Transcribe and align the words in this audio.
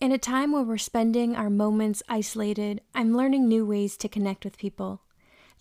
In 0.00 0.12
a 0.12 0.18
time 0.18 0.52
where 0.52 0.62
we're 0.62 0.78
spending 0.78 1.34
our 1.34 1.50
moments 1.50 2.04
isolated, 2.08 2.82
I'm 2.94 3.16
learning 3.16 3.48
new 3.48 3.66
ways 3.66 3.96
to 3.96 4.08
connect 4.08 4.44
with 4.44 4.56
people. 4.56 5.00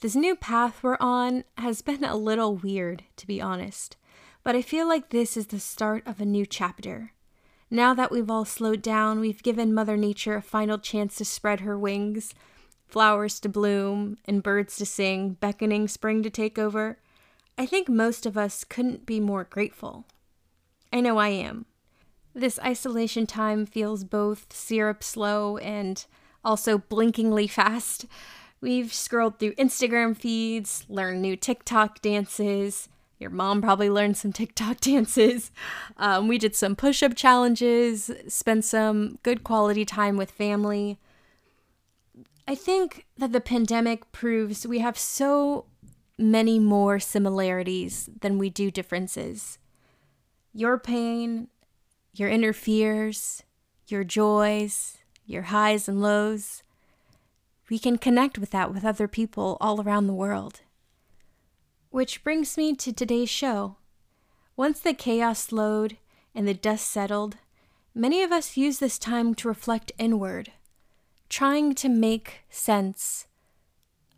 This 0.02 0.16
new 0.16 0.36
path 0.36 0.84
we're 0.84 0.98
on 1.00 1.44
has 1.58 1.82
been 1.82 2.04
a 2.04 2.16
little 2.16 2.56
weird, 2.56 3.04
to 3.16 3.26
be 3.26 3.42
honest, 3.42 3.98
but 4.44 4.56
I 4.56 4.62
feel 4.62 4.88
like 4.88 5.10
this 5.10 5.38
is 5.38 5.48
the 5.48 5.60
start 5.60 6.04
of 6.06 6.22
a 6.22 6.26
new 6.26 6.46
chapter. 6.46 7.14
Now 7.72 7.96
that 7.96 8.12
we've 8.12 8.30
all 8.30 8.46
slowed 8.46 8.84
down, 8.84 9.20
we've 9.20 9.42
given 9.42 9.74
Mother 9.74 9.98
Nature 9.98 10.36
a 10.36 10.42
final 10.44 10.78
chance 10.78 11.16
to 11.16 11.26
spread 11.26 11.62
her 11.62 11.78
wings, 11.78 12.36
flowers 12.86 13.40
to 13.40 13.50
bloom, 13.50 14.18
and 14.26 14.44
birds 14.44 14.78
to 14.78 14.86
sing, 14.86 15.32
beckoning 15.40 15.88
spring 15.88 16.22
to 16.22 16.30
take 16.30 16.60
over. 16.60 17.00
I 17.58 17.66
think 17.66 17.90
most 17.90 18.28
of 18.28 18.38
us 18.38 18.64
couldn't 18.64 19.08
be 19.08 19.20
more 19.20 19.46
grateful. 19.46 20.06
I 20.94 21.02
know 21.02 21.18
I 21.18 21.30
am. 21.30 21.66
This 22.38 22.60
isolation 22.60 23.26
time 23.26 23.66
feels 23.66 24.04
both 24.04 24.54
syrup 24.54 25.04
slow 25.04 25.58
and 25.58 26.06
also 26.46 26.78
blinkingly 26.78 27.48
fast. 27.48 28.06
We've 28.62 28.94
scrolled 28.94 29.40
through 29.40 29.56
Instagram 29.56 30.16
feeds, 30.16 30.86
learned 30.88 31.24
new 31.24 31.36
TikTok 31.36 32.00
dances. 32.00 32.90
Your 33.18 33.32
mom 33.32 33.60
probably 33.60 33.90
learned 33.90 34.18
some 34.18 34.32
TikTok 34.32 34.80
dances. 34.82 35.50
Um, 35.98 36.28
we 36.28 36.38
did 36.38 36.56
some 36.56 36.76
push 36.76 37.02
up 37.02 37.16
challenges, 37.16 38.12
spent 38.28 38.66
some 38.66 39.18
good 39.24 39.44
quality 39.44 39.84
time 39.84 40.16
with 40.16 40.30
family. 40.30 41.00
I 42.48 42.54
think 42.54 43.08
that 43.18 43.34
the 43.34 43.42
pandemic 43.42 44.12
proves 44.12 44.68
we 44.68 44.78
have 44.78 45.00
so 45.00 45.66
many 46.20 46.60
more 46.60 47.00
similarities 47.00 48.12
than 48.22 48.38
we 48.38 48.52
do 48.52 48.70
differences. 48.70 49.58
Your 50.54 50.78
pain 50.78 51.48
your 52.20 52.30
inner 52.30 52.54
fears, 52.54 53.44
your 53.88 54.04
joys, 54.04 54.98
your 55.26 55.44
highs 55.44 55.88
and 55.88 56.02
lows. 56.02 56.64
We 57.70 57.78
can 57.78 57.98
connect 57.98 58.40
with 58.40 58.52
that 58.52 58.74
with 58.74 58.86
other 58.86 59.08
people 59.08 59.58
all 59.62 59.82
around 59.82 60.08
the 60.08 60.14
world. 60.14 60.62
Which 61.90 62.24
brings 62.24 62.58
me 62.58 62.76
to 62.76 62.92
today's 62.92 63.30
show. 63.30 63.78
Once 64.56 64.80
the 64.80 64.94
chaos 64.94 65.40
slowed 65.40 65.98
and 66.34 66.48
the 66.48 66.54
dust 66.54 66.90
settled, 66.90 67.38
many 67.94 68.24
of 68.24 68.32
us 68.32 68.58
use 68.58 68.80
this 68.80 68.98
time 68.98 69.36
to 69.36 69.48
reflect 69.48 69.92
inward, 69.98 70.52
trying 71.30 71.76
to 71.76 71.90
make 71.90 72.42
sense 72.50 73.28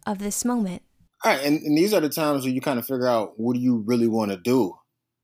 of 0.05 0.19
this 0.19 0.45
moment. 0.45 0.83
All 1.25 1.33
right, 1.33 1.43
and, 1.43 1.59
and 1.61 1.77
these 1.77 1.93
are 1.93 1.99
the 1.99 2.07
times 2.07 2.45
where 2.45 2.53
you 2.53 2.61
kind 2.61 2.79
of 2.79 2.85
figure 2.85 3.07
out 3.07 3.33
what 3.37 3.55
do 3.55 3.59
you 3.59 3.83
really 3.85 4.07
want 4.07 4.31
to 4.31 4.37
do 4.37 4.78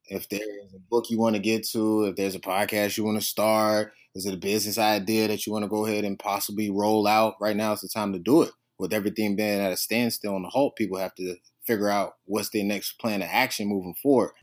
if 0.07 0.29
there's 0.29 0.73
a 0.73 0.79
book 0.89 1.09
you 1.09 1.19
want 1.19 1.35
to 1.35 1.41
get 1.41 1.67
to, 1.69 2.05
if 2.05 2.15
there's 2.15 2.35
a 2.35 2.39
podcast 2.39 2.97
you 2.97 3.03
want 3.03 3.19
to 3.19 3.25
start, 3.25 3.93
is 4.13 4.25
it 4.25 4.33
a 4.33 4.37
business 4.37 4.77
idea 4.77 5.27
that 5.27 5.45
you 5.45 5.51
want 5.51 5.63
to 5.63 5.69
go 5.69 5.85
ahead 5.85 6.05
and 6.05 6.17
possibly 6.17 6.69
roll 6.69 7.07
out? 7.07 7.35
Right 7.41 7.55
now 7.55 7.73
is 7.73 7.81
the 7.81 7.89
time 7.89 8.13
to 8.13 8.19
do 8.19 8.43
it. 8.43 8.51
With 8.77 8.93
everything 8.93 9.35
being 9.35 9.59
at 9.59 9.71
a 9.71 9.77
standstill 9.77 10.35
and 10.35 10.45
a 10.45 10.49
halt, 10.49 10.75
people 10.75 10.97
have 10.97 11.15
to 11.15 11.35
figure 11.65 11.89
out 11.89 12.13
what's 12.25 12.49
their 12.49 12.63
next 12.63 12.93
plan 12.93 13.21
of 13.21 13.29
action 13.31 13.67
moving 13.67 13.95
forward. 14.01 14.33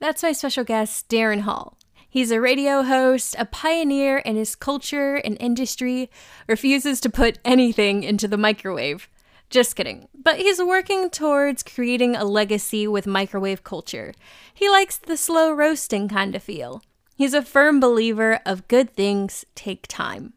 That's 0.00 0.22
my 0.22 0.32
special 0.32 0.64
guest, 0.64 1.08
Darren 1.08 1.40
Hall. 1.40 1.78
He's 2.08 2.30
a 2.30 2.40
radio 2.40 2.82
host, 2.82 3.34
a 3.38 3.46
pioneer 3.46 4.18
in 4.18 4.36
his 4.36 4.54
culture 4.54 5.16
and 5.16 5.36
industry, 5.40 6.10
refuses 6.46 7.00
to 7.00 7.10
put 7.10 7.38
anything 7.44 8.02
into 8.02 8.28
the 8.28 8.36
microwave. 8.36 9.08
Just 9.52 9.76
kidding. 9.76 10.08
But 10.14 10.38
he's 10.38 10.62
working 10.62 11.10
towards 11.10 11.62
creating 11.62 12.16
a 12.16 12.24
legacy 12.24 12.88
with 12.88 13.06
microwave 13.06 13.62
culture. 13.62 14.14
He 14.54 14.70
likes 14.70 14.96
the 14.96 15.18
slow 15.18 15.52
roasting 15.52 16.08
kind 16.08 16.34
of 16.34 16.42
feel. 16.42 16.82
He's 17.16 17.34
a 17.34 17.42
firm 17.42 17.78
believer 17.78 18.40
of 18.46 18.66
good 18.66 18.94
things 18.94 19.44
take 19.54 19.86
time. 19.88 20.32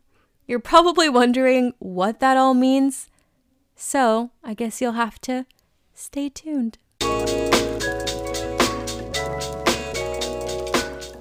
You're 0.47 0.59
probably 0.59 1.07
wondering 1.07 1.71
what 1.79 2.19
that 2.19 2.35
all 2.35 2.53
means. 2.53 3.09
So, 3.73 4.31
I 4.43 4.53
guess 4.53 4.81
you'll 4.81 4.91
have 4.99 5.21
to 5.21 5.45
stay 5.93 6.27
tuned. 6.27 6.77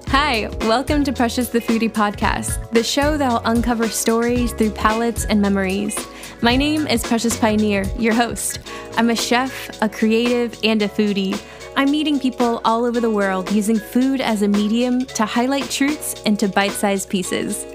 Hi, 0.09 0.49
welcome 0.67 1.05
to 1.05 1.13
Precious 1.13 1.47
the 1.47 1.61
Foodie 1.61 1.91
podcast, 1.91 2.71
the 2.71 2.83
show 2.83 3.15
that'll 3.15 3.41
uncover 3.45 3.87
stories 3.87 4.51
through 4.51 4.71
palates 4.71 5.23
and 5.23 5.41
memories. 5.41 5.95
My 6.45 6.55
name 6.55 6.85
is 6.85 7.01
Precious 7.03 7.35
Pioneer, 7.39 7.85
your 7.97 8.13
host. 8.13 8.59
I'm 8.97 9.09
a 9.09 9.15
chef, 9.15 9.81
a 9.81 9.89
creative, 9.89 10.55
and 10.63 10.79
a 10.83 10.87
foodie. 10.87 11.41
I'm 11.75 11.89
meeting 11.89 12.19
people 12.19 12.61
all 12.63 12.85
over 12.85 12.99
the 12.99 13.09
world 13.09 13.51
using 13.51 13.79
food 13.79 14.21
as 14.21 14.43
a 14.43 14.47
medium 14.47 15.07
to 15.07 15.25
highlight 15.25 15.71
truths 15.71 16.21
into 16.21 16.47
bite 16.47 16.69
sized 16.69 17.09
pieces. 17.09 17.65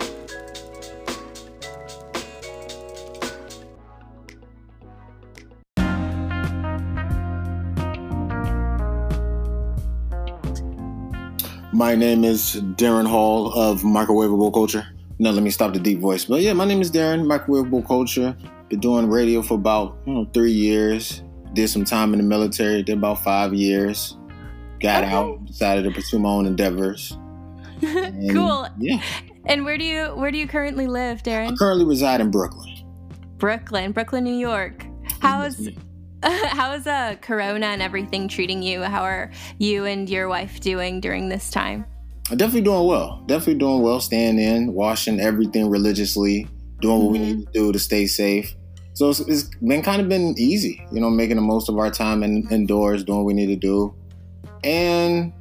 My 11.72 11.96
name 11.96 12.22
is 12.22 12.54
Darren 12.76 13.08
Hall 13.08 13.52
of 13.52 13.80
Microwavable 13.80 14.54
Culture. 14.54 14.86
Now 15.20 15.32
let 15.32 15.42
me 15.42 15.50
stop 15.50 15.74
the 15.74 15.78
deep 15.78 15.98
voice. 15.98 16.24
But 16.24 16.40
yeah, 16.40 16.54
my 16.54 16.64
name 16.64 16.80
is 16.80 16.90
Darren, 16.90 17.26
Microwavable 17.26 17.86
Culture. 17.86 18.34
Been 18.70 18.80
doing 18.80 19.06
radio 19.06 19.42
for 19.42 19.52
about 19.52 19.98
you 20.06 20.14
know, 20.14 20.24
three 20.32 20.50
years. 20.50 21.22
Did 21.52 21.68
some 21.68 21.84
time 21.84 22.14
in 22.14 22.20
the 22.20 22.24
military, 22.24 22.82
did 22.82 22.96
about 22.96 23.22
five 23.22 23.52
years. 23.52 24.16
Got 24.80 25.04
okay. 25.04 25.12
out, 25.12 25.44
decided 25.44 25.84
to 25.84 25.90
pursue 25.90 26.20
my 26.20 26.30
own 26.30 26.46
endeavors. 26.46 27.18
And, 27.82 28.30
cool. 28.30 28.66
Yeah. 28.78 29.02
And 29.46 29.64
where 29.64 29.76
do 29.76 29.84
you 29.84 30.06
where 30.08 30.30
do 30.30 30.38
you 30.38 30.46
currently 30.46 30.86
live, 30.86 31.22
Darren? 31.22 31.52
I 31.52 31.56
currently 31.56 31.84
reside 31.84 32.20
in 32.20 32.30
Brooklyn. 32.30 32.68
Brooklyn, 33.36 33.92
Brooklyn, 33.92 34.24
New 34.24 34.36
York. 34.36 34.86
How 35.20 35.42
is 35.42 35.70
how 36.22 36.72
is 36.72 36.86
uh, 36.86 37.16
Corona 37.20 37.66
and 37.66 37.82
everything 37.82 38.26
treating 38.28 38.62
you? 38.62 38.82
How 38.82 39.02
are 39.02 39.30
you 39.58 39.84
and 39.84 40.08
your 40.08 40.28
wife 40.28 40.60
doing 40.60 41.00
during 41.00 41.28
this 41.28 41.50
time? 41.50 41.84
Definitely 42.30 42.62
doing 42.62 42.86
well. 42.86 43.22
Definitely 43.26 43.56
doing 43.56 43.82
well. 43.82 44.00
Staying 44.00 44.38
in, 44.38 44.72
washing 44.72 45.20
everything 45.20 45.68
religiously, 45.68 46.46
doing 46.80 46.98
what 46.98 47.14
mm-hmm. 47.14 47.24
we 47.24 47.34
need 47.34 47.46
to 47.46 47.52
do 47.52 47.72
to 47.72 47.78
stay 47.78 48.06
safe. 48.06 48.54
So 48.94 49.10
it's, 49.10 49.20
it's 49.20 49.44
been 49.56 49.82
kind 49.82 50.00
of 50.00 50.08
been 50.08 50.34
easy, 50.38 50.86
you 50.92 51.00
know, 51.00 51.10
making 51.10 51.36
the 51.36 51.42
most 51.42 51.68
of 51.68 51.78
our 51.78 51.90
time 51.90 52.22
in, 52.22 52.46
indoors, 52.50 53.04
doing 53.04 53.18
what 53.18 53.26
we 53.26 53.34
need 53.34 53.46
to 53.46 53.56
do, 53.56 53.94
and 54.62 55.32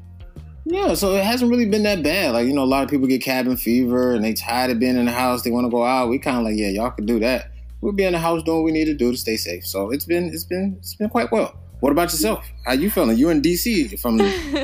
yeah, 0.66 0.94
so 0.94 1.14
it 1.16 1.26
hasn't 1.26 1.50
really 1.50 1.66
been 1.66 1.84
that 1.84 2.04
bad. 2.04 2.34
Like 2.34 2.48
you 2.48 2.54
know, 2.54 2.64
a 2.64 2.66
lot 2.66 2.84
of 2.84 2.90
people 2.90 3.08
get 3.08 3.22
cabin 3.22 3.58
fever 3.58 4.14
and 4.14 4.24
they 4.24 4.34
tired 4.34 4.72
of 4.72 4.80
being 4.80 4.98
in 4.98 5.06
the 5.06 5.12
house. 5.12 5.42
They 5.42 5.52
want 5.52 5.66
to 5.66 5.70
go 5.70 5.84
out. 5.84 6.10
We 6.10 6.20
kind 6.20 6.38
of 6.38 6.44
like, 6.44 6.56
yeah, 6.56 6.70
y'all 6.70 6.92
can 6.92 7.06
do 7.06 7.20
that 7.20 7.52
we'll 7.82 7.94
be 7.94 8.04
in 8.04 8.14
the 8.14 8.20
house 8.20 8.44
doing 8.44 8.58
what 8.58 8.66
we 8.66 8.72
need 8.72 8.86
to 8.86 8.94
do 8.94 9.12
to 9.12 9.18
stay 9.18 9.38
safe. 9.38 9.66
So 9.66 9.92
it's 9.92 10.06
been 10.06 10.26
it's 10.26 10.44
been 10.44 10.76
it's 10.80 10.96
been 10.96 11.10
quite 11.10 11.32
well. 11.32 11.56
What 11.80 11.92
about 11.92 12.12
yourself? 12.12 12.46
How 12.66 12.74
you 12.74 12.90
feeling? 12.90 13.18
You're 13.18 13.32
in 13.32 13.42
DC, 13.42 13.94
if 13.94 14.06
I'm 14.06 14.18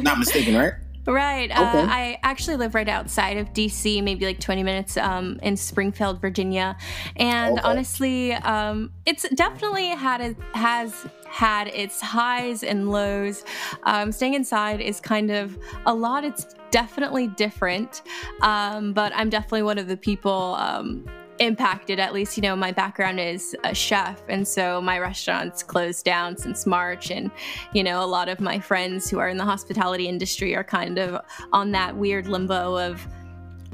not 0.03 0.19
mistaken, 0.19 0.56
right? 0.56 0.74
Right. 1.05 1.51
Uh, 1.51 1.61
okay. 1.61 1.79
Uh, 1.81 1.88
I 1.88 2.19
actually 2.23 2.57
live 2.57 2.73
right 2.73 2.89
outside 2.89 3.38
of 3.38 3.53
DC, 3.53 4.01
maybe 4.03 4.25
like 4.25 4.39
20 4.39 4.63
minutes 4.63 4.97
um, 4.97 5.39
in 5.43 5.55
Springfield, 5.55 6.19
Virginia. 6.19 6.75
And 7.16 7.59
okay. 7.59 7.67
honestly, 7.67 8.33
um, 8.33 8.91
it's 9.05 9.27
definitely 9.29 9.89
had 9.89 10.21
a, 10.21 10.57
has 10.57 11.05
had 11.27 11.67
its 11.67 12.01
highs 12.01 12.63
and 12.63 12.89
lows. 12.89 13.44
Um, 13.83 14.11
staying 14.11 14.33
inside 14.33 14.81
is 14.81 14.99
kind 14.99 15.31
of 15.31 15.57
a 15.85 15.94
lot. 15.94 16.23
It's 16.23 16.55
definitely 16.71 17.27
different, 17.27 18.01
um, 18.41 18.94
but 18.94 19.11
I'm 19.15 19.29
definitely 19.29 19.63
one 19.63 19.77
of 19.77 19.88
the 19.88 19.97
people 19.97 20.55
um, 20.57 21.05
impacted 21.40 22.00
at 22.00 22.13
least 22.13 22.38
you 22.38 22.41
know 22.41 22.56
my 22.56 22.72
background 22.72 23.19
is 23.19 23.56
a 23.63 23.75
chef 23.75 24.22
and 24.29 24.47
so 24.47 24.79
my 24.81 24.97
restaurants 24.97 25.63
closed 25.63 26.06
down 26.06 26.38
since 26.38 26.66
march 26.66 27.12
and 27.12 27.29
you 27.73 27.84
know 27.84 28.03
a 28.03 28.06
lot 28.06 28.29
of 28.29 28.40
my 28.40 28.59
friends 28.59 29.09
who 29.09 29.19
are 29.19 29.28
in 29.28 29.38
the 29.38 29.44
hospitality 29.44 30.07
industry 30.07 30.56
are 30.56 30.63
kind 30.63 30.97
of 30.97 31.22
on 31.51 31.72
that 31.72 31.95
weird 31.95 32.28
limbo 32.28 32.78
of 32.78 33.06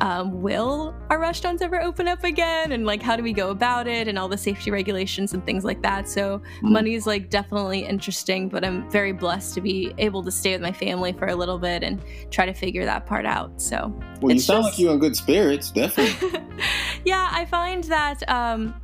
um, 0.02 0.42
will 0.42 0.96
our 1.12 1.20
restaurants 1.20 1.62
ever 1.62 1.80
open 1.80 2.08
up 2.08 2.24
again? 2.24 2.72
And 2.72 2.86
like 2.86 3.02
how 3.02 3.16
do 3.16 3.22
we 3.24 3.34
go 3.34 3.52
about 3.52 3.88
it? 3.88 4.08
And 4.08 4.18
all 4.18 4.28
the 4.28 4.38
safety 4.38 4.72
regulations 4.72 5.34
and 5.34 5.46
things 5.46 5.64
like 5.64 5.82
that. 5.84 6.09
So 6.09 6.40
mm-hmm. 6.40 6.74
money 6.74 6.96
is 6.96 7.06
like 7.06 7.30
definitely 7.30 7.86
interesting 7.86 8.50
but 8.50 8.66
i'm 8.66 8.90
very 8.90 9.12
blessed 9.12 9.53
to 9.53 9.62
be 9.62 9.94
able 10.00 10.24
to 10.24 10.32
stay 10.32 10.53
with 10.53 10.62
my 10.62 10.72
family 10.72 11.14
for 11.14 11.28
a 11.28 11.36
little 11.36 11.59
bit 11.59 11.84
and 11.84 12.02
try 12.32 12.46
to 12.46 12.53
figure 12.53 12.84
that 12.86 13.06
part 13.06 13.26
out. 13.26 13.62
So 13.62 13.94
well 14.22 14.34
you 14.34 14.40
sound 14.40 14.64
just... 14.64 14.74
like 14.74 14.80
you're 14.80 14.94
in 14.94 15.00
good 15.00 15.16
spirits 15.16 15.72
definitely. 15.72 16.40
Yeah 17.06 17.30
i 17.32 17.46
find 17.46 17.84
that 17.86 18.28
um, 18.30 18.76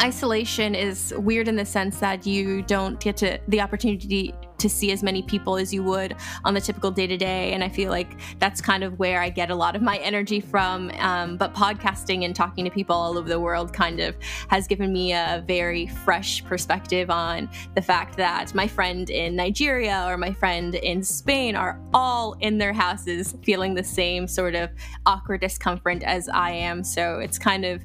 isolation 0.00 0.74
is 0.74 1.12
weird 1.16 1.48
in 1.48 1.56
the 1.56 1.64
sense 1.64 1.98
that 2.00 2.26
you 2.26 2.62
don't 2.62 2.98
get 3.00 3.16
to 3.18 3.38
the 3.48 3.60
opportunity 3.60 4.34
to 4.62 4.68
see 4.68 4.92
as 4.92 5.02
many 5.02 5.22
people 5.22 5.56
as 5.56 5.74
you 5.74 5.82
would 5.82 6.16
on 6.44 6.54
the 6.54 6.60
typical 6.60 6.90
day 6.90 7.06
to 7.06 7.16
day. 7.16 7.52
And 7.52 7.62
I 7.62 7.68
feel 7.68 7.90
like 7.90 8.18
that's 8.38 8.60
kind 8.60 8.82
of 8.82 8.98
where 8.98 9.20
I 9.20 9.28
get 9.28 9.50
a 9.50 9.54
lot 9.54 9.76
of 9.76 9.82
my 9.82 9.98
energy 9.98 10.40
from. 10.40 10.90
Um, 10.98 11.36
but 11.36 11.54
podcasting 11.54 12.24
and 12.24 12.34
talking 12.34 12.64
to 12.64 12.70
people 12.70 12.96
all 12.96 13.18
over 13.18 13.28
the 13.28 13.40
world 13.40 13.72
kind 13.72 14.00
of 14.00 14.16
has 14.48 14.66
given 14.66 14.92
me 14.92 15.12
a 15.12 15.44
very 15.46 15.86
fresh 15.86 16.44
perspective 16.44 17.10
on 17.10 17.50
the 17.74 17.82
fact 17.82 18.16
that 18.16 18.54
my 18.54 18.66
friend 18.66 19.10
in 19.10 19.36
Nigeria 19.36 20.04
or 20.06 20.16
my 20.16 20.32
friend 20.32 20.74
in 20.76 21.02
Spain 21.02 21.56
are 21.56 21.80
all 21.92 22.34
in 22.40 22.58
their 22.58 22.72
houses 22.72 23.36
feeling 23.42 23.74
the 23.74 23.84
same 23.84 24.26
sort 24.26 24.54
of 24.54 24.70
awkward 25.06 25.40
discomfort 25.40 26.02
as 26.04 26.28
I 26.28 26.52
am. 26.52 26.84
So 26.84 27.18
it's 27.18 27.38
kind 27.38 27.64
of 27.64 27.82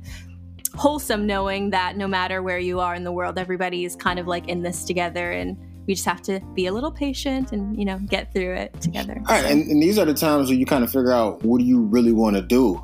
wholesome 0.75 1.25
knowing 1.25 1.71
that 1.71 1.97
no 1.97 2.07
matter 2.07 2.43
where 2.43 2.59
you 2.59 2.79
are 2.79 2.93
in 2.93 3.03
the 3.03 3.11
world, 3.11 3.39
everybody 3.39 3.83
is 3.83 3.95
kind 3.95 4.19
of 4.19 4.27
like 4.27 4.47
in 4.47 4.61
this 4.61 4.85
together 4.85 5.31
and 5.31 5.57
we 5.87 5.93
just 5.93 6.05
have 6.05 6.21
to 6.23 6.41
be 6.53 6.67
a 6.67 6.73
little 6.73 6.91
patient 6.91 7.53
and 7.53 7.77
you 7.77 7.85
know 7.85 7.97
get 7.99 8.33
through 8.33 8.53
it 8.53 8.79
together. 8.81 9.21
All 9.27 9.35
right, 9.35 9.45
and, 9.45 9.69
and, 9.69 9.81
these 9.81 9.97
are 9.97 10.05
the 10.05 10.13
times 10.13 10.49
where 10.49 10.57
you 10.57 10.65
kind 10.65 10.83
of 10.83 10.91
figure 10.91 11.11
out 11.11 11.43
what 11.43 11.59
do 11.59 11.65
you 11.65 11.81
really 11.81 12.11
want 12.11 12.35
to 12.35 12.41
do. 12.41 12.83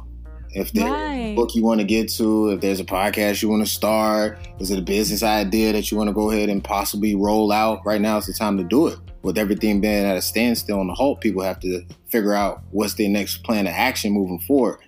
If 0.55 0.71
there's 0.71 0.89
right. 0.89 1.15
a 1.15 1.35
book 1.35 1.55
you 1.55 1.63
want 1.63 1.81
to 1.81 1.85
get 1.85 2.09
to, 2.11 2.49
if 2.49 2.61
there's 2.61 2.79
a 2.79 2.85
podcast 2.85 3.41
you 3.41 3.49
want 3.49 3.65
to 3.65 3.71
start, 3.71 4.37
is 4.59 4.69
it 4.69 4.77
a 4.77 4.83
business 4.83 5.23
idea 5.23 5.73
that 5.73 5.89
you 5.89 5.97
want 5.97 6.09
to 6.09 6.13
go 6.13 6.29
ahead 6.29 6.47
and 6.47 6.63
possibly 6.63 7.15
roll 7.15 7.51
out? 7.51 7.83
Right 7.85 7.99
now 7.99 8.17
is 8.17 8.27
the 8.27 8.33
time 8.33 8.57
to 8.57 8.63
do 8.63 8.87
it. 8.87 8.99
With 9.23 9.37
everything 9.37 9.81
being 9.81 10.05
at 10.05 10.15
a 10.15 10.21
standstill 10.21 10.79
on 10.79 10.87
the 10.87 10.93
halt, 10.93 11.21
people 11.21 11.41
have 11.41 11.59
to 11.61 11.83
figure 12.09 12.33
out 12.33 12.61
what's 12.69 12.93
their 12.93 13.09
next 13.09 13.37
plan 13.43 13.65
of 13.65 13.73
action 13.73 14.11
moving 14.11 14.39
forward. 14.41 14.79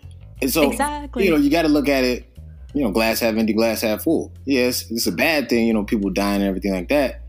And 0.42 0.52
so, 0.52 0.70
exactly. 0.70 1.26
you 1.26 1.32
know, 1.32 1.38
you 1.38 1.50
got 1.50 1.64
to 1.64 1.70
look 1.70 1.90
at 1.90 2.04
it 2.04 2.32
you 2.76 2.84
know, 2.84 2.92
glass 2.92 3.22
half 3.22 3.36
empty, 3.36 3.54
glass 3.54 3.82
half 3.82 4.04
full. 4.04 4.34
Yes, 4.44 4.92
it's 4.92 5.08
a 5.08 5.12
bad 5.14 5.48
thing, 5.48 5.66
you 5.66 5.74
know, 5.74 5.86
people 5.86 6.10
dying 6.10 6.42
and 6.42 6.50
everything 6.50 6.74
like 6.74 6.90
that. 6.90 7.22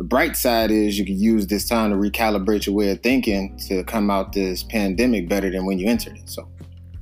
The 0.00 0.04
bright 0.04 0.34
side 0.34 0.70
is 0.70 0.98
you 0.98 1.04
can 1.04 1.20
use 1.20 1.46
this 1.46 1.68
time 1.68 1.90
to 1.90 1.96
recalibrate 1.96 2.64
your 2.64 2.74
way 2.74 2.90
of 2.90 3.02
thinking 3.02 3.58
to 3.68 3.84
come 3.84 4.10
out 4.10 4.32
this 4.32 4.62
pandemic 4.62 5.28
better 5.28 5.50
than 5.50 5.66
when 5.66 5.78
you 5.78 5.88
entered 5.88 6.16
it. 6.16 6.26
So. 6.26 6.48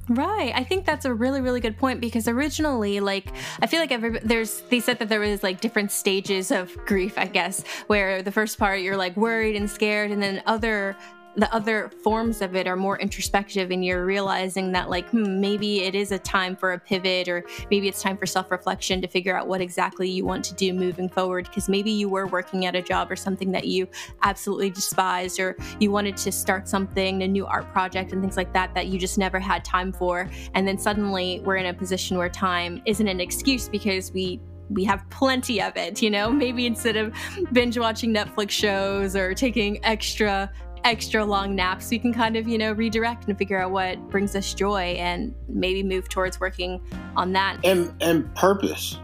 Right. 0.09 0.51
I 0.53 0.65
think 0.65 0.85
that's 0.85 1.05
a 1.05 1.15
really, 1.15 1.41
really 1.41 1.61
good 1.61 1.79
point 1.79 2.01
because 2.01 2.27
originally, 2.27 2.99
like, 2.99 3.33
I 3.63 3.69
feel 3.69 3.79
like 3.79 3.93
every, 3.93 4.19
there's, 4.19 4.63
they 4.63 4.81
said 4.81 4.99
that 4.99 5.09
there 5.09 5.21
was 5.21 5.45
like 5.45 5.61
different 5.61 5.93
stages 5.93 6.51
of 6.51 6.77
grief, 6.87 7.17
I 7.17 7.27
guess, 7.27 7.63
where 7.87 8.21
the 8.21 8.33
first 8.33 8.59
part 8.59 8.81
you're 8.81 8.97
like 8.97 9.17
worried 9.17 9.55
and 9.55 9.71
scared, 9.71 10.11
and 10.11 10.21
then 10.21 10.43
other 10.47 10.97
the 11.39 11.55
other 11.55 11.89
forms 12.03 12.43
of 12.43 12.57
it 12.57 12.67
are 12.67 12.75
more 12.75 12.99
introspective 12.99 13.71
and 13.71 13.85
you're 13.85 14.05
realizing 14.05 14.73
that 14.73 14.91
like 14.91 15.09
hmm, 15.11 15.41
maybe 15.41 15.85
it 15.85 15.95
is 15.95 16.11
a 16.11 16.19
time 16.19 16.57
for 16.57 16.73
a 16.73 16.79
pivot 16.79 17.29
or 17.29 17.45
maybe 17.71 17.87
it's 17.87 18.03
time 18.03 18.17
for 18.17 18.27
self-reflection 18.27 19.01
to 19.01 19.07
figure 19.07 19.37
out 19.37 19.47
what 19.47 19.61
exactly 19.61 20.11
you 20.11 20.25
want 20.25 20.45
to 20.45 20.53
do 20.55 20.73
moving 20.73 21.09
forward 21.09 21.47
because 21.47 21.69
maybe 21.69 21.93
you 21.93 22.09
were 22.09 22.27
working 22.27 22.67
at 22.67 22.75
a 22.75 22.83
job 22.83 23.09
or 23.09 23.15
something 23.15 23.53
that 23.53 23.69
you 23.69 23.87
absolutely 24.23 24.69
despised 24.69 25.39
or 25.39 25.57
you 25.79 25.93
wanted 25.93 26.17
to 26.17 26.33
start 26.33 26.69
something 26.69 27.23
a 27.23 27.29
new 27.29 27.47
art 27.47 27.71
project 27.73 28.13
and 28.13 28.21
things 28.21 28.37
like 28.37 28.53
that 28.53 28.75
that 28.75 28.89
you 28.89 28.99
just 28.99 29.17
never 29.17 29.39
had 29.39 29.65
time 29.65 29.93
for 29.93 30.29
and 30.55 30.67
then 30.67 30.77
suddenly 30.77 31.41
we're 31.45 31.57
in 31.57 31.67
a 31.67 31.75
position 31.75 32.19
where 32.19 32.29
time 32.29 32.83
isn't 32.85 33.07
an 33.07 33.21
excuse 33.21 33.69
because 33.69 34.13
we 34.13 34.41
we 34.71 34.85
have 34.85 35.09
plenty 35.11 35.63
of 35.63 35.77
it, 35.77 36.03
you 36.03 36.11
know? 36.11 36.31
Maybe 36.31 36.67
instead 36.67 36.97
of 36.97 37.15
binge 37.53 37.79
watching 37.79 38.13
Netflix 38.13 38.51
shows 38.51 39.17
or 39.17 39.35
taking 39.35 39.85
extra 39.85 40.51
extra 40.89 41.25
long 41.25 41.55
naps, 41.55 41.91
we 41.91 41.99
can 41.99 42.13
kind 42.13 42.37
of, 42.37 42.49
you 42.49 42.57
know, 42.57 42.73
redirect 42.73 43.29
and 43.29 43.37
figure 43.37 43.61
out 43.61 43.71
what 43.71 43.99
brings 44.09 44.35
us 44.35 44.55
joy 44.55 44.97
and 44.99 45.35
maybe 45.49 45.83
move 45.83 46.09
towards 46.09 46.41
working 46.41 46.81
on 47.17 47.33
that. 47.35 47.59
And 47.65 47.93
and 48.01 48.35
purpose. 48.35 48.99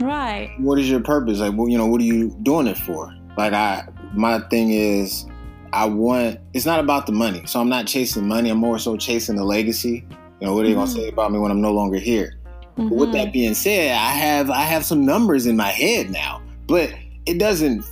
Right. 0.00 0.54
What 0.58 0.78
is 0.78 0.88
your 0.88 1.00
purpose? 1.00 1.38
Like, 1.38 1.54
well, 1.56 1.68
you 1.68 1.78
know, 1.78 1.86
what 1.86 2.00
are 2.00 2.04
you 2.04 2.30
doing 2.42 2.66
it 2.66 2.78
for? 2.78 3.14
Like, 3.36 3.52
I, 3.52 3.86
my 4.14 4.40
thing 4.48 4.70
is, 4.70 5.26
I 5.72 5.86
want, 5.86 6.40
it's 6.52 6.66
not 6.66 6.80
about 6.80 7.06
the 7.06 7.12
money. 7.12 7.42
So 7.46 7.60
I'm 7.60 7.68
not 7.68 7.86
chasing 7.86 8.26
money. 8.26 8.50
I'm 8.50 8.58
more 8.58 8.78
so 8.78 8.96
chasing 8.96 9.36
the 9.36 9.44
legacy. 9.44 10.06
You 10.40 10.46
know, 10.46 10.54
what 10.54 10.60
are 10.60 10.68
they 10.68 10.70
mm-hmm. 10.70 10.78
going 10.78 10.86
to 10.88 10.92
say 10.92 11.08
about 11.08 11.32
me 11.32 11.38
when 11.38 11.50
I'm 11.50 11.60
no 11.60 11.72
longer 11.72 11.98
here? 11.98 12.34
Mm-hmm. 12.78 12.88
With 12.90 13.12
that 13.12 13.26
mm-hmm. 13.26 13.32
being 13.32 13.54
said, 13.54 13.92
I 13.92 14.10
have, 14.10 14.50
I 14.50 14.62
have 14.62 14.84
some 14.84 15.04
numbers 15.04 15.46
in 15.46 15.56
my 15.56 15.68
head 15.68 16.10
now, 16.10 16.42
but 16.66 16.92
it 17.26 17.38
doesn't 17.38 17.84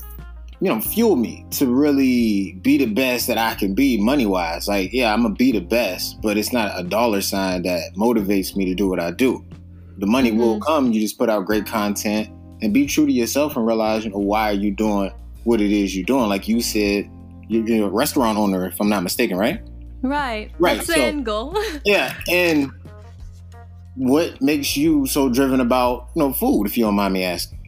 you 0.60 0.68
know, 0.68 0.80
fuel 0.80 1.16
me 1.16 1.46
to 1.50 1.66
really 1.66 2.52
be 2.62 2.78
the 2.78 2.86
best 2.86 3.28
that 3.28 3.38
I 3.38 3.54
can 3.54 3.74
be 3.74 3.96
money 4.00 4.26
wise. 4.26 4.66
Like, 4.66 4.92
yeah, 4.92 5.12
I'm 5.12 5.22
gonna 5.22 5.34
be 5.34 5.52
the 5.52 5.60
best, 5.60 6.20
but 6.20 6.36
it's 6.36 6.52
not 6.52 6.78
a 6.78 6.82
dollar 6.82 7.20
sign 7.20 7.62
that 7.62 7.94
motivates 7.96 8.56
me 8.56 8.64
to 8.66 8.74
do 8.74 8.88
what 8.88 8.98
I 8.98 9.12
do. 9.12 9.44
The 9.98 10.06
money 10.06 10.30
mm-hmm. 10.30 10.40
will 10.40 10.60
come. 10.60 10.92
You 10.92 11.00
just 11.00 11.18
put 11.18 11.28
out 11.28 11.44
great 11.46 11.66
content 11.66 12.28
and 12.60 12.74
be 12.74 12.86
true 12.86 13.06
to 13.06 13.12
yourself 13.12 13.56
and 13.56 13.66
realize, 13.66 14.04
you 14.04 14.10
know, 14.10 14.18
why 14.18 14.50
are 14.50 14.54
you 14.54 14.72
doing 14.72 15.12
what 15.44 15.60
it 15.60 15.70
is 15.70 15.96
you're 15.96 16.04
doing? 16.04 16.28
Like 16.28 16.48
you 16.48 16.60
said, 16.60 17.08
you're 17.48 17.86
a 17.86 17.90
restaurant 17.90 18.36
owner, 18.36 18.66
if 18.66 18.80
I'm 18.80 18.88
not 18.88 19.02
mistaken, 19.02 19.36
right? 19.36 19.62
Right. 20.02 20.50
Right. 20.58 20.76
That's 20.76 20.88
the 20.88 20.98
end 20.98 21.24
goal. 21.24 21.56
yeah, 21.84 22.14
and 22.28 22.70
what 23.94 24.40
makes 24.40 24.76
you 24.76 25.06
so 25.06 25.28
driven 25.28 25.60
about 25.60 26.08
you 26.14 26.22
know 26.22 26.32
food, 26.32 26.66
if 26.66 26.76
you 26.76 26.84
don't 26.84 26.94
mind 26.94 27.14
me 27.14 27.24
asking? 27.24 27.58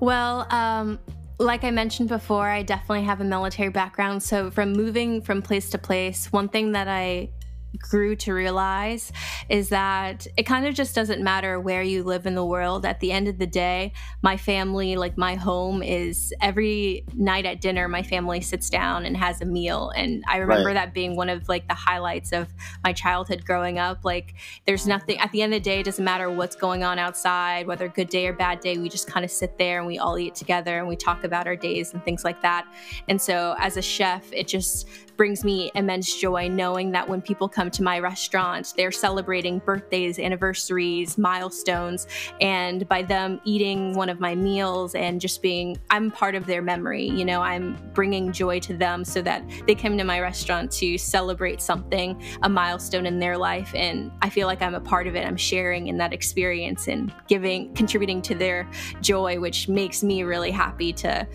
Well, 0.00 0.46
um, 0.50 0.98
like 1.38 1.64
I 1.64 1.70
mentioned 1.70 2.08
before, 2.08 2.48
I 2.48 2.62
definitely 2.62 3.04
have 3.04 3.20
a 3.20 3.24
military 3.24 3.68
background. 3.68 4.22
So, 4.22 4.50
from 4.50 4.72
moving 4.72 5.22
from 5.22 5.42
place 5.42 5.70
to 5.70 5.78
place, 5.78 6.32
one 6.32 6.48
thing 6.48 6.72
that 6.72 6.88
I 6.88 7.30
grew 7.78 8.16
to 8.16 8.32
realize 8.32 9.12
is 9.48 9.68
that 9.70 10.26
it 10.36 10.44
kind 10.44 10.66
of 10.66 10.74
just 10.74 10.94
doesn't 10.94 11.22
matter 11.22 11.60
where 11.60 11.82
you 11.82 12.02
live 12.02 12.26
in 12.26 12.34
the 12.34 12.44
world. 12.44 12.84
At 12.86 13.00
the 13.00 13.12
end 13.12 13.28
of 13.28 13.38
the 13.38 13.46
day, 13.46 13.92
my 14.22 14.36
family, 14.36 14.96
like 14.96 15.16
my 15.16 15.34
home, 15.34 15.82
is 15.82 16.32
every 16.40 17.04
night 17.14 17.46
at 17.46 17.60
dinner, 17.60 17.88
my 17.88 18.02
family 18.02 18.40
sits 18.40 18.70
down 18.70 19.04
and 19.04 19.16
has 19.16 19.40
a 19.40 19.44
meal. 19.44 19.90
And 19.96 20.24
I 20.28 20.38
remember 20.38 20.68
right. 20.68 20.74
that 20.74 20.94
being 20.94 21.16
one 21.16 21.28
of 21.28 21.48
like 21.48 21.68
the 21.68 21.74
highlights 21.74 22.32
of 22.32 22.48
my 22.82 22.92
childhood 22.92 23.44
growing 23.44 23.78
up. 23.78 24.04
Like, 24.04 24.34
there's 24.66 24.86
nothing 24.86 25.18
at 25.18 25.32
the 25.32 25.42
end 25.42 25.54
of 25.54 25.62
the 25.62 25.64
day, 25.64 25.80
it 25.80 25.84
doesn't 25.84 26.04
matter 26.04 26.30
what's 26.30 26.56
going 26.56 26.84
on 26.84 26.98
outside, 26.98 27.66
whether 27.66 27.88
good 27.88 28.08
day 28.08 28.26
or 28.26 28.32
bad 28.32 28.60
day, 28.60 28.78
we 28.78 28.88
just 28.88 29.06
kind 29.06 29.24
of 29.24 29.30
sit 29.30 29.58
there 29.58 29.78
and 29.78 29.86
we 29.86 29.98
all 29.98 30.18
eat 30.18 30.34
together 30.34 30.78
and 30.78 30.88
we 30.88 30.96
talk 30.96 31.24
about 31.24 31.46
our 31.46 31.56
days 31.56 31.92
and 31.92 32.04
things 32.04 32.24
like 32.24 32.40
that. 32.42 32.66
And 33.08 33.20
so, 33.20 33.54
as 33.58 33.76
a 33.76 33.82
chef, 33.82 34.32
it 34.32 34.48
just 34.48 34.88
brings 35.16 35.44
me 35.44 35.70
immense 35.74 36.14
joy 36.16 36.48
knowing 36.48 36.92
that 36.92 37.08
when 37.08 37.22
people 37.22 37.48
come 37.48 37.63
to 37.70 37.82
my 37.82 37.98
restaurant, 37.98 38.72
they're 38.76 38.92
celebrating 38.92 39.58
birthdays, 39.58 40.18
anniversaries, 40.18 41.18
milestones, 41.18 42.06
and 42.40 42.88
by 42.88 43.02
them 43.02 43.40
eating 43.44 43.94
one 43.94 44.08
of 44.08 44.20
my 44.20 44.34
meals 44.34 44.94
and 44.94 45.20
just 45.20 45.42
being, 45.42 45.76
I'm 45.90 46.10
part 46.10 46.34
of 46.34 46.46
their 46.46 46.62
memory. 46.62 47.08
You 47.08 47.24
know, 47.24 47.40
I'm 47.40 47.76
bringing 47.94 48.32
joy 48.32 48.60
to 48.60 48.76
them 48.76 49.04
so 49.04 49.22
that 49.22 49.42
they 49.66 49.74
come 49.74 49.98
to 49.98 50.04
my 50.04 50.20
restaurant 50.20 50.70
to 50.72 50.98
celebrate 50.98 51.60
something, 51.60 52.22
a 52.42 52.48
milestone 52.48 53.06
in 53.06 53.18
their 53.18 53.36
life. 53.36 53.72
And 53.74 54.10
I 54.22 54.30
feel 54.30 54.46
like 54.46 54.62
I'm 54.62 54.74
a 54.74 54.80
part 54.80 55.06
of 55.06 55.16
it. 55.16 55.26
I'm 55.26 55.36
sharing 55.36 55.88
in 55.88 55.96
that 55.98 56.12
experience 56.12 56.88
and 56.88 57.12
giving, 57.28 57.74
contributing 57.74 58.22
to 58.22 58.34
their 58.34 58.68
joy, 59.00 59.40
which 59.40 59.68
makes 59.68 60.02
me 60.02 60.22
really 60.22 60.50
happy 60.50 60.92
to 60.94 61.26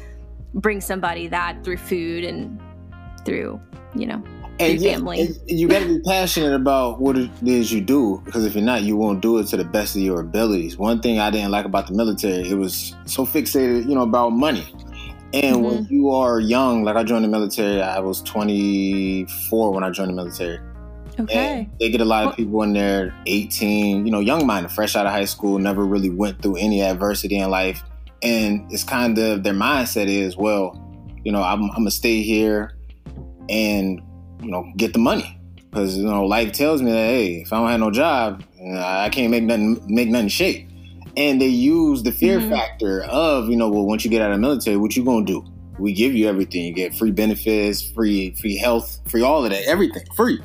bring 0.56 0.82
somebody 0.82 1.28
that 1.28 1.64
through 1.64 1.78
food 1.78 2.24
and 2.24 2.60
through 3.24 3.62
you 3.96 4.06
know, 4.06 4.22
and 4.60 4.82
yeah, 4.82 4.94
family. 4.94 5.22
And 5.22 5.40
you 5.48 5.68
got 5.68 5.80
to 5.80 5.88
be 5.88 6.02
passionate 6.02 6.54
about 6.54 7.00
what 7.00 7.18
it 7.18 7.30
is 7.46 7.72
you 7.72 7.82
do 7.82 8.22
because 8.26 8.46
if 8.46 8.56
you're 8.56 8.64
not, 8.64 8.84
you 8.84 8.98
won't 8.98 9.22
do 9.22 9.38
it 9.38 9.48
to 9.48 9.58
the 9.58 9.64
best 9.64 9.96
of 9.96 10.02
your 10.02 10.20
abilities. 10.20 10.78
One 10.78 11.02
thing 11.02 11.20
I 11.20 11.30
didn't 11.30 11.52
like 11.52 11.66
about 11.66 11.88
the 11.88 11.94
military, 11.94 12.50
it 12.50 12.56
was 12.56 12.96
so 13.06 13.26
fixated, 13.26 13.88
you 13.88 13.96
know, 13.96 14.02
about 14.02 14.32
money. 14.32 14.68
And 15.34 15.58
mm-hmm. 15.58 15.64
when 15.64 15.88
you 15.90 16.10
are 16.10 16.40
young, 16.40 16.84
like 16.84 16.96
I 16.96 17.04
joined 17.04 17.24
the 17.24 17.30
military, 17.30 17.82
I 17.82 18.00
was 18.00 18.22
24 18.24 19.72
when 19.72 19.84
I 19.84 19.90
joined 19.92 20.10
the 20.10 20.16
military. 20.16 20.60
Okay. 21.20 21.60
And 21.60 21.72
they 21.80 21.90
get 21.90 22.02
a 22.02 22.06
lot 22.06 22.28
of 22.28 22.36
people 22.36 22.62
in 22.64 22.74
there, 22.74 23.14
18, 23.26 24.06
you 24.06 24.12
know, 24.12 24.20
young 24.20 24.46
minded, 24.48 24.72
fresh 24.72 24.96
out 24.96 25.06
of 25.06 25.12
high 25.12 25.26
school, 25.26 25.60
never 25.60 25.86
really 25.86 26.10
went 26.10 26.42
through 26.42 26.56
any 26.56 26.82
adversity 26.82 27.38
in 27.38 27.50
life. 27.50 27.84
And 28.22 28.72
it's 28.72 28.84
kind 28.84 29.18
of 29.18 29.44
their 29.44 29.54
mindset 29.54 30.08
is, 30.08 30.36
well, 30.36 30.86
you 31.24 31.32
know, 31.32 31.44
I'm, 31.44 31.64
I'm 31.64 31.70
gonna 31.70 31.92
stay 31.92 32.22
here 32.22 32.76
and 33.50 34.02
you 34.42 34.52
know 34.52 34.72
get 34.78 34.94
the 34.94 35.00
money. 35.00 35.36
Because 35.70 35.98
you 35.98 36.06
know 36.06 36.26
life 36.26 36.52
tells 36.52 36.82
me 36.82 36.92
that 36.92 36.98
hey 36.98 37.42
if 37.42 37.54
I 37.54 37.58
don't 37.60 37.70
have 37.70 37.80
no 37.80 37.92
job 37.92 38.44
I 38.76 39.10
can't 39.10 39.32
make 39.32 39.44
nothing 39.44 39.82
make 39.88 40.10
nothing 40.10 40.30
shake. 40.30 40.68
And 41.18 41.42
they 41.42 41.48
use 41.48 42.04
the 42.04 42.12
fear 42.12 42.40
mm-hmm. 42.40 42.50
factor 42.50 43.04
of 43.04 43.50
you 43.50 43.56
know 43.56 43.70
well 43.70 43.86
once 43.86 44.04
you 44.04 44.12
get 44.12 44.22
out 44.22 44.32
of 44.32 44.38
the 44.38 44.42
military 44.42 44.78
what 44.78 44.96
you 44.96 45.04
gonna 45.04 45.26
do? 45.26 45.46
We 45.78 45.94
give 45.94 46.14
you 46.14 46.28
everything. 46.28 46.66
You 46.66 46.74
get 46.74 46.96
free 46.96 47.12
benefits 47.12 47.82
free 47.82 48.32
free 48.32 48.58
health 48.58 49.00
free 49.08 49.22
all 49.22 49.44
of 49.44 49.52
that 49.52 49.64
everything 49.66 50.06
free. 50.16 50.40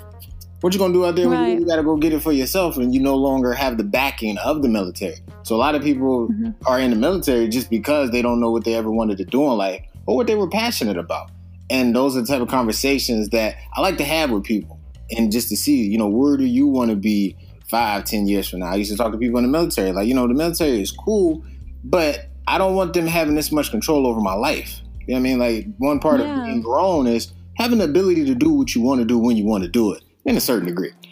What 0.60 0.72
you 0.72 0.78
gonna 0.78 0.94
do 0.94 1.04
out 1.04 1.14
there 1.16 1.28
right. 1.28 1.52
you, 1.52 1.60
you 1.60 1.66
gotta 1.66 1.82
go 1.82 1.96
get 1.96 2.12
it 2.12 2.22
for 2.22 2.32
yourself 2.32 2.76
and 2.76 2.94
you 2.94 3.00
no 3.00 3.16
longer 3.16 3.52
have 3.52 3.76
the 3.76 3.84
backing 3.84 4.38
of 4.38 4.62
the 4.62 4.68
military? 4.68 5.16
So 5.42 5.56
a 5.56 5.58
lot 5.58 5.74
of 5.74 5.82
people 5.82 6.28
mm-hmm. 6.28 6.50
are 6.66 6.80
in 6.80 6.90
the 6.90 6.96
military 6.96 7.48
just 7.48 7.68
because 7.68 8.10
they 8.10 8.22
don't 8.22 8.40
know 8.40 8.50
what 8.50 8.64
they 8.64 8.74
ever 8.74 8.90
wanted 8.90 9.18
to 9.18 9.24
do 9.24 9.42
in 9.42 9.58
life 9.58 9.82
or 10.06 10.16
what 10.16 10.26
they 10.26 10.34
were 10.34 10.48
passionate 10.48 10.96
about 10.96 11.30
and 11.74 11.94
those 11.94 12.16
are 12.16 12.20
the 12.20 12.26
type 12.26 12.40
of 12.40 12.48
conversations 12.48 13.30
that 13.30 13.56
I 13.74 13.80
like 13.80 13.96
to 13.98 14.04
have 14.04 14.30
with 14.30 14.44
people. 14.44 14.78
And 15.10 15.32
just 15.32 15.48
to 15.48 15.56
see, 15.56 15.82
you 15.82 15.98
know, 15.98 16.06
where 16.06 16.36
do 16.36 16.44
you 16.44 16.68
want 16.68 16.90
to 16.90 16.96
be 16.96 17.36
five, 17.68 18.04
ten 18.04 18.28
years 18.28 18.48
from 18.48 18.60
now? 18.60 18.66
I 18.66 18.76
used 18.76 18.92
to 18.92 18.96
talk 18.96 19.10
to 19.12 19.18
people 19.18 19.38
in 19.38 19.44
the 19.44 19.50
military, 19.50 19.90
like, 19.90 20.06
you 20.06 20.14
know, 20.14 20.28
the 20.28 20.34
military 20.34 20.80
is 20.80 20.92
cool, 20.92 21.44
but 21.82 22.26
I 22.46 22.58
don't 22.58 22.76
want 22.76 22.94
them 22.94 23.08
having 23.08 23.34
this 23.34 23.50
much 23.50 23.70
control 23.70 24.06
over 24.06 24.20
my 24.20 24.34
life. 24.34 24.80
You 25.00 25.14
know 25.14 25.14
what 25.14 25.18
I 25.18 25.22
mean? 25.22 25.38
Like 25.38 25.66
one 25.78 25.98
part 25.98 26.20
yeah. 26.20 26.38
of 26.38 26.46
being 26.46 26.62
grown 26.62 27.08
is 27.08 27.32
having 27.56 27.78
the 27.78 27.84
ability 27.84 28.24
to 28.26 28.34
do 28.34 28.50
what 28.50 28.74
you 28.74 28.80
want 28.80 29.00
to 29.00 29.04
do 29.04 29.18
when 29.18 29.36
you 29.36 29.44
want 29.44 29.64
to 29.64 29.68
do 29.68 29.92
it 29.92 30.02
in 30.24 30.36
a 30.36 30.40
certain 30.40 30.66
degree. 30.66 30.92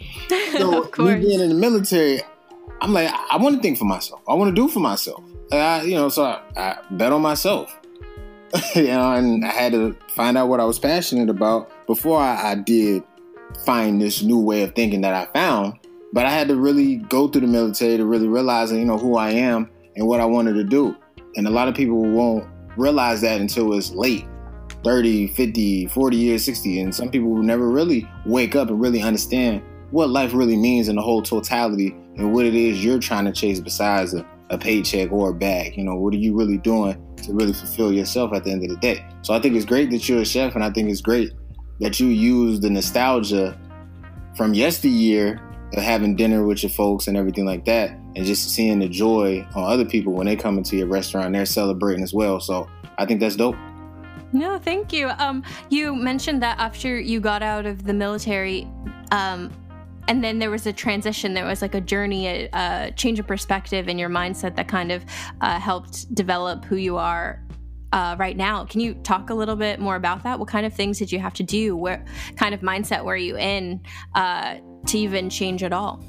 So 0.53 0.87
me 0.99 1.15
being 1.15 1.39
in 1.39 1.49
the 1.49 1.55
military, 1.55 2.21
I'm 2.79 2.93
like, 2.93 3.11
I 3.11 3.37
want 3.37 3.55
to 3.55 3.61
think 3.61 3.79
for 3.79 3.85
myself. 3.85 4.21
I 4.29 4.35
want 4.35 4.55
to 4.55 4.61
do 4.61 4.67
for 4.67 4.79
myself. 4.79 5.23
I, 5.51 5.81
you 5.81 5.95
know, 5.95 6.09
so 6.09 6.25
I, 6.25 6.41
I 6.55 6.77
bet 6.91 7.11
on 7.11 7.23
myself. 7.23 7.75
you 8.75 8.83
know, 8.83 9.13
and 9.13 9.43
I 9.43 9.51
had 9.51 9.71
to 9.71 9.95
find 10.09 10.37
out 10.37 10.47
what 10.47 10.59
I 10.59 10.65
was 10.65 10.77
passionate 10.77 11.29
about 11.29 11.71
before 11.87 12.19
I, 12.19 12.51
I 12.51 12.55
did 12.55 13.03
find 13.65 14.01
this 14.01 14.21
new 14.21 14.39
way 14.39 14.63
of 14.63 14.75
thinking 14.75 15.01
that 15.01 15.13
I 15.13 15.31
found. 15.33 15.79
But 16.11 16.27
I 16.27 16.29
had 16.29 16.47
to 16.49 16.55
really 16.55 16.97
go 16.97 17.27
through 17.27 17.41
the 17.41 17.47
military 17.47 17.97
to 17.97 18.05
really 18.05 18.27
realize, 18.27 18.71
you 18.71 18.85
know, 18.85 18.99
who 18.99 19.17
I 19.17 19.31
am 19.31 19.69
and 19.95 20.05
what 20.05 20.19
I 20.19 20.25
wanted 20.25 20.53
to 20.53 20.63
do. 20.63 20.95
And 21.35 21.47
a 21.47 21.49
lot 21.49 21.67
of 21.67 21.73
people 21.73 21.99
won't 21.99 22.47
realize 22.77 23.21
that 23.21 23.41
until 23.41 23.73
it's 23.73 23.91
late 23.91 24.27
30, 24.83 25.27
50, 25.27 25.87
40 25.87 26.17
years, 26.17 26.45
60. 26.45 26.81
And 26.81 26.93
some 26.93 27.09
people 27.09 27.29
will 27.29 27.41
never 27.41 27.67
really 27.67 28.07
wake 28.25 28.55
up 28.55 28.69
and 28.69 28.79
really 28.79 29.01
understand 29.01 29.63
what 29.89 30.09
life 30.09 30.33
really 30.33 30.57
means 30.57 30.89
in 30.89 30.95
the 30.95 31.01
whole 31.01 31.23
totality 31.23 31.95
and 32.17 32.33
what 32.33 32.45
it 32.45 32.53
is 32.53 32.83
you're 32.83 32.99
trying 32.99 33.25
to 33.25 33.31
chase 33.31 33.59
besides 33.59 34.13
a, 34.13 34.25
a 34.53 34.57
paycheck 34.57 35.11
or 35.11 35.29
a 35.29 35.33
bag. 35.33 35.77
You 35.77 35.83
know, 35.83 35.95
what 35.95 36.13
are 36.13 36.17
you 36.17 36.35
really 36.35 36.57
doing 36.57 36.95
to 37.23 37.33
really 37.33 37.53
fulfill 37.53 37.91
yourself 37.91 38.33
at 38.33 38.43
the 38.43 38.51
end 38.51 38.63
of 38.63 38.69
the 38.69 38.77
day? 38.77 39.05
So 39.21 39.33
I 39.33 39.39
think 39.39 39.55
it's 39.55 39.65
great 39.65 39.89
that 39.91 40.07
you're 40.07 40.21
a 40.21 40.25
chef, 40.25 40.55
and 40.55 40.63
I 40.63 40.69
think 40.69 40.89
it's 40.89 41.01
great 41.01 41.31
that 41.79 41.99
you 41.99 42.07
use 42.07 42.59
the 42.59 42.69
nostalgia 42.69 43.59
from 44.35 44.53
yesteryear 44.53 45.41
of 45.73 45.83
having 45.83 46.15
dinner 46.15 46.45
with 46.45 46.63
your 46.63 46.69
folks 46.69 47.07
and 47.07 47.17
everything 47.17 47.45
like 47.45 47.65
that, 47.65 47.91
and 48.15 48.25
just 48.25 48.49
seeing 48.49 48.79
the 48.79 48.87
joy 48.87 49.45
on 49.55 49.71
other 49.71 49.85
people 49.85 50.13
when 50.13 50.27
they 50.27 50.35
come 50.35 50.57
into 50.57 50.77
your 50.77 50.87
restaurant, 50.87 51.33
they're 51.33 51.45
celebrating 51.45 52.03
as 52.03 52.13
well. 52.13 52.39
So 52.39 52.69
I 52.97 53.05
think 53.05 53.19
that's 53.19 53.35
dope. 53.35 53.55
No, 54.33 54.57
thank 54.57 54.91
you. 54.91 55.09
Um, 55.19 55.43
you 55.69 55.95
mentioned 55.95 56.41
that 56.41 56.57
after 56.59 56.99
you 56.99 57.19
got 57.19 57.43
out 57.43 57.65
of 57.65 57.83
the 57.83 57.93
military, 57.93 58.67
um, 59.11 59.51
and 60.07 60.23
then 60.23 60.39
there 60.39 60.51
was 60.51 60.65
a 60.67 60.73
transition. 60.73 61.33
There 61.33 61.45
was 61.45 61.61
like 61.61 61.75
a 61.75 61.81
journey, 61.81 62.27
a, 62.27 62.49
a 62.53 62.91
change 62.95 63.19
of 63.19 63.27
perspective 63.27 63.87
in 63.87 63.97
your 63.97 64.09
mindset 64.09 64.55
that 64.55 64.67
kind 64.67 64.91
of 64.91 65.05
uh, 65.41 65.59
helped 65.59 66.13
develop 66.13 66.65
who 66.65 66.75
you 66.75 66.97
are 66.97 67.41
uh, 67.93 68.15
right 68.17 68.35
now. 68.35 68.65
Can 68.65 68.81
you 68.81 68.95
talk 68.95 69.29
a 69.29 69.33
little 69.33 69.55
bit 69.55 69.79
more 69.79 69.95
about 69.95 70.23
that? 70.23 70.39
What 70.39 70.49
kind 70.49 70.65
of 70.65 70.73
things 70.73 70.97
did 70.97 71.11
you 71.11 71.19
have 71.19 71.33
to 71.35 71.43
do? 71.43 71.75
What 71.75 72.01
kind 72.35 72.53
of 72.53 72.61
mindset 72.61 73.05
were 73.05 73.15
you 73.15 73.37
in 73.37 73.81
uh, 74.15 74.57
to 74.87 74.97
even 74.97 75.29
change 75.29 75.63
at 75.63 75.71
all? 75.71 76.03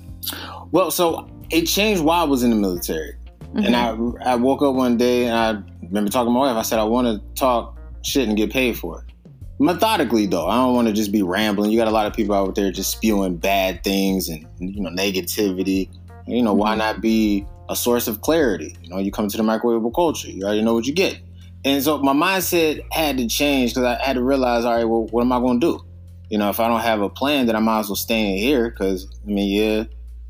Well, 0.72 0.90
so 0.90 1.28
it 1.50 1.66
changed 1.66 2.02
while 2.02 2.22
I 2.22 2.26
was 2.26 2.42
in 2.42 2.50
the 2.50 2.56
military. 2.56 3.16
Mm-hmm. 3.42 3.66
And 3.66 3.76
I, 3.76 4.32
I 4.32 4.34
woke 4.34 4.62
up 4.62 4.74
one 4.74 4.96
day 4.96 5.26
and 5.26 5.36
I 5.36 5.50
remember 5.82 6.10
talking 6.10 6.28
to 6.28 6.32
my 6.32 6.40
wife. 6.40 6.56
I 6.56 6.62
said, 6.62 6.78
I 6.78 6.84
want 6.84 7.06
to 7.06 7.34
talk 7.34 7.78
shit 8.02 8.28
and 8.28 8.36
get 8.36 8.50
paid 8.50 8.76
for 8.78 9.00
it. 9.00 9.13
Methodically, 9.58 10.26
though, 10.26 10.48
I 10.48 10.56
don't 10.56 10.74
want 10.74 10.88
to 10.88 10.92
just 10.92 11.12
be 11.12 11.22
rambling. 11.22 11.70
You 11.70 11.78
got 11.78 11.88
a 11.88 11.92
lot 11.92 12.06
of 12.06 12.12
people 12.12 12.34
out 12.34 12.54
there 12.54 12.72
just 12.72 12.90
spewing 12.90 13.36
bad 13.36 13.84
things 13.84 14.28
and, 14.28 14.46
you 14.58 14.80
know, 14.80 14.90
negativity. 14.90 15.88
You 16.26 16.42
know, 16.42 16.50
mm-hmm. 16.50 16.60
why 16.60 16.74
not 16.74 17.00
be 17.00 17.46
a 17.68 17.76
source 17.76 18.08
of 18.08 18.20
clarity? 18.20 18.76
You 18.82 18.90
know, 18.90 18.98
you 18.98 19.12
come 19.12 19.28
to 19.28 19.36
the 19.36 19.42
microwavable 19.42 19.94
culture, 19.94 20.30
you 20.30 20.44
already 20.44 20.62
know 20.62 20.74
what 20.74 20.86
you 20.86 20.92
get. 20.92 21.20
And 21.64 21.82
so 21.82 21.98
my 21.98 22.12
mindset 22.12 22.80
had 22.92 23.16
to 23.18 23.26
change 23.26 23.72
because 23.74 23.84
I 23.84 24.02
had 24.02 24.14
to 24.14 24.22
realize, 24.22 24.64
all 24.64 24.74
right, 24.74 24.84
well, 24.84 25.06
what 25.06 25.22
am 25.22 25.32
I 25.32 25.38
going 25.38 25.60
to 25.60 25.66
do? 25.66 25.84
You 26.28 26.38
know, 26.38 26.50
if 26.50 26.60
I 26.60 26.68
don't 26.68 26.80
have 26.80 27.00
a 27.00 27.08
plan, 27.08 27.46
then 27.46 27.56
I 27.56 27.60
might 27.60 27.80
as 27.80 27.88
well 27.88 27.96
stay 27.96 28.32
in 28.32 28.38
here 28.38 28.70
because 28.70 29.06
I 29.24 29.30
mean, 29.30 29.48
yeah, 29.48 29.84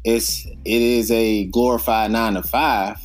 it's 0.04 0.45
it 0.47 0.83
is 0.83 1.11
a 1.11 1.47
glorified 1.47 2.11
nine 2.11 2.35
to 2.35 2.43
five, 2.43 2.99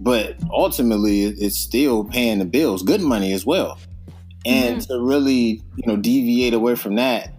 but 0.00 0.36
ultimately 0.50 1.24
it's 1.24 1.58
still 1.58 2.04
paying 2.04 2.40
the 2.40 2.44
bills, 2.44 2.82
good 2.82 3.00
money 3.00 3.32
as 3.32 3.46
well. 3.46 3.78
And 4.46 4.78
mm-hmm. 4.78 4.92
to 4.92 5.00
really, 5.00 5.62
you 5.76 5.84
know, 5.86 5.96
deviate 5.96 6.54
away 6.54 6.74
from 6.74 6.96
that 6.96 7.32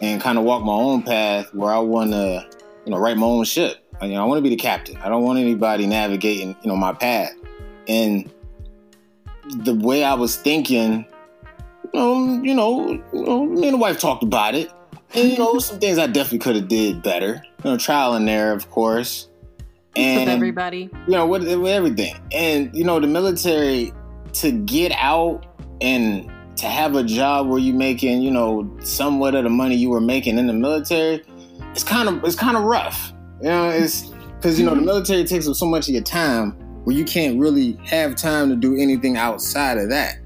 and 0.00 0.20
kind 0.20 0.38
of 0.38 0.44
walk 0.44 0.64
my 0.64 0.72
own 0.72 1.02
path 1.02 1.52
where 1.54 1.72
I 1.72 1.78
want 1.78 2.12
to, 2.12 2.46
you 2.84 2.92
know, 2.92 2.98
write 2.98 3.16
my 3.16 3.26
own 3.26 3.44
ship. 3.44 3.78
I, 4.00 4.06
you 4.06 4.14
know, 4.14 4.22
I 4.22 4.26
want 4.26 4.38
to 4.38 4.42
be 4.42 4.48
the 4.48 4.56
captain. 4.56 4.96
I 4.98 5.08
don't 5.08 5.22
want 5.22 5.38
anybody 5.38 5.86
navigating, 5.86 6.56
you 6.62 6.68
know, 6.68 6.76
my 6.76 6.92
path. 6.92 7.32
And 7.88 8.30
the 9.56 9.74
way 9.74 10.04
I 10.04 10.14
was 10.14 10.36
thinking, 10.36 11.06
um, 11.94 12.44
you 12.44 12.54
know, 12.54 12.90
you 12.90 13.02
know, 13.12 13.46
me 13.46 13.68
and 13.68 13.74
the 13.74 13.78
wife 13.78 13.98
talked 13.98 14.22
about 14.22 14.54
it, 14.54 14.70
and 15.14 15.30
you 15.30 15.38
know, 15.38 15.58
some 15.58 15.78
things 15.78 15.98
I 15.98 16.06
definitely 16.06 16.38
could 16.38 16.56
have 16.56 16.68
did 16.68 17.02
better. 17.02 17.42
You 17.64 17.70
know, 17.70 17.76
trial 17.76 18.14
and 18.14 18.28
error, 18.28 18.52
of 18.52 18.70
course, 18.70 19.28
and 19.96 20.20
with 20.20 20.28
everybody, 20.28 20.90
you 21.06 21.12
know, 21.12 21.26
with, 21.26 21.42
with 21.42 21.72
everything, 21.72 22.14
and 22.32 22.74
you 22.74 22.84
know, 22.84 22.98
the 23.00 23.06
military 23.06 23.92
to 24.34 24.52
get 24.52 24.92
out 24.92 25.46
and 25.80 26.30
to 26.62 26.68
have 26.68 26.94
a 26.94 27.02
job 27.02 27.48
where 27.48 27.58
you're 27.58 27.74
making, 27.74 28.22
you 28.22 28.30
know, 28.30 28.72
somewhat 28.84 29.34
of 29.34 29.42
the 29.42 29.50
money 29.50 29.74
you 29.74 29.90
were 29.90 30.00
making 30.00 30.38
in 30.38 30.46
the 30.46 30.52
military, 30.52 31.20
it's 31.72 31.82
kind 31.82 32.08
of 32.08 32.22
it's 32.22 32.36
kind 32.36 32.56
of 32.56 32.62
rough. 32.62 33.12
You 33.40 33.48
know, 33.48 33.68
it's 33.68 34.02
because 34.36 34.60
you 34.60 34.64
know 34.64 34.70
the 34.70 34.76
mm-hmm. 34.76 34.86
military 34.86 35.24
takes 35.24 35.48
up 35.48 35.56
so 35.56 35.66
much 35.66 35.88
of 35.88 35.94
your 35.94 36.04
time 36.04 36.52
where 36.84 36.94
you 36.94 37.04
can't 37.04 37.36
really 37.40 37.72
have 37.84 38.14
time 38.14 38.48
to 38.48 38.54
do 38.54 38.76
anything 38.76 39.16
outside 39.16 39.76
of 39.76 39.88
that. 39.88 40.18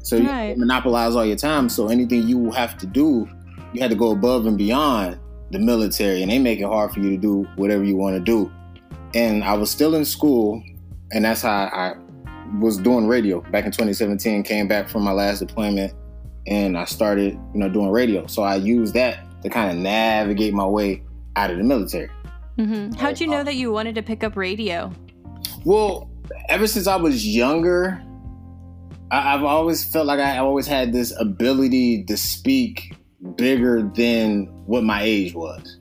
So 0.00 0.18
right. 0.18 0.48
you 0.48 0.56
monopolize 0.56 1.14
all 1.14 1.24
your 1.24 1.36
time. 1.36 1.68
So 1.68 1.86
anything 1.86 2.26
you 2.26 2.50
have 2.50 2.76
to 2.78 2.86
do, 2.86 3.28
you 3.72 3.80
had 3.80 3.90
to 3.90 3.96
go 3.96 4.10
above 4.10 4.46
and 4.46 4.58
beyond 4.58 5.16
the 5.52 5.60
military, 5.60 6.22
and 6.22 6.30
they 6.32 6.40
make 6.40 6.58
it 6.58 6.66
hard 6.66 6.90
for 6.90 6.98
you 6.98 7.10
to 7.10 7.16
do 7.16 7.44
whatever 7.54 7.84
you 7.84 7.94
want 7.94 8.16
to 8.16 8.20
do. 8.20 8.50
And 9.14 9.44
I 9.44 9.54
was 9.54 9.70
still 9.70 9.94
in 9.94 10.04
school, 10.04 10.60
and 11.12 11.24
that's 11.24 11.42
how 11.42 11.70
I 11.72 11.94
was 12.60 12.78
doing 12.78 13.06
radio 13.06 13.40
back 13.40 13.64
in 13.64 13.70
2017. 13.70 14.42
Came 14.42 14.68
back 14.68 14.88
from 14.88 15.02
my 15.02 15.12
last 15.12 15.40
deployment, 15.40 15.92
and 16.46 16.76
I 16.76 16.84
started, 16.84 17.34
you 17.52 17.60
know, 17.60 17.68
doing 17.68 17.90
radio. 17.90 18.26
So 18.26 18.42
I 18.42 18.56
used 18.56 18.94
that 18.94 19.18
to 19.42 19.50
kind 19.50 19.70
of 19.70 19.76
navigate 19.76 20.54
my 20.54 20.66
way 20.66 21.02
out 21.36 21.50
of 21.50 21.58
the 21.58 21.64
military. 21.64 22.10
Mm-hmm. 22.58 22.92
How'd 22.94 23.20
you 23.20 23.26
know 23.26 23.42
that 23.42 23.56
you 23.56 23.72
wanted 23.72 23.94
to 23.96 24.02
pick 24.02 24.22
up 24.22 24.36
radio? 24.36 24.92
Well, 25.64 26.10
ever 26.48 26.66
since 26.66 26.86
I 26.86 26.96
was 26.96 27.26
younger, 27.26 28.02
I, 29.10 29.32
have 29.32 29.44
always 29.44 29.84
felt 29.84 30.06
like 30.06 30.20
I 30.20 30.38
always 30.38 30.66
had 30.66 30.92
this 30.92 31.12
ability 31.18 32.04
to 32.04 32.16
speak 32.16 32.94
bigger 33.36 33.82
than 33.82 34.46
what 34.66 34.84
my 34.84 35.02
age 35.02 35.34
was. 35.34 35.78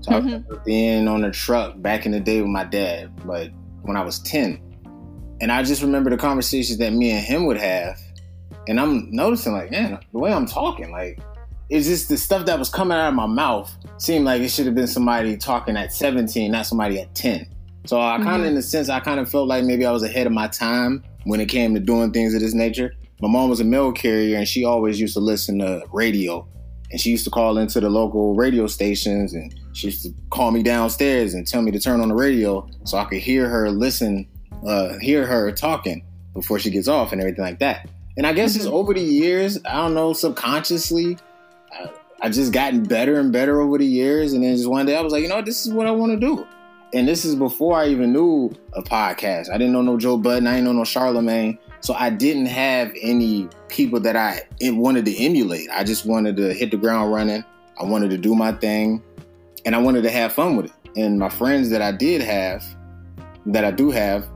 So 0.00 0.10
mm-hmm. 0.10 0.12
I 0.12 0.18
remember 0.18 0.62
being 0.64 1.08
on 1.08 1.24
a 1.24 1.30
truck 1.30 1.80
back 1.80 2.06
in 2.06 2.12
the 2.12 2.20
day 2.20 2.40
with 2.40 2.50
my 2.50 2.64
dad, 2.64 3.10
but 3.24 3.50
when 3.82 3.96
I 3.96 4.04
was 4.04 4.18
10. 4.20 4.60
And 5.44 5.52
I 5.52 5.62
just 5.62 5.82
remember 5.82 6.08
the 6.08 6.16
conversations 6.16 6.78
that 6.78 6.94
me 6.94 7.10
and 7.10 7.22
him 7.22 7.44
would 7.44 7.58
have. 7.58 8.00
And 8.66 8.80
I'm 8.80 9.10
noticing, 9.10 9.52
like, 9.52 9.70
man, 9.70 9.98
the 10.10 10.18
way 10.18 10.32
I'm 10.32 10.46
talking, 10.46 10.90
like, 10.90 11.20
it's 11.68 11.86
just 11.86 12.08
the 12.08 12.16
stuff 12.16 12.46
that 12.46 12.58
was 12.58 12.70
coming 12.70 12.96
out 12.96 13.08
of 13.08 13.14
my 13.14 13.26
mouth 13.26 13.70
seemed 13.98 14.24
like 14.24 14.40
it 14.40 14.48
should 14.48 14.64
have 14.64 14.74
been 14.74 14.86
somebody 14.86 15.36
talking 15.36 15.76
at 15.76 15.92
17, 15.92 16.50
not 16.50 16.64
somebody 16.64 16.98
at 16.98 17.14
10. 17.14 17.46
So 17.84 18.00
I 18.00 18.16
kind 18.16 18.28
of, 18.28 18.34
mm-hmm. 18.36 18.46
in 18.46 18.56
a 18.56 18.62
sense, 18.62 18.88
I 18.88 19.00
kind 19.00 19.20
of 19.20 19.30
felt 19.30 19.46
like 19.46 19.64
maybe 19.64 19.84
I 19.84 19.90
was 19.92 20.02
ahead 20.02 20.26
of 20.26 20.32
my 20.32 20.48
time 20.48 21.04
when 21.24 21.40
it 21.40 21.50
came 21.50 21.74
to 21.74 21.80
doing 21.80 22.10
things 22.10 22.32
of 22.32 22.40
this 22.40 22.54
nature. 22.54 22.94
My 23.20 23.28
mom 23.28 23.50
was 23.50 23.60
a 23.60 23.64
mail 23.64 23.92
carrier, 23.92 24.38
and 24.38 24.48
she 24.48 24.64
always 24.64 24.98
used 24.98 25.12
to 25.12 25.20
listen 25.20 25.58
to 25.58 25.82
radio. 25.92 26.48
And 26.90 26.98
she 26.98 27.10
used 27.10 27.24
to 27.24 27.30
call 27.30 27.58
into 27.58 27.80
the 27.80 27.90
local 27.90 28.34
radio 28.34 28.66
stations, 28.66 29.34
and 29.34 29.54
she 29.74 29.88
used 29.88 30.04
to 30.04 30.14
call 30.30 30.52
me 30.52 30.62
downstairs 30.62 31.34
and 31.34 31.46
tell 31.46 31.60
me 31.60 31.70
to 31.70 31.78
turn 31.78 32.00
on 32.00 32.08
the 32.08 32.14
radio 32.14 32.66
so 32.84 32.96
I 32.96 33.04
could 33.04 33.18
hear 33.18 33.46
her 33.46 33.68
listen, 33.68 34.26
uh, 34.66 34.98
hear 34.98 35.26
her 35.26 35.52
talking 35.52 36.04
before 36.32 36.58
she 36.58 36.70
gets 36.70 36.88
off 36.88 37.12
and 37.12 37.20
everything 37.20 37.44
like 37.44 37.58
that. 37.60 37.88
And 38.16 38.26
I 38.26 38.32
guess 38.32 38.52
mm-hmm. 38.52 38.60
just 38.60 38.70
over 38.70 38.94
the 38.94 39.00
years, 39.00 39.58
I 39.64 39.74
don't 39.74 39.94
know, 39.94 40.12
subconsciously, 40.12 41.18
I, 41.72 41.90
I 42.22 42.28
just 42.30 42.52
gotten 42.52 42.84
better 42.84 43.18
and 43.18 43.32
better 43.32 43.60
over 43.60 43.78
the 43.78 43.86
years. 43.86 44.32
And 44.32 44.42
then 44.42 44.56
just 44.56 44.68
one 44.68 44.86
day 44.86 44.96
I 44.96 45.00
was 45.00 45.12
like, 45.12 45.22
you 45.22 45.28
know, 45.28 45.42
this 45.42 45.66
is 45.66 45.72
what 45.72 45.86
I 45.86 45.90
want 45.90 46.12
to 46.12 46.18
do 46.18 46.46
and 46.94 47.08
this 47.08 47.24
is 47.24 47.34
before 47.34 47.76
I 47.76 47.88
even 47.88 48.12
knew 48.12 48.52
a 48.72 48.82
podcast. 48.82 49.50
I 49.50 49.58
didn't 49.58 49.72
know 49.72 49.82
no 49.82 49.98
Joe 49.98 50.16
Budden. 50.16 50.46
I 50.46 50.52
didn't 50.52 50.66
know 50.66 50.72
no 50.72 50.84
Charlemagne. 50.84 51.58
So 51.80 51.92
I 51.92 52.08
didn't 52.08 52.46
have 52.46 52.92
any 53.02 53.48
people 53.68 53.98
that 54.00 54.16
I 54.16 54.42
wanted 54.62 55.04
to 55.06 55.16
emulate. 55.16 55.68
I 55.70 55.82
just 55.82 56.06
wanted 56.06 56.36
to 56.36 56.54
hit 56.54 56.70
the 56.70 56.76
ground 56.76 57.12
running. 57.12 57.44
I 57.80 57.84
wanted 57.84 58.10
to 58.10 58.16
do 58.16 58.36
my 58.36 58.52
thing, 58.52 59.02
and 59.66 59.74
I 59.74 59.78
wanted 59.78 60.02
to 60.02 60.10
have 60.10 60.32
fun 60.32 60.56
with 60.56 60.66
it. 60.66 60.72
And 60.96 61.18
my 61.18 61.28
friends 61.28 61.68
that 61.70 61.82
I 61.82 61.90
did 61.90 62.22
have, 62.22 62.64
that 63.46 63.64
I 63.64 63.72
do 63.72 63.90
have, 63.90 64.28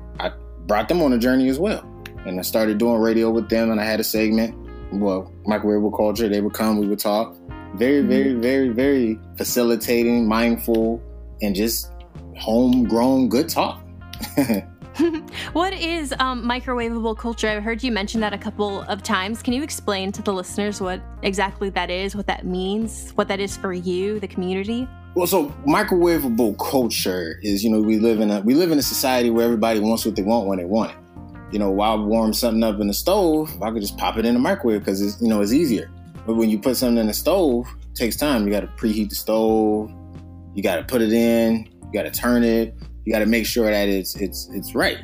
brought 0.69 0.89
them 0.89 1.03
on 1.03 1.13
a 1.13 1.19
journey 1.19 1.49
as 1.49 1.59
well. 1.59 1.83
And 2.27 2.39
I 2.39 2.43
started 2.43 2.79
doing 2.79 3.01
radio 3.01 3.31
with 3.31 3.49
them, 3.49 3.71
and 3.71 3.81
I 3.81 3.85
had 3.85 3.99
a 3.99 4.05
segment. 4.05 4.55
Well, 4.93 5.33
microwave 5.47 5.93
culture. 5.97 6.29
They 6.29 6.41
would 6.41 6.55
come, 6.55 6.79
we 6.79 6.87
would 6.87 7.01
talk. 7.01 7.35
Very, 7.75 8.03
very, 8.03 8.33
mm-hmm. 8.33 8.41
very, 8.41 8.69
very 8.69 9.19
facilitating, 9.37 10.29
mindful, 10.29 11.03
and 11.43 11.55
just 11.55 11.91
homegrown 12.37 13.29
good 13.29 13.49
talk. 13.49 13.83
what 15.53 15.73
is 15.73 16.13
um, 16.19 16.45
microwavable 16.45 17.17
culture? 17.17 17.49
I've 17.49 17.63
heard 17.63 17.83
you 17.83 17.93
mention 17.93 18.21
that 18.21 18.33
a 18.33 18.39
couple 18.39 18.83
of 18.83 19.03
times. 19.03 19.43
Can 19.43 19.53
you 19.53 19.63
explain 19.63 20.13
to 20.13 20.23
the 20.23 20.33
listeners 20.33 20.81
what 20.81 21.01
exactly 21.23 21.71
that 21.71 21.91
is, 21.91 22.17
what 22.17 22.27
that 22.27 22.45
means, 22.45 23.13
what 23.13 23.29
that 23.29 23.41
is 23.41 23.57
for 23.57 23.73
you, 23.73 24.19
the 24.19 24.29
community? 24.29 24.89
Well, 25.19 25.27
so 25.27 25.47
microwavable 25.67 26.57
culture 26.61 27.41
is, 27.43 27.65
you 27.65 27.71
know, 27.71 27.81
we 27.81 27.99
live 27.99 28.21
in 28.21 28.31
a 28.31 28.41
we 28.41 28.55
live 28.55 28.71
in 28.71 28.79
a 28.79 28.83
society 28.83 29.31
where 29.31 29.45
everybody 29.45 29.81
wants 29.81 30.07
what 30.07 30.15
they 30.15 30.23
want 30.23 30.47
when 30.47 30.59
they 30.59 30.65
want 30.65 30.93
it. 30.93 30.97
you 31.51 31.59
know, 31.59 31.73
while 31.73 31.95
I 31.95 32.05
warm 32.05 32.33
something 32.33 32.63
up 32.63 32.79
in 32.79 32.87
the 32.87 32.95
stove, 32.95 33.51
I 33.61 33.73
could 33.73 33.81
just 33.81 33.99
pop 33.99 34.17
it 34.17 34.25
in 34.25 34.35
the 34.35 34.39
microwave 34.39 34.79
because 34.79 35.03
it's 35.03 35.21
you 35.21 35.27
know 35.27 35.41
it's 35.41 35.53
easier. 35.53 35.91
But 36.25 36.35
when 36.35 36.51
you 36.51 36.61
put 36.61 36.77
something 36.77 36.99
in 36.99 37.09
the 37.09 37.13
stove, 37.13 37.67
it 37.91 37.97
takes 37.97 38.15
time. 38.15 38.47
You 38.47 38.53
got 38.53 38.61
to 38.61 38.69
preheat 38.69 39.09
the 39.09 39.17
stove. 39.17 39.93
You 40.55 40.63
got 40.63 40.77
to 40.77 40.85
put 40.85 41.03
it 41.03 41.13
in. 41.13 41.69
You 41.83 41.93
got 41.93 42.05
to 42.05 42.13
turn 42.13 42.45
it. 42.45 42.77
You 43.05 43.13
got 43.13 43.19
to 43.19 43.27
make 43.27 43.45
sure 43.45 43.69
that 43.69 43.89
it's 43.89 44.15
it's 44.15 44.49
it's 44.53 44.77
right. 44.77 44.99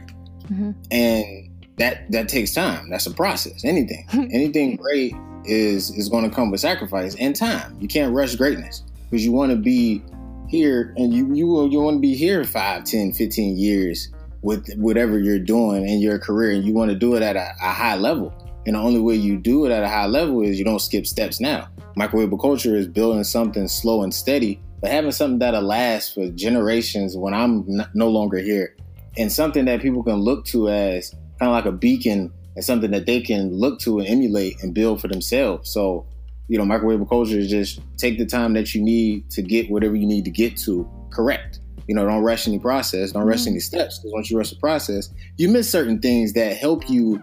Mm-hmm. 0.44 0.70
And 0.92 1.50
that 1.78 2.08
that 2.12 2.28
takes 2.28 2.54
time. 2.54 2.88
That's 2.88 3.06
a 3.06 3.10
process. 3.12 3.64
Anything, 3.64 4.06
anything 4.12 4.76
great 4.76 5.12
is 5.44 5.90
is 5.90 6.08
going 6.08 6.22
to 6.22 6.32
come 6.32 6.52
with 6.52 6.60
sacrifice 6.60 7.16
and 7.16 7.34
time. 7.34 7.76
You 7.80 7.88
can't 7.88 8.14
rush 8.14 8.36
greatness 8.36 8.84
because 9.04 9.24
you 9.24 9.32
want 9.32 9.50
to 9.50 9.56
be 9.56 10.02
here 10.48 10.94
and 10.96 11.12
you 11.12 11.34
you 11.34 11.68
you 11.68 11.80
want 11.80 11.96
to 11.96 12.00
be 12.00 12.14
here 12.14 12.44
5 12.44 12.84
10 12.84 13.12
15 13.12 13.56
years 13.56 14.10
with 14.42 14.68
whatever 14.76 15.18
you're 15.18 15.38
doing 15.38 15.88
in 15.88 16.00
your 16.00 16.18
career 16.18 16.50
and 16.50 16.64
you 16.64 16.74
want 16.74 16.90
to 16.90 16.96
do 16.96 17.14
it 17.14 17.22
at 17.22 17.34
a, 17.36 17.54
a 17.62 17.72
high 17.72 17.96
level. 17.96 18.32
And 18.66 18.76
the 18.76 18.80
only 18.80 19.00
way 19.00 19.14
you 19.14 19.38
do 19.38 19.64
it 19.64 19.72
at 19.72 19.82
a 19.82 19.88
high 19.88 20.06
level 20.06 20.42
is 20.42 20.58
you 20.58 20.64
don't 20.64 20.80
skip 20.80 21.06
steps 21.06 21.40
now. 21.40 21.68
Microwave 21.96 22.32
culture 22.40 22.76
is 22.76 22.86
building 22.86 23.24
something 23.24 23.68
slow 23.68 24.02
and 24.02 24.12
steady 24.12 24.60
but 24.80 24.90
having 24.90 25.12
something 25.12 25.38
that'll 25.38 25.62
last 25.62 26.12
for 26.12 26.28
generations 26.30 27.16
when 27.16 27.32
i'm 27.32 27.64
no 27.94 28.08
longer 28.08 28.36
here 28.36 28.76
and 29.16 29.32
something 29.32 29.64
that 29.64 29.80
people 29.80 30.02
can 30.02 30.16
look 30.16 30.44
to 30.44 30.68
as 30.68 31.10
kind 31.38 31.50
of 31.50 31.52
like 31.52 31.66
a 31.66 31.72
beacon 31.72 32.32
and 32.56 32.64
something 32.64 32.90
that 32.90 33.06
they 33.06 33.20
can 33.20 33.52
look 33.52 33.80
to 33.80 33.98
and 33.98 34.08
emulate 34.08 34.62
and 34.62 34.74
build 34.74 35.00
for 35.00 35.08
themselves. 35.08 35.70
So 35.70 36.06
you 36.48 36.58
know, 36.58 36.64
microwave 36.64 37.06
culture 37.08 37.38
is 37.38 37.48
just 37.48 37.80
take 37.96 38.18
the 38.18 38.26
time 38.26 38.52
that 38.54 38.74
you 38.74 38.82
need 38.82 39.30
to 39.30 39.42
get 39.42 39.70
whatever 39.70 39.94
you 39.94 40.06
need 40.06 40.24
to 40.24 40.30
get 40.30 40.56
to 40.58 40.88
correct. 41.10 41.60
You 41.86 41.94
know, 41.94 42.06
don't 42.06 42.22
rush 42.22 42.48
any 42.48 42.58
process, 42.58 43.12
don't 43.12 43.24
rush 43.24 43.40
mm-hmm. 43.40 43.50
any 43.50 43.60
steps, 43.60 43.98
because 43.98 44.12
once 44.12 44.30
you 44.30 44.38
rush 44.38 44.50
the 44.50 44.56
process, 44.56 45.10
you 45.36 45.48
miss 45.48 45.70
certain 45.70 46.00
things 46.00 46.32
that 46.34 46.56
help 46.56 46.88
you 46.88 47.22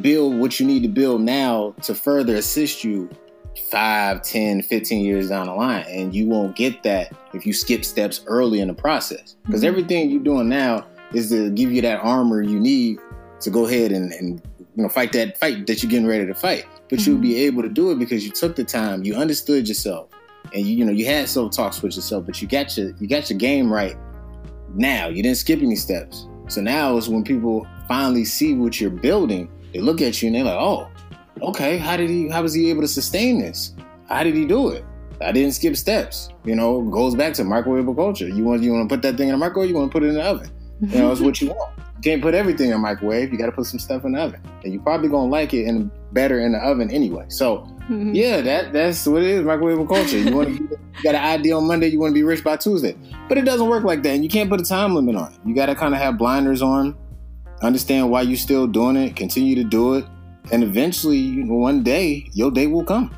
build 0.00 0.34
what 0.38 0.58
you 0.58 0.66
need 0.66 0.82
to 0.82 0.88
build 0.88 1.20
now 1.20 1.74
to 1.82 1.94
further 1.94 2.36
assist 2.36 2.82
you 2.82 3.08
5, 3.70 4.22
10, 4.22 4.62
15 4.62 5.04
years 5.04 5.28
down 5.28 5.46
the 5.46 5.54
line. 5.54 5.84
And 5.88 6.14
you 6.14 6.26
won't 6.26 6.56
get 6.56 6.82
that 6.82 7.12
if 7.34 7.46
you 7.46 7.52
skip 7.52 7.84
steps 7.84 8.24
early 8.26 8.60
in 8.60 8.68
the 8.68 8.74
process. 8.74 9.36
Because 9.44 9.60
mm-hmm. 9.60 9.68
everything 9.68 10.10
you're 10.10 10.22
doing 10.22 10.48
now 10.48 10.86
is 11.12 11.30
to 11.30 11.50
give 11.50 11.72
you 11.72 11.80
that 11.82 12.00
armor 12.00 12.42
you 12.42 12.58
need 12.58 12.98
to 13.40 13.50
go 13.50 13.66
ahead 13.66 13.92
and, 13.92 14.12
and 14.12 14.42
you 14.76 14.82
know 14.82 14.88
fight 14.88 15.12
that 15.12 15.38
fight 15.38 15.66
that 15.66 15.82
you're 15.82 15.90
getting 15.90 16.06
ready 16.06 16.26
to 16.26 16.34
fight 16.34 16.66
but 16.94 17.00
mm-hmm. 17.00 17.10
you'll 17.10 17.20
be 17.20 17.36
able 17.38 17.60
to 17.60 17.68
do 17.68 17.90
it 17.90 17.98
because 17.98 18.24
you 18.24 18.30
took 18.30 18.54
the 18.54 18.62
time, 18.62 19.02
you 19.02 19.16
understood 19.16 19.66
yourself, 19.66 20.10
and 20.52 20.64
you 20.64 20.76
you 20.76 20.84
know 20.84 20.92
you 20.92 21.04
had 21.04 21.28
self 21.28 21.50
talks 21.50 21.82
with 21.82 21.96
yourself, 21.96 22.24
but 22.24 22.40
you 22.40 22.46
got 22.46 22.76
your 22.76 22.92
you 23.00 23.08
got 23.08 23.28
your 23.28 23.36
game 23.36 23.72
right. 23.72 23.96
Now 24.74 25.08
you 25.08 25.20
didn't 25.20 25.38
skip 25.38 25.60
any 25.60 25.74
steps, 25.74 26.28
so 26.46 26.60
now 26.60 26.96
is 26.96 27.08
when 27.08 27.24
people 27.24 27.66
finally 27.88 28.24
see 28.24 28.54
what 28.54 28.80
you're 28.80 28.90
building. 28.90 29.50
They 29.72 29.80
look 29.80 30.00
at 30.00 30.22
you 30.22 30.28
and 30.28 30.36
they're 30.36 30.44
like, 30.44 30.54
oh, 30.54 30.88
okay, 31.42 31.78
how 31.78 31.96
did 31.96 32.10
he? 32.10 32.28
How 32.28 32.42
was 32.42 32.54
he 32.54 32.70
able 32.70 32.82
to 32.82 32.88
sustain 32.88 33.40
this? 33.40 33.74
How 34.08 34.22
did 34.22 34.36
he 34.36 34.44
do 34.44 34.68
it? 34.68 34.84
I 35.20 35.32
didn't 35.32 35.52
skip 35.52 35.76
steps. 35.76 36.28
You 36.44 36.54
know, 36.54 36.80
goes 36.82 37.16
back 37.16 37.34
to 37.34 37.44
microwave 37.44 37.86
culture. 37.96 38.28
You 38.28 38.44
want 38.44 38.62
you 38.62 38.72
want 38.72 38.88
to 38.88 38.94
put 38.94 39.02
that 39.02 39.16
thing 39.16 39.30
in 39.30 39.32
the 39.32 39.38
microwave, 39.38 39.68
you 39.68 39.74
want 39.74 39.90
to 39.90 39.92
put 39.92 40.04
it 40.04 40.10
in 40.10 40.14
the 40.14 40.22
oven. 40.22 40.48
You 40.80 40.98
know, 40.98 41.10
it's 41.10 41.20
what 41.20 41.40
you 41.40 41.48
want 41.48 41.83
can't 42.02 42.22
put 42.22 42.34
everything 42.34 42.68
in 42.68 42.74
a 42.74 42.78
microwave. 42.78 43.32
You 43.32 43.38
got 43.38 43.46
to 43.46 43.52
put 43.52 43.66
some 43.66 43.78
stuff 43.78 44.04
in 44.04 44.12
the 44.12 44.20
oven, 44.20 44.40
and 44.62 44.72
you're 44.72 44.82
probably 44.82 45.08
gonna 45.08 45.30
like 45.30 45.54
it 45.54 45.66
and 45.66 45.90
better 46.12 46.40
in 46.40 46.52
the 46.52 46.58
oven 46.58 46.90
anyway. 46.90 47.26
So, 47.28 47.58
mm-hmm. 47.58 48.14
yeah, 48.14 48.40
that 48.40 48.72
that's 48.72 49.06
what 49.06 49.22
it 49.22 49.28
is. 49.28 49.42
Microwave 49.42 49.86
culture. 49.88 50.18
You 50.18 50.34
want 50.34 50.48
to 50.48 50.54
you 50.62 51.02
got 51.02 51.14
an 51.14 51.24
idea 51.24 51.56
on 51.56 51.66
Monday. 51.66 51.88
You 51.88 52.00
want 52.00 52.10
to 52.10 52.14
be 52.14 52.22
rich 52.22 52.44
by 52.44 52.56
Tuesday, 52.56 52.96
but 53.28 53.38
it 53.38 53.44
doesn't 53.44 53.68
work 53.68 53.84
like 53.84 54.02
that. 54.02 54.10
And 54.10 54.22
you 54.22 54.30
can't 54.30 54.50
put 54.50 54.60
a 54.60 54.64
time 54.64 54.94
limit 54.94 55.16
on 55.16 55.32
it. 55.32 55.38
You 55.44 55.54
got 55.54 55.66
to 55.66 55.74
kind 55.74 55.94
of 55.94 56.00
have 56.00 56.18
blinders 56.18 56.62
on, 56.62 56.96
understand 57.62 58.10
why 58.10 58.22
you're 58.22 58.36
still 58.36 58.66
doing 58.66 58.96
it, 58.96 59.16
continue 59.16 59.54
to 59.56 59.64
do 59.64 59.94
it, 59.94 60.04
and 60.52 60.62
eventually, 60.62 61.42
one 61.42 61.82
day, 61.82 62.28
your 62.32 62.50
day 62.50 62.66
will 62.66 62.84
come. 62.84 63.16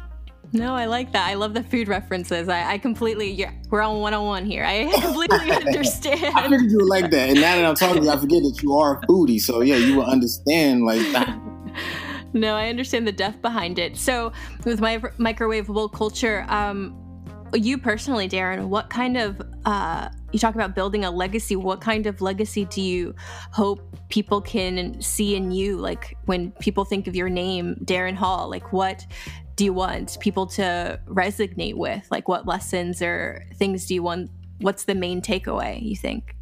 No, 0.52 0.74
I 0.74 0.86
like 0.86 1.12
that. 1.12 1.28
I 1.28 1.34
love 1.34 1.54
the 1.54 1.62
food 1.62 1.88
references. 1.88 2.48
I, 2.48 2.72
I 2.72 2.78
completely, 2.78 3.30
yeah, 3.30 3.52
we're 3.70 3.82
on 3.82 4.00
one 4.00 4.14
on 4.14 4.24
one 4.24 4.46
here. 4.46 4.64
I 4.64 4.90
completely 5.00 5.50
understand. 5.50 6.36
I 6.36 6.42
figured 6.48 6.70
you 6.70 6.78
would 6.78 6.88
like 6.88 7.10
that. 7.10 7.30
And 7.30 7.40
now 7.40 7.56
that 7.56 7.64
I'm 7.64 7.74
talking 7.74 7.98
to 7.98 8.04
you, 8.04 8.10
I 8.10 8.16
forget 8.16 8.42
that 8.42 8.62
you 8.62 8.74
are 8.74 8.98
a 8.98 9.06
foodie. 9.06 9.40
So 9.40 9.60
yeah, 9.60 9.76
you 9.76 9.96
will 9.96 10.06
understand 10.06 10.84
like 10.84 11.00
that. 11.12 11.38
no, 12.32 12.54
I 12.54 12.68
understand 12.68 13.06
the 13.06 13.12
depth 13.12 13.42
behind 13.42 13.78
it. 13.78 13.96
So 13.96 14.32
with 14.64 14.80
my 14.80 14.98
microwavable 14.98 15.92
culture, 15.92 16.46
um, 16.48 16.96
you 17.54 17.78
personally, 17.78 18.28
Darren, 18.28 18.68
what 18.68 18.90
kind 18.90 19.16
of 19.16 19.40
uh, 19.64 20.08
you 20.32 20.38
talk 20.38 20.54
about 20.54 20.74
building 20.74 21.04
a 21.04 21.10
legacy? 21.10 21.56
What 21.56 21.80
kind 21.80 22.06
of 22.06 22.20
legacy 22.20 22.64
do 22.66 22.82
you 22.82 23.14
hope 23.52 23.96
people 24.08 24.40
can 24.40 25.00
see 25.00 25.36
in 25.36 25.50
you? 25.52 25.76
Like 25.76 26.16
when 26.26 26.50
people 26.52 26.84
think 26.84 27.06
of 27.06 27.14
your 27.14 27.28
name, 27.28 27.76
Darren 27.84 28.14
Hall, 28.14 28.50
like 28.50 28.72
what 28.72 29.06
do 29.56 29.64
you 29.64 29.72
want 29.72 30.18
people 30.20 30.46
to 30.46 31.00
resonate 31.06 31.74
with? 31.74 32.06
Like, 32.10 32.28
what 32.28 32.46
lessons 32.46 33.02
or 33.02 33.42
things 33.56 33.86
do 33.86 33.94
you 33.94 34.02
want? 34.02 34.30
What's 34.60 34.84
the 34.84 34.94
main 34.94 35.22
takeaway, 35.22 35.82
you 35.82 35.96
think? 35.96 36.34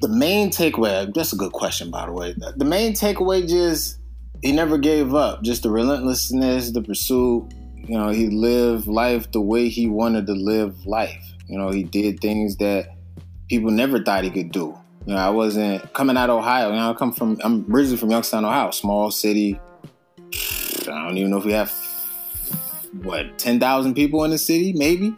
The 0.00 0.08
main 0.08 0.50
takeaway, 0.50 1.12
that's 1.14 1.34
a 1.34 1.36
good 1.36 1.52
question, 1.52 1.90
by 1.90 2.06
the 2.06 2.12
way. 2.12 2.34
The 2.56 2.64
main 2.64 2.94
takeaway 2.94 3.46
just, 3.46 3.98
he 4.42 4.52
never 4.52 4.78
gave 4.78 5.14
up. 5.14 5.42
Just 5.42 5.62
the 5.62 5.70
relentlessness, 5.70 6.70
the 6.70 6.80
pursuit. 6.80 7.52
You 7.76 7.98
know, 7.98 8.08
he 8.08 8.28
lived 8.28 8.86
life 8.86 9.30
the 9.32 9.40
way 9.42 9.68
he 9.68 9.86
wanted 9.86 10.26
to 10.26 10.32
live 10.32 10.86
life. 10.86 11.34
You 11.46 11.58
know, 11.58 11.70
he 11.70 11.82
did 11.82 12.20
things 12.20 12.56
that 12.56 12.96
people 13.48 13.70
never 13.70 14.02
thought 14.02 14.24
he 14.24 14.30
could 14.30 14.52
do. 14.52 14.78
You 15.06 15.14
know, 15.14 15.18
I 15.18 15.28
wasn't 15.28 15.92
coming 15.92 16.16
out 16.16 16.30
of 16.30 16.38
Ohio. 16.38 16.70
You 16.70 16.76
know, 16.76 16.90
I 16.90 16.94
come 16.94 17.12
from, 17.12 17.38
I'm 17.42 17.66
originally 17.70 17.98
from 17.98 18.10
Youngstown, 18.10 18.44
Ohio, 18.46 18.70
small 18.70 19.10
city, 19.10 19.60
I 20.88 21.06
don't 21.06 21.16
even 21.18 21.30
know 21.30 21.38
if 21.38 21.44
we 21.44 21.52
have 21.52 21.72
what 23.02 23.38
ten 23.38 23.60
thousand 23.60 23.94
people 23.94 24.24
in 24.24 24.30
the 24.30 24.38
city, 24.38 24.72
maybe, 24.72 25.14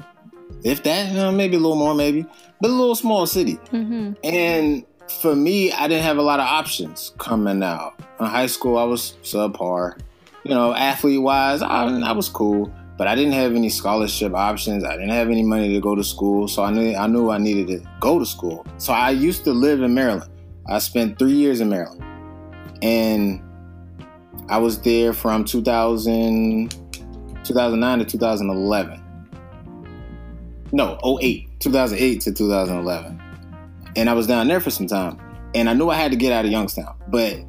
if 0.64 0.82
that, 0.82 1.34
maybe 1.34 1.56
a 1.56 1.58
little 1.58 1.76
more, 1.76 1.94
maybe, 1.94 2.26
but 2.60 2.70
a 2.70 2.72
little 2.72 2.94
small 2.94 3.26
city. 3.26 3.56
Mm-hmm. 3.72 4.12
And 4.24 4.84
for 5.20 5.34
me, 5.34 5.72
I 5.72 5.88
didn't 5.88 6.04
have 6.04 6.18
a 6.18 6.22
lot 6.22 6.40
of 6.40 6.46
options 6.46 7.12
coming 7.18 7.62
out. 7.62 8.00
In 8.20 8.26
high 8.26 8.46
school, 8.46 8.78
I 8.78 8.84
was 8.84 9.14
subpar. 9.22 9.98
You 10.44 10.54
know, 10.54 10.74
athlete 10.74 11.22
wise, 11.22 11.62
I, 11.62 11.84
I 11.84 12.12
was 12.12 12.28
cool, 12.28 12.72
but 12.98 13.06
I 13.06 13.14
didn't 13.14 13.32
have 13.32 13.54
any 13.54 13.68
scholarship 13.68 14.34
options. 14.34 14.84
I 14.84 14.92
didn't 14.92 15.10
have 15.10 15.28
any 15.28 15.42
money 15.42 15.72
to 15.72 15.80
go 15.80 15.94
to 15.94 16.04
school, 16.04 16.48
so 16.48 16.62
I 16.64 16.70
knew 16.70 16.94
I 16.94 17.06
knew 17.06 17.30
I 17.30 17.38
needed 17.38 17.68
to 17.68 17.88
go 18.00 18.18
to 18.18 18.26
school. 18.26 18.66
So 18.78 18.92
I 18.92 19.10
used 19.10 19.44
to 19.44 19.52
live 19.52 19.82
in 19.82 19.94
Maryland. 19.94 20.30
I 20.68 20.78
spent 20.78 21.18
three 21.18 21.32
years 21.32 21.60
in 21.60 21.68
Maryland, 21.68 22.02
and 22.82 23.42
I 24.48 24.58
was 24.58 24.80
there 24.80 25.12
from 25.12 25.44
2000, 25.44 26.70
2009 27.44 27.98
to 27.98 28.04
2011. 28.04 29.02
No, 30.72 30.98
08, 31.20 31.60
2008 31.60 32.20
to 32.22 32.32
2011. 32.32 33.22
And 33.96 34.08
I 34.08 34.14
was 34.14 34.26
down 34.26 34.48
there 34.48 34.60
for 34.60 34.70
some 34.70 34.86
time. 34.86 35.18
And 35.54 35.68
I 35.68 35.74
knew 35.74 35.90
I 35.90 35.96
had 35.96 36.10
to 36.12 36.16
get 36.16 36.32
out 36.32 36.44
of 36.44 36.50
Youngstown. 36.50 36.94
But 37.08 37.40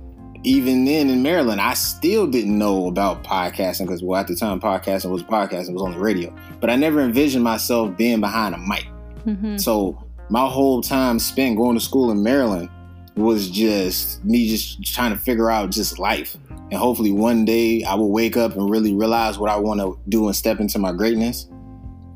even 0.43 0.84
then 0.84 1.10
in 1.10 1.23
Maryland, 1.23 1.62
I 1.62 1.73
still 1.73 2.27
didn't 2.27 2.58
know 2.58 2.88
about 2.88 3.23
podcasting 3.23 3.86
because, 3.86 4.03
well, 4.03 4.19
at 4.19 4.27
the 4.27 4.36
time, 4.36 4.60
podcasting 4.60 5.10
was 5.10 5.23
podcasting, 5.23 5.69
it 5.69 5.73
was 5.73 5.82
on 5.82 5.93
the 5.93 5.99
radio. 5.99 6.36
But 6.60 6.69
I 6.69 6.75
never 6.75 6.99
envisioned 6.99 7.43
myself 7.43 7.95
being 7.95 8.19
behind 8.19 8.56
a 8.56 8.58
mic. 8.58 8.86
Mm-hmm. 9.25 9.58
So 9.58 10.03
my 10.29 10.47
whole 10.47 10.82
time 10.82 11.19
spent 11.19 11.56
going 11.58 11.77
to 11.77 11.84
school 11.84 12.12
in 12.12 12.23
Maryland 12.23 12.69
was 13.15 13.49
just 13.49 14.23
me 14.25 14.49
just 14.49 14.84
trying 14.84 15.12
to 15.12 15.17
figure 15.17 15.49
out 15.49 15.69
just 15.69 15.99
life. 15.99 16.36
And 16.73 16.79
hopefully 16.79 17.12
one 17.12 17.45
day 17.45 17.83
I 17.83 17.93
will 17.93 18.09
wake 18.09 18.36
up 18.36 18.55
and 18.55 18.67
really 18.67 18.95
realize 18.95 19.38
what 19.38 19.51
I 19.51 19.57
want 19.57 19.79
to 19.79 19.95
do 20.09 20.25
and 20.25 20.36
step 20.36 20.59
into 20.59 20.79
my 20.79 20.91
greatness. 20.91 21.47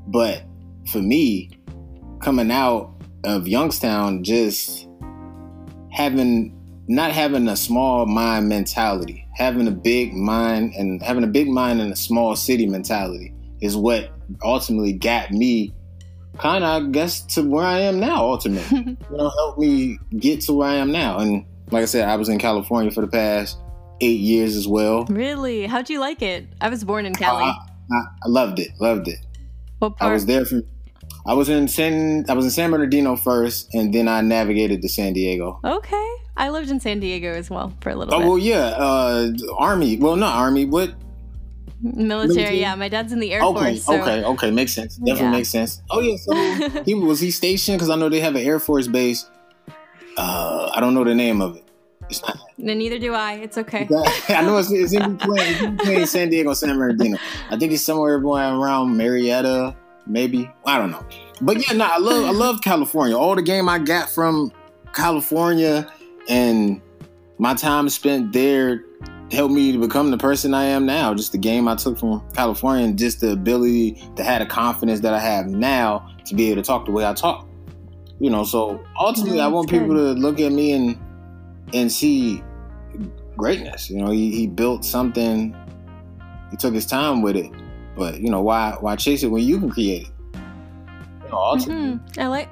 But 0.08 0.46
for 0.92 0.98
me, 0.98 1.52
coming 2.24 2.50
out 2.50 2.92
of 3.24 3.48
Youngstown, 3.48 4.24
just 4.24 4.88
having 5.92 6.60
not 6.88 7.12
having 7.12 7.48
a 7.50 7.56
small 7.56 8.08
mind 8.08 8.50
mentality, 8.50 9.28
having 9.36 9.68
a 9.68 9.72
big 9.72 10.16
mind 10.16 10.74
and 10.74 11.04
having 11.04 11.24
a 11.24 11.28
big 11.28 11.50
mind 11.50 11.80
and 11.80 11.94
a 11.94 11.96
small 11.96 12.36
city 12.36 12.66
mentality 12.66 13.36
is 13.62 13.78
what 13.78 14.10
ultimately 14.42 14.94
got 14.94 15.30
me 15.30 15.72
kind 16.40 16.64
of, 16.64 16.82
I 16.82 16.88
guess, 16.88 17.22
to 17.36 17.44
where 17.44 17.64
I 17.64 17.82
am 17.82 18.00
now, 18.00 18.26
ultimately. 18.26 18.98
you 19.12 19.18
know, 19.18 19.30
help 19.30 19.60
me 19.60 20.00
get 20.18 20.42
to 20.42 20.54
where 20.54 20.70
I 20.70 20.78
am 20.78 20.92
now. 20.92 21.20
And 21.20 21.46
like 21.70 21.84
I 21.84 21.86
said, 21.86 22.10
I 22.10 22.16
was 22.16 22.28
in 22.28 22.40
California 22.40 22.90
for 22.90 23.02
the 23.02 23.08
past 23.08 23.60
eight 24.02 24.20
years 24.20 24.56
as 24.56 24.68
well. 24.68 25.06
Really? 25.06 25.66
How'd 25.66 25.90
you 25.90 26.00
like 26.00 26.22
it? 26.22 26.48
I 26.62 26.70
was 26.70 26.84
born 26.84 27.06
in 27.06 27.14
Cali. 27.14 27.44
Uh, 27.44 27.54
I, 27.92 28.04
I, 28.24 28.28
loved 28.28 28.60
it. 28.60 28.70
Loved 28.80 29.08
it. 29.08 29.20
What 29.80 29.98
part? 29.98 30.10
I 30.10 30.14
was 30.14 30.26
there 30.26 30.46
for. 30.46 30.62
I 31.26 31.34
was 31.34 31.50
in 31.50 31.68
San. 31.68 32.26
I 32.30 32.34
was 32.34 32.46
in 32.46 32.52
San 32.52 32.72
Bernardino 32.72 33.16
first, 33.16 33.74
and 33.74 33.94
then 33.94 34.08
I 34.08 34.22
navigated 34.22 34.82
to 34.82 34.90
San 34.90 35.14
Diego. 35.14 35.60
Okay, 35.64 36.16
I 36.38 36.50
lived 36.50 36.70
in 36.70 36.80
San 36.80 37.00
Diego 37.00 37.34
as 37.34 37.50
well 37.50 37.74
for 37.82 37.90
a 37.90 37.96
little 37.96 38.14
oh, 38.14 38.20
bit. 38.20 38.28
well, 38.28 38.38
yeah. 38.38 38.76
Uh, 38.78 39.32
Army. 39.58 39.98
Well, 39.98 40.16
not 40.16 40.36
Army. 40.36 40.66
What? 40.66 40.94
Military, 41.80 42.28
military, 42.28 42.60
yeah. 42.60 42.74
My 42.76 42.90
dad's 42.90 43.14
in 43.14 43.20
the 43.20 43.32
Air 43.32 43.44
okay, 43.44 43.76
Force. 43.76 43.84
So. 43.84 44.02
Okay, 44.02 44.24
okay, 44.24 44.52
makes 44.52 44.74
sense. 44.74 44.96
Definitely 44.96 45.26
yeah. 45.26 45.32
makes 45.32 45.50
sense. 45.50 45.82
Oh 45.92 46.00
yeah, 46.00 46.16
so 46.18 46.84
he 46.86 46.96
was 46.96 47.20
he 47.20 47.30
stationed 47.30 47.78
because 47.78 47.90
I 47.90 47.96
know 47.96 48.10
they 48.10 48.20
have 48.20 48.36
an 48.36 48.42
Air 48.42 48.60
Force 48.60 48.88
base. 48.88 49.30
Uh, 50.18 50.72
I 50.74 50.80
don't 50.80 50.96
know 50.96 51.04
the 51.04 51.14
name 51.14 51.42
of 51.42 51.58
it. 51.58 51.67
No, 52.58 52.74
neither 52.74 53.00
do 53.00 53.14
I. 53.14 53.34
It's 53.34 53.58
okay. 53.58 53.88
I 54.30 54.42
know 54.42 54.58
it's, 54.58 54.72
it's 54.72 54.94
in 54.94 55.18
between, 55.18 55.40
it's 55.40 55.62
in 55.62 55.76
between 55.78 56.06
San 56.06 56.30
Diego 56.30 56.50
and 56.50 56.58
San 56.58 56.78
Bernardino. 56.78 57.18
I 57.50 57.58
think 57.58 57.72
it's 57.72 57.84
somewhere 57.84 58.16
around 58.16 58.96
Murrieta, 58.96 59.76
maybe. 60.06 60.50
I 60.66 60.78
don't 60.78 60.92
know. 60.92 61.06
But 61.42 61.58
yeah, 61.68 61.78
no, 61.78 61.86
I 61.86 61.98
love 61.98 62.26
I 62.26 62.32
love 62.46 62.62
California. 62.62 63.18
All 63.18 63.36
the 63.36 63.42
game 63.42 63.70
I 63.70 63.80
got 63.80 64.10
from 64.10 64.52
California 64.94 65.92
and 66.28 66.82
my 67.38 67.54
time 67.54 67.90
spent 67.90 68.34
there 68.34 68.84
helped 69.32 69.54
me 69.54 69.72
to 69.72 69.78
become 69.78 70.12
the 70.12 70.18
person 70.18 70.54
I 70.54 70.66
am 70.66 70.86
now. 70.86 71.14
Just 71.14 71.32
the 71.32 71.38
game 71.38 71.68
I 71.68 71.76
took 71.76 72.00
from 72.00 72.24
California 72.34 72.86
and 72.86 72.98
just 72.98 73.20
the 73.22 73.32
ability 73.32 74.02
to 74.16 74.24
have 74.24 74.40
the 74.40 74.46
confidence 74.46 75.02
that 75.02 75.14
I 75.14 75.20
have 75.20 75.48
now 75.48 76.10
to 76.26 76.36
be 76.36 76.52
able 76.52 76.62
to 76.62 76.66
talk 76.66 76.86
the 76.86 76.92
way 76.92 77.06
I 77.06 77.14
talk. 77.14 77.48
You 78.20 78.32
know, 78.32 78.44
so 78.44 78.84
ultimately, 79.00 79.40
I 79.40 79.48
want 79.48 79.70
people 79.70 79.90
to 79.90 80.14
look 80.14 80.40
at 80.40 80.52
me 80.52 80.72
and 80.72 80.98
and 81.74 81.92
see 81.92 82.44
greatness. 83.36 83.90
You 83.90 83.98
know, 83.98 84.12
he, 84.12 84.32
he 84.32 84.48
built 84.48 84.84
something. 84.84 85.56
He 86.52 86.58
took 86.58 86.74
his 86.74 86.86
time 86.86 87.22
with 87.22 87.36
it, 87.36 87.52
but 87.96 88.20
you 88.22 88.30
know, 88.30 88.42
why 88.42 88.76
why 88.80 88.96
chase 88.96 89.24
it 89.24 89.28
when 89.28 89.44
you 89.44 89.60
can 89.60 89.70
create 89.70 90.04
it? 90.04 90.40
You 91.24 91.30
know. 91.30 91.38
Mm-hmm. 91.38 92.20
I 92.20 92.28
like 92.28 92.50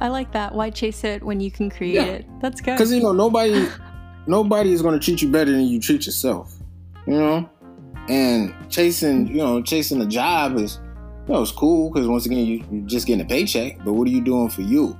I 0.00 0.08
like 0.08 0.32
that. 0.32 0.54
Why 0.54 0.70
chase 0.70 1.04
it 1.04 1.22
when 1.22 1.40
you 1.40 1.50
can 1.50 1.70
create 1.70 1.94
yeah. 1.94 2.04
it? 2.04 2.26
That's 2.40 2.60
good. 2.60 2.72
Because 2.72 2.92
you 2.92 3.02
know 3.02 3.12
nobody 3.12 3.68
nobody 4.26 4.72
is 4.72 4.82
going 4.82 4.98
to 4.98 5.04
treat 5.04 5.22
you 5.22 5.30
better 5.30 5.50
than 5.50 5.62
you 5.62 5.80
treat 5.80 6.06
yourself. 6.06 6.54
You 7.06 7.14
know, 7.14 7.50
and 8.08 8.54
chasing 8.70 9.28
you 9.28 9.38
know 9.38 9.62
chasing 9.62 10.00
a 10.02 10.06
job 10.06 10.58
is 10.58 10.78
you 11.26 11.34
know 11.34 11.42
it's 11.42 11.52
cool 11.52 11.90
because 11.90 12.06
once 12.08 12.26
again 12.26 12.46
you, 12.46 12.60
are 12.60 12.86
just 12.86 13.06
getting 13.06 13.24
a 13.24 13.28
paycheck. 13.28 13.78
But 13.84 13.92
what 13.94 14.06
are 14.06 14.10
you 14.10 14.20
doing 14.20 14.50
for 14.50 14.62
you? 14.62 14.96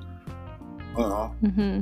Uh-huh. 0.96 1.28
Mm-hmm. 1.42 1.80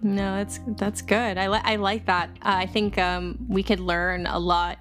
No, 0.00 0.36
that's 0.36 0.60
that's 0.76 1.02
good. 1.02 1.38
I 1.38 1.48
li- 1.48 1.60
I 1.64 1.76
like 1.76 2.06
that. 2.06 2.30
Uh, 2.42 2.54
I 2.56 2.66
think 2.66 2.98
um, 2.98 3.38
we 3.48 3.62
could 3.62 3.80
learn 3.80 4.26
a 4.26 4.38
lot 4.38 4.78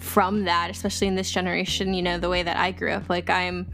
from 0.00 0.44
that, 0.44 0.70
especially 0.70 1.08
in 1.08 1.14
this 1.14 1.30
generation. 1.30 1.94
You 1.94 2.02
know, 2.02 2.18
the 2.18 2.28
way 2.28 2.42
that 2.42 2.56
I 2.56 2.70
grew 2.70 2.92
up. 2.92 3.08
Like 3.08 3.28
I'm 3.28 3.70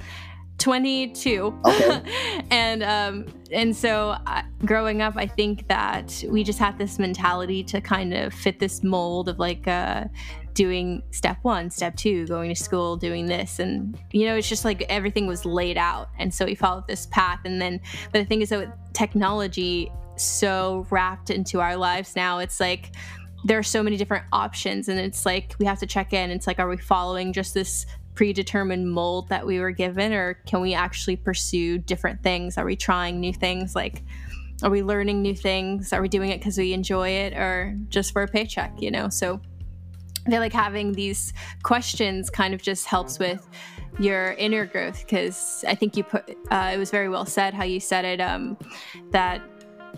22 0.60 1.58
okay. 1.64 2.02
and 2.50 2.82
um 2.82 3.24
and 3.50 3.74
so 3.74 4.10
uh, 4.26 4.42
growing 4.66 5.00
up 5.00 5.14
i 5.16 5.26
think 5.26 5.66
that 5.68 6.22
we 6.28 6.44
just 6.44 6.58
had 6.58 6.78
this 6.78 6.98
mentality 6.98 7.64
to 7.64 7.80
kind 7.80 8.12
of 8.12 8.32
fit 8.32 8.58
this 8.60 8.84
mold 8.84 9.30
of 9.30 9.38
like 9.38 9.66
uh 9.66 10.04
doing 10.52 11.02
step 11.12 11.38
one 11.42 11.70
step 11.70 11.96
two 11.96 12.26
going 12.26 12.54
to 12.54 12.62
school 12.62 12.94
doing 12.94 13.24
this 13.24 13.58
and 13.58 13.98
you 14.12 14.26
know 14.26 14.36
it's 14.36 14.48
just 14.48 14.64
like 14.64 14.82
everything 14.90 15.26
was 15.26 15.46
laid 15.46 15.78
out 15.78 16.10
and 16.18 16.32
so 16.32 16.44
we 16.44 16.54
followed 16.54 16.86
this 16.86 17.06
path 17.06 17.40
and 17.46 17.60
then 17.60 17.80
but 18.12 18.18
the 18.18 18.24
thing 18.24 18.42
is 18.42 18.50
that 18.50 18.58
with 18.58 18.92
technology 18.92 19.90
so 20.22 20.86
wrapped 20.90 21.30
into 21.30 21.60
our 21.60 21.76
lives 21.76 22.14
now 22.16 22.38
it's 22.38 22.60
like 22.60 22.92
there 23.44 23.58
are 23.58 23.62
so 23.62 23.82
many 23.82 23.96
different 23.96 24.24
options 24.32 24.88
and 24.88 24.98
it's 24.98 25.24
like 25.24 25.54
we 25.58 25.66
have 25.66 25.78
to 25.78 25.86
check 25.86 26.12
in. 26.12 26.30
It's 26.30 26.46
like 26.46 26.58
are 26.58 26.68
we 26.68 26.76
following 26.76 27.32
just 27.32 27.54
this 27.54 27.86
predetermined 28.14 28.90
mold 28.90 29.28
that 29.28 29.46
we 29.46 29.60
were 29.60 29.70
given 29.70 30.12
or 30.12 30.34
can 30.46 30.60
we 30.60 30.74
actually 30.74 31.16
pursue 31.16 31.78
different 31.78 32.22
things? 32.22 32.58
Are 32.58 32.64
we 32.64 32.76
trying 32.76 33.18
new 33.18 33.32
things? 33.32 33.74
Like 33.74 34.02
are 34.62 34.70
we 34.70 34.82
learning 34.82 35.22
new 35.22 35.34
things? 35.34 35.92
Are 35.92 36.02
we 36.02 36.08
doing 36.08 36.30
it 36.30 36.38
because 36.38 36.58
we 36.58 36.74
enjoy 36.74 37.08
it 37.10 37.32
or 37.32 37.76
just 37.88 38.12
for 38.12 38.22
a 38.22 38.28
paycheck 38.28 38.80
you 38.80 38.90
know? 38.90 39.08
So 39.08 39.40
I 40.26 40.30
feel 40.30 40.40
like 40.40 40.52
having 40.52 40.92
these 40.92 41.32
questions 41.62 42.28
kind 42.28 42.52
of 42.52 42.60
just 42.60 42.84
helps 42.86 43.18
with 43.18 43.48
your 43.98 44.32
inner 44.32 44.66
growth 44.66 45.00
because 45.00 45.64
I 45.66 45.74
think 45.74 45.96
you 45.96 46.04
put 46.04 46.28
uh, 46.50 46.72
it 46.74 46.78
was 46.78 46.90
very 46.90 47.08
well 47.08 47.24
said 47.24 47.54
how 47.54 47.64
you 47.64 47.80
said 47.80 48.04
it 48.04 48.20
um, 48.20 48.58
that 49.12 49.40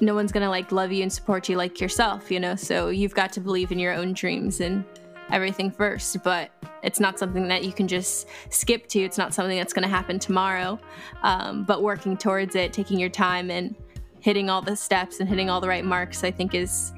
no 0.00 0.14
one's 0.14 0.32
gonna 0.32 0.50
like 0.50 0.72
love 0.72 0.90
you 0.92 1.02
and 1.02 1.12
support 1.12 1.48
you 1.48 1.56
like 1.56 1.80
yourself 1.80 2.30
you 2.30 2.40
know 2.40 2.54
so 2.54 2.88
you've 2.88 3.14
got 3.14 3.32
to 3.32 3.40
believe 3.40 3.72
in 3.72 3.78
your 3.78 3.94
own 3.94 4.12
dreams 4.12 4.60
and 4.60 4.84
everything 5.32 5.70
first, 5.70 6.22
but 6.22 6.50
it's 6.82 7.00
not 7.00 7.18
something 7.18 7.48
that 7.48 7.64
you 7.64 7.72
can 7.72 7.88
just 7.88 8.28
skip 8.50 8.86
to. 8.88 9.00
It's 9.00 9.18
not 9.18 9.34
something 9.34 9.56
that's 9.56 9.72
going 9.72 9.82
to 9.82 9.88
happen 9.88 10.18
tomorrow. 10.18 10.78
Um, 11.22 11.64
but 11.64 11.82
working 11.82 12.16
towards 12.16 12.54
it, 12.54 12.72
taking 12.72 12.98
your 12.98 13.08
time 13.08 13.50
and 13.50 13.74
hitting 14.20 14.50
all 14.50 14.62
the 14.62 14.76
steps 14.76 15.18
and 15.18 15.28
hitting 15.28 15.50
all 15.50 15.60
the 15.60 15.68
right 15.68 15.84
marks, 15.84 16.22
I 16.22 16.30
think 16.30 16.54
is 16.54 16.92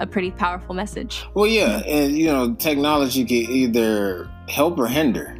a 0.00 0.06
pretty 0.06 0.30
powerful 0.30 0.74
message. 0.74 1.24
Well, 1.34 1.46
yeah, 1.46 1.82
and 1.86 2.16
you 2.16 2.26
know, 2.26 2.54
technology 2.54 3.24
can 3.24 3.50
either 3.50 4.28
help 4.48 4.78
or 4.78 4.88
hinder. 4.88 5.38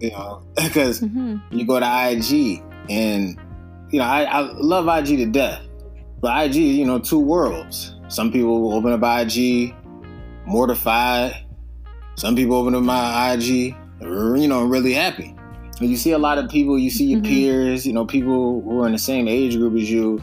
You 0.00 0.10
know, 0.10 0.42
because 0.56 1.00
mm-hmm. 1.00 1.38
you 1.50 1.64
go 1.64 1.80
to 1.80 1.86
IG 1.86 2.62
and 2.90 3.38
you 3.90 4.00
know, 4.00 4.04
I, 4.04 4.24
I 4.24 4.40
love 4.40 4.88
IG 4.88 5.18
to 5.18 5.26
death, 5.26 5.62
but 6.24 6.46
IG, 6.46 6.54
you 6.54 6.86
know, 6.86 6.98
two 6.98 7.20
worlds. 7.20 7.96
Some 8.08 8.32
people 8.32 8.62
will 8.62 8.72
open 8.72 8.94
up 8.94 9.02
IG 9.02 9.74
mortified. 10.46 11.36
Some 12.14 12.34
people 12.34 12.56
open 12.56 12.74
up 12.74 12.82
my 12.82 13.34
IG, 13.34 13.76
you 14.00 14.48
know, 14.48 14.64
really 14.64 14.94
happy. 14.94 15.36
And 15.80 15.90
you 15.90 15.98
see 15.98 16.12
a 16.12 16.18
lot 16.18 16.38
of 16.38 16.48
people, 16.48 16.78
you 16.78 16.88
see 16.88 17.04
your 17.04 17.20
mm-hmm. 17.20 17.30
peers, 17.30 17.86
you 17.86 17.92
know, 17.92 18.06
people 18.06 18.62
who 18.62 18.82
are 18.82 18.86
in 18.86 18.92
the 18.92 18.98
same 18.98 19.28
age 19.28 19.58
group 19.58 19.74
as 19.74 19.90
you, 19.90 20.18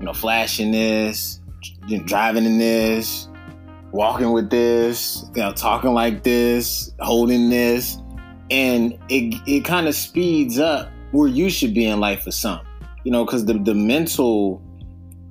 you 0.00 0.04
know, 0.04 0.12
flashing 0.12 0.72
this, 0.72 1.40
driving 2.04 2.46
in 2.46 2.58
this, 2.58 3.28
walking 3.92 4.32
with 4.32 4.50
this, 4.50 5.24
you 5.36 5.42
know, 5.42 5.52
talking 5.52 5.92
like 5.92 6.24
this, 6.24 6.92
holding 6.98 7.48
this. 7.48 7.96
And 8.50 8.98
it, 9.08 9.40
it 9.46 9.64
kind 9.64 9.86
of 9.86 9.94
speeds 9.94 10.58
up 10.58 10.90
where 11.12 11.28
you 11.28 11.48
should 11.48 11.74
be 11.74 11.86
in 11.86 12.00
life 12.00 12.24
for 12.24 12.32
some, 12.32 12.60
you 13.04 13.12
know, 13.12 13.24
because 13.24 13.44
the, 13.44 13.54
the 13.54 13.74
mental, 13.74 14.60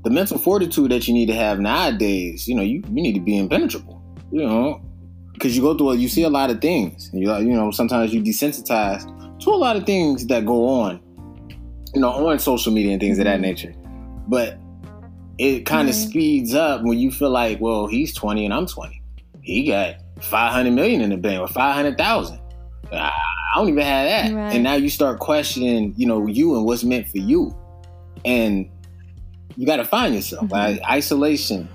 the 0.03 0.09
mental 0.09 0.37
fortitude 0.37 0.91
that 0.91 1.07
you 1.07 1.13
need 1.13 1.27
to 1.27 1.35
have 1.35 1.59
nowadays, 1.59 2.47
you 2.47 2.55
know, 2.55 2.61
you, 2.61 2.83
you 2.87 3.01
need 3.01 3.13
to 3.13 3.21
be 3.21 3.37
impenetrable 3.37 4.03
you 4.33 4.41
know, 4.41 4.81
because 5.31 5.55
you 5.55 5.61
go 5.61 5.77
through, 5.77 5.93
you 5.93 6.09
see 6.09 6.23
a 6.23 6.29
lot 6.29 6.49
of 6.49 6.59
things. 6.59 7.11
You 7.13 7.31
you 7.37 7.53
know, 7.53 7.69
sometimes 7.69 8.11
you 8.11 8.21
desensitize 8.21 9.03
to 9.41 9.49
a 9.51 9.55
lot 9.55 9.75
of 9.75 9.85
things 9.85 10.25
that 10.27 10.43
go 10.43 10.67
on, 10.67 10.99
you 11.93 12.01
know, 12.01 12.09
on 12.27 12.39
social 12.39 12.73
media 12.73 12.93
and 12.93 12.99
things 12.99 13.19
of 13.19 13.25
that 13.25 13.35
mm-hmm. 13.35 13.41
nature. 13.43 13.73
But 14.27 14.57
it 15.37 15.67
kind 15.67 15.87
of 15.87 15.93
mm-hmm. 15.93 16.09
speeds 16.09 16.55
up 16.55 16.81
when 16.81 16.97
you 16.97 17.11
feel 17.11 17.29
like, 17.29 17.61
well, 17.61 17.85
he's 17.85 18.11
20 18.15 18.45
and 18.45 18.53
I'm 18.53 18.65
20. 18.65 19.03
He 19.41 19.67
got 19.67 19.97
500 20.19 20.71
million 20.71 21.01
in 21.01 21.11
the 21.11 21.17
bank 21.17 21.39
or 21.39 21.47
500,000. 21.47 22.39
I 22.91 23.11
don't 23.55 23.69
even 23.69 23.83
have 23.83 24.07
that. 24.07 24.33
Right. 24.33 24.55
And 24.55 24.63
now 24.63 24.73
you 24.73 24.89
start 24.89 25.19
questioning, 25.19 25.93
you 25.95 26.07
know, 26.07 26.25
you 26.25 26.55
and 26.55 26.65
what's 26.65 26.83
meant 26.83 27.07
for 27.07 27.19
you. 27.19 27.55
And 28.25 28.67
you 29.57 29.65
got 29.65 29.77
to 29.77 29.85
find 29.85 30.15
yourself. 30.15 30.45
Mm-hmm. 30.45 30.53
Like 30.53 30.81
isolation 30.89 31.69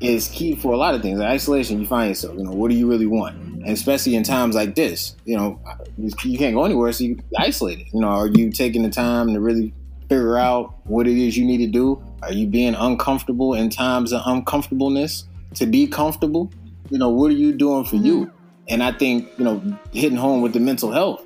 is 0.00 0.28
key 0.28 0.54
for 0.54 0.72
a 0.72 0.76
lot 0.76 0.94
of 0.94 1.02
things. 1.02 1.20
isolation, 1.20 1.80
you 1.80 1.86
find 1.86 2.08
yourself. 2.08 2.36
You 2.36 2.44
know, 2.44 2.52
what 2.52 2.70
do 2.70 2.76
you 2.76 2.88
really 2.88 3.06
want? 3.06 3.36
And 3.36 3.68
especially 3.68 4.14
in 4.14 4.22
times 4.22 4.54
like 4.54 4.74
this, 4.74 5.16
you 5.24 5.36
know, 5.36 5.60
you 5.96 6.38
can't 6.38 6.54
go 6.54 6.64
anywhere, 6.64 6.92
so 6.92 7.04
you 7.04 7.18
isolate 7.38 7.80
it. 7.80 7.86
You 7.92 8.00
know, 8.00 8.08
are 8.08 8.28
you 8.28 8.50
taking 8.50 8.82
the 8.82 8.90
time 8.90 9.32
to 9.32 9.40
really 9.40 9.74
figure 10.08 10.38
out 10.38 10.74
what 10.84 11.06
it 11.06 11.18
is 11.18 11.36
you 11.36 11.44
need 11.44 11.58
to 11.58 11.66
do? 11.66 12.02
Are 12.22 12.32
you 12.32 12.46
being 12.46 12.74
uncomfortable 12.74 13.54
in 13.54 13.70
times 13.70 14.12
of 14.12 14.22
uncomfortableness 14.24 15.24
to 15.54 15.66
be 15.66 15.86
comfortable? 15.86 16.50
You 16.90 16.98
know, 16.98 17.10
what 17.10 17.30
are 17.30 17.34
you 17.34 17.52
doing 17.52 17.84
for 17.84 17.96
mm-hmm. 17.96 18.06
you? 18.06 18.32
And 18.68 18.82
I 18.82 18.92
think 18.92 19.30
you 19.38 19.44
know, 19.44 19.78
hitting 19.92 20.18
home 20.18 20.42
with 20.42 20.52
the 20.52 20.60
mental 20.60 20.92
health 20.92 21.24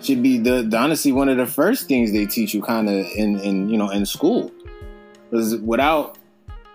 should 0.00 0.22
be 0.22 0.38
the, 0.38 0.62
the 0.62 0.76
honestly 0.76 1.12
one 1.12 1.28
of 1.28 1.36
the 1.36 1.46
first 1.46 1.88
things 1.88 2.12
they 2.12 2.26
teach 2.26 2.54
you, 2.54 2.62
kind 2.62 2.88
of 2.88 3.06
in 3.16 3.38
in 3.40 3.68
you 3.68 3.78
know 3.78 3.90
in 3.90 4.04
school, 4.06 4.50
because 5.34 5.56
without 5.56 6.16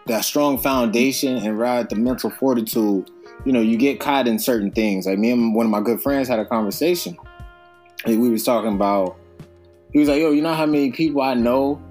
that 0.08 0.26
strong 0.26 0.58
foundation 0.58 1.38
and 1.38 1.58
ride 1.58 1.90
the 1.90 1.96
mental 1.96 2.30
fortitude, 2.30 3.10
you 3.46 3.54
know, 3.54 3.62
you 3.62 3.78
get 3.78 4.02
caught 4.02 4.28
in 4.28 4.38
certain 4.38 4.70
things. 4.70 5.06
Like 5.06 5.18
me 5.18 5.32
and 5.32 5.56
one 5.56 5.66
of 5.66 5.70
my 5.70 5.80
good 5.80 6.02
friends 6.02 6.28
had 6.28 6.40
a 6.40 6.46
conversation. 6.46 7.18
And 8.06 8.22
we 8.22 8.30
was 8.30 8.44
talking 8.44 8.74
about 8.74 9.18
he 9.94 10.00
was 10.00 10.10
like, 10.10 10.20
yo, 10.20 10.32
you 10.32 10.42
know 10.42 10.54
how 10.54 10.66
many 10.66 10.92
people 10.92 11.22
I 11.22 11.36
know 11.36 11.82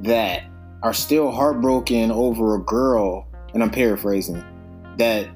that 0.00 0.42
are 0.82 0.92
still 0.92 1.30
heartbroken 1.30 2.10
over 2.10 2.56
a 2.56 2.60
girl, 2.60 3.26
and 3.54 3.62
I'm 3.62 3.70
paraphrasing, 3.70 4.44
that 4.96 5.28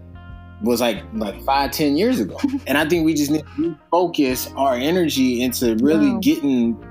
was 0.62 0.80
like 0.80 1.04
like 1.14 1.40
five, 1.42 1.70
ten 1.70 1.96
years 1.96 2.18
ago. 2.18 2.38
and 2.66 2.76
I 2.76 2.88
think 2.88 3.06
we 3.06 3.14
just 3.14 3.30
need 3.30 3.44
to 3.56 3.78
focus 3.90 4.50
our 4.56 4.74
energy 4.74 5.42
into 5.42 5.76
really 5.76 6.10
wow. 6.10 6.18
getting 6.20 6.84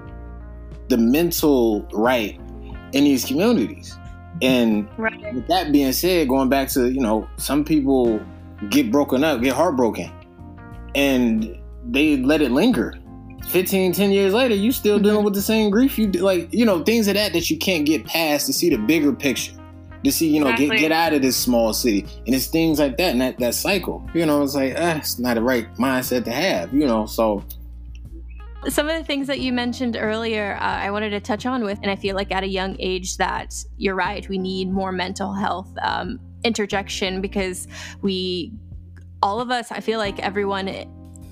the 0.88 0.98
mental 0.98 1.82
right 1.92 2.41
in 2.94 3.04
these 3.04 3.26
communities. 3.26 3.98
And 4.42 4.88
right. 4.98 5.34
with 5.34 5.48
that 5.48 5.72
being 5.72 5.92
said, 5.94 6.28
going 6.28 6.50
back 6.50 6.70
to, 6.70 6.92
you 6.92 7.00
know, 7.00 7.28
some 7.38 7.64
people 7.64 8.20
get 8.70 8.92
broken 8.92 9.24
up, 9.24 9.42
get 9.42 9.56
heartbroken, 9.56 10.12
and 10.96 11.58
they 11.90 12.18
let 12.18 12.42
it 12.42 12.52
linger. 12.52 12.98
15, 13.50 13.94
10 13.94 14.12
years 14.12 14.34
later, 14.34 14.56
you 14.56 14.72
still 14.72 14.98
mm-hmm. 14.98 15.06
dealing 15.06 15.26
with 15.26 15.34
the 15.34 15.42
same 15.42 15.70
grief. 15.70 15.98
You 15.98 16.08
like, 16.12 16.54
you 16.54 16.66
know, 16.66 16.84
things 16.84 17.08
of 17.08 17.16
that 17.16 17.34
that 17.34 17.50
you 17.50 17.58
can't 17.58 17.86
get 17.86 18.06
past 18.06 18.46
to 18.48 18.54
see 18.54 18.70
the 18.70 18.78
bigger 18.78 19.14
picture. 19.14 19.54
To 20.04 20.12
see, 20.12 20.30
you 20.30 20.40
know, 20.40 20.48
exactly. 20.48 20.78
get 20.78 20.80
get 20.80 20.92
out 20.92 21.14
of 21.14 21.22
this 21.22 21.38
small 21.38 21.74
city. 21.74 22.08
And 22.26 22.34
it's 22.34 22.48
things 22.48 22.80
like 22.80 22.98
that 22.98 23.12
and 23.12 23.22
that, 23.22 23.38
that 23.38 23.54
cycle. 23.54 24.08
You 24.16 24.26
know, 24.26 24.42
it's 24.42 24.56
like, 24.56 24.74
ah, 24.76 24.98
it's 24.98 25.20
not 25.20 25.36
the 25.36 25.44
right 25.44 25.72
mindset 25.76 26.24
to 26.24 26.32
have, 26.32 26.74
you 26.74 26.88
know. 26.88 27.06
So 27.06 27.44
Some 28.70 28.88
of 28.88 28.96
the 28.96 29.04
things 29.04 29.26
that 29.26 29.40
you 29.40 29.52
mentioned 29.52 29.98
earlier, 30.00 30.56
uh, 30.56 30.64
I 30.64 30.92
wanted 30.92 31.10
to 31.12 31.20
touch 31.20 31.48
on 31.48 31.64
with, 31.64 31.80
and 31.82 31.90
I 31.90 31.96
feel 31.96 32.16
like 32.16 32.32
at 32.32 32.44
a 32.44 32.48
young 32.48 32.76
age 32.80 33.18
that 33.18 33.56
you're 33.78 33.96
right, 33.96 34.28
we 34.30 34.38
need 34.38 34.72
more 34.72 34.92
mental 34.92 35.34
health 35.34 35.70
um, 35.82 36.20
interjection 36.44 37.22
because 37.22 37.68
we, 38.02 38.54
all 39.24 39.42
of 39.42 39.50
us, 39.50 39.72
I 39.72 39.80
feel 39.80 39.98
like 39.98 40.20
everyone 40.20 40.68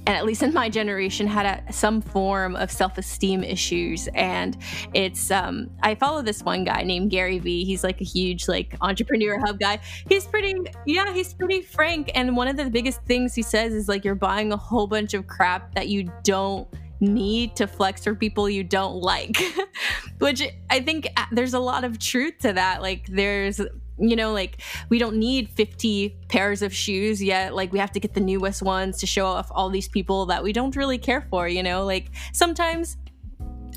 and 0.10 0.18
at 0.18 0.26
least 0.26 0.42
in 0.42 0.52
my 0.56 0.70
generation 0.70 1.28
had 1.28 1.46
a, 1.46 1.72
some 1.72 2.02
form 2.02 2.56
of 2.56 2.72
self-esteem 2.72 3.44
issues. 3.44 4.08
And 4.15 4.58
it's 4.96 5.30
um 5.30 5.70
i 5.84 5.94
follow 5.94 6.24
this 6.24 6.42
one 6.42 6.63
guy 6.63 6.82
named 6.82 7.12
gary 7.12 7.38
vee. 7.38 7.63
He's 7.63 7.84
like 7.84 8.02
a 8.02 8.04
huge 8.04 8.48
like 8.48 8.76
entrepreneur 8.82 9.38
hub 9.39 9.60
guy. 9.60 9.80
He's 10.08 10.26
pretty 10.26 10.56
yeah 10.88 11.13
he's 11.13 11.36
pretty 11.36 11.62
frank. 11.62 12.10
And 12.15 12.36
one 12.36 12.48
of 12.48 12.58
the 12.58 12.72
biggest 12.72 13.04
things 13.04 13.36
he 13.36 13.44
says 13.44 13.72
is 13.72 13.88
like 13.88 14.04
you're 14.04 14.15
buying 14.15 14.52
a 14.52 14.58
whole 14.58 14.88
bunch 14.88 15.13
of 15.13 15.28
crap 15.28 15.76
that 15.76 15.89
you 15.89 16.12
don't 16.24 16.68
need 17.00 17.56
to 17.56 17.68
flex 17.68 18.04
for 18.04 18.16
people 18.16 18.50
you 18.50 18.64
don't 18.64 18.96
like. 18.96 19.38
Which 20.20 20.44
i 20.70 20.80
think 20.80 21.08
uh, 21.16 21.26
there's 21.32 21.54
a 21.54 21.60
lot 21.60 21.84
of 21.84 22.00
truth 22.00 22.40
to 22.40 22.54
that. 22.54 22.82
Like 22.82 23.08
there's 23.08 23.60
you 23.98 24.16
know 24.16 24.32
like 24.32 24.62
we 24.88 24.98
don't 24.98 25.18
need 25.18 25.50
50 25.50 26.18
pairs 26.28 26.62
of 26.62 26.74
shoes 26.74 27.22
yet. 27.24 27.56
Like 27.56 27.72
we 27.72 27.80
have 27.80 27.92
to 27.92 28.00
get 28.00 28.14
the 28.14 28.22
newest 28.22 28.62
ones 28.62 28.98
to 29.00 29.06
show 29.06 29.26
off 29.26 29.52
all 29.52 29.70
these 29.70 29.88
people 29.88 30.26
that 30.28 30.44
we 30.44 30.54
don't 30.54 30.76
really 30.76 30.98
care 30.98 31.26
for 31.30 31.48
you 31.48 31.64
know? 31.64 31.86
Like 31.86 32.12
sometimes 32.34 32.98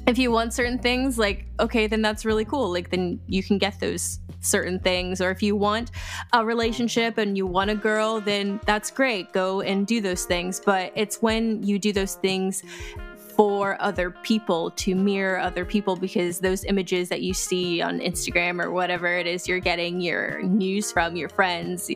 if 0.07 0.19
you 0.19 0.33
want 0.33 0.53
certain 0.53 0.79
things 0.79 1.17
like 1.17 1.47
okay 1.61 1.87
then 1.87 2.03
that's 2.03 2.25
really 2.25 2.45
cool. 2.45 2.73
Like 2.73 2.91
then 2.91 3.21
you 3.27 3.43
can 3.43 3.59
get 3.59 3.79
those 3.81 4.19
certain 4.41 4.79
things. 4.81 5.21
Or 5.21 5.31
if 5.31 5.43
you 5.43 5.57
want 5.57 5.93
a 6.33 6.45
relationship 6.45 7.19
and 7.19 7.37
you 7.37 7.47
want 7.47 7.71
a 7.71 7.75
girl 7.75 8.21
then 8.21 8.61
that's 8.67 8.91
great. 8.91 9.33
Go 9.33 9.61
and 9.61 9.87
do 9.87 10.01
those 10.01 10.25
things. 10.25 10.61
But 10.61 10.93
it's 10.95 11.23
when 11.23 11.63
you 11.63 11.79
do 11.79 11.93
those 11.93 12.17
things 12.17 12.63
for 13.37 13.81
other 13.81 14.11
people 14.11 14.71
to 14.73 14.95
mirror 14.95 15.39
other 15.39 15.65
people 15.65 15.97
because 15.97 16.39
those 16.39 16.65
images 16.65 17.09
that 17.09 17.23
you 17.23 17.33
see 17.35 17.81
on 17.81 17.99
Instagram 18.01 18.63
or 18.63 18.71
whatever 18.71 19.07
it 19.09 19.27
is 19.27 19.49
you're 19.49 19.61
getting 19.61 20.01
your 20.01 20.43
news 20.43 20.93
from 20.93 21.17
your 21.17 21.29
friends 21.29 21.91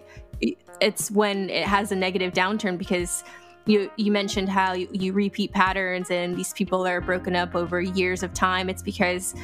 it's 0.80 1.10
when 1.10 1.48
it 1.50 1.64
has 1.64 1.92
a 1.92 1.96
negative 1.96 2.32
downturn 2.32 2.76
because 2.76 3.24
you 3.66 3.90
you 3.96 4.12
mentioned 4.12 4.48
how 4.48 4.74
you, 4.74 4.88
you 4.92 5.12
repeat 5.12 5.52
patterns 5.52 6.10
and 6.10 6.36
these 6.36 6.52
people 6.52 6.86
are 6.86 7.00
broken 7.00 7.34
up 7.34 7.54
over 7.54 7.80
years 7.80 8.22
of 8.22 8.32
time 8.34 8.68
it's 8.68 8.82
because 8.82 9.34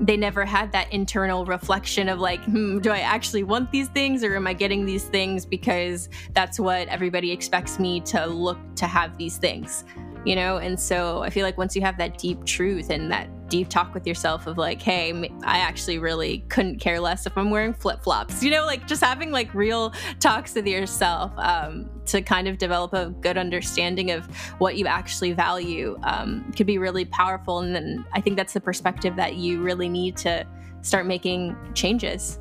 they 0.00 0.16
never 0.16 0.44
had 0.44 0.72
that 0.72 0.92
internal 0.92 1.44
reflection 1.44 2.08
of 2.08 2.18
like, 2.18 2.42
hmm, 2.44 2.80
do 2.80 2.90
I 2.90 3.00
actually 3.00 3.44
want 3.44 3.70
these 3.70 3.88
things 3.88 4.24
or 4.24 4.34
am 4.34 4.48
I 4.48 4.52
getting 4.52 4.84
these 4.84 5.04
things 5.04 5.46
because 5.46 6.08
that's 6.32 6.58
what 6.58 6.88
everybody 6.88 7.30
expects 7.30 7.78
me 7.78 8.00
to 8.00 8.26
look 8.26 8.58
to 8.76 8.86
have 8.86 9.16
these 9.16 9.36
things? 9.36 9.84
You 10.24 10.36
know? 10.36 10.58
And 10.58 10.78
so 10.78 11.22
i 11.22 11.30
feel 11.30 11.44
like 11.44 11.58
once 11.58 11.74
you 11.74 11.82
have 11.82 11.98
that 11.98 12.18
deep 12.18 12.44
truth 12.44 12.90
and 12.90 13.10
that 13.10 13.28
deep 13.48 13.68
talk 13.68 13.92
with 13.92 14.06
yourself 14.06 14.46
of 14.46 14.56
like 14.56 14.80
hey 14.80 15.30
i 15.44 15.58
actually 15.58 15.98
really 15.98 16.38
couldn't 16.48 16.78
care 16.78 16.98
less 16.98 17.26
if 17.26 17.36
i'm 17.36 17.50
wearing 17.50 17.74
flip-flops 17.74 18.42
you 18.42 18.50
know? 18.50 18.64
Like 18.64 18.86
just 18.86 19.02
having 19.02 19.30
like 19.30 19.52
real 19.54 19.92
talks 20.20 20.54
with 20.54 20.66
yourself 20.66 21.32
um, 21.36 21.90
to 22.06 22.22
kind 22.22 22.48
of 22.48 22.58
develop 22.58 22.92
a 22.94 23.10
good 23.20 23.36
understanding 23.36 24.10
of 24.10 24.24
what 24.58 24.76
you 24.76 24.86
actually 24.86 25.32
value 25.32 25.98
um, 26.04 26.50
could 26.56 26.66
be 26.66 26.78
really 26.78 27.04
powerful. 27.04 27.60
And 27.60 27.74
then 27.74 28.04
i 28.12 28.20
think 28.20 28.36
that's 28.36 28.52
the 28.52 28.60
perspective 28.60 29.16
that 29.16 29.36
you 29.36 29.62
really 29.62 29.88
need 29.88 30.16
to 30.18 30.46
start 30.82 31.06
making 31.06 31.56
changes. 31.74 32.38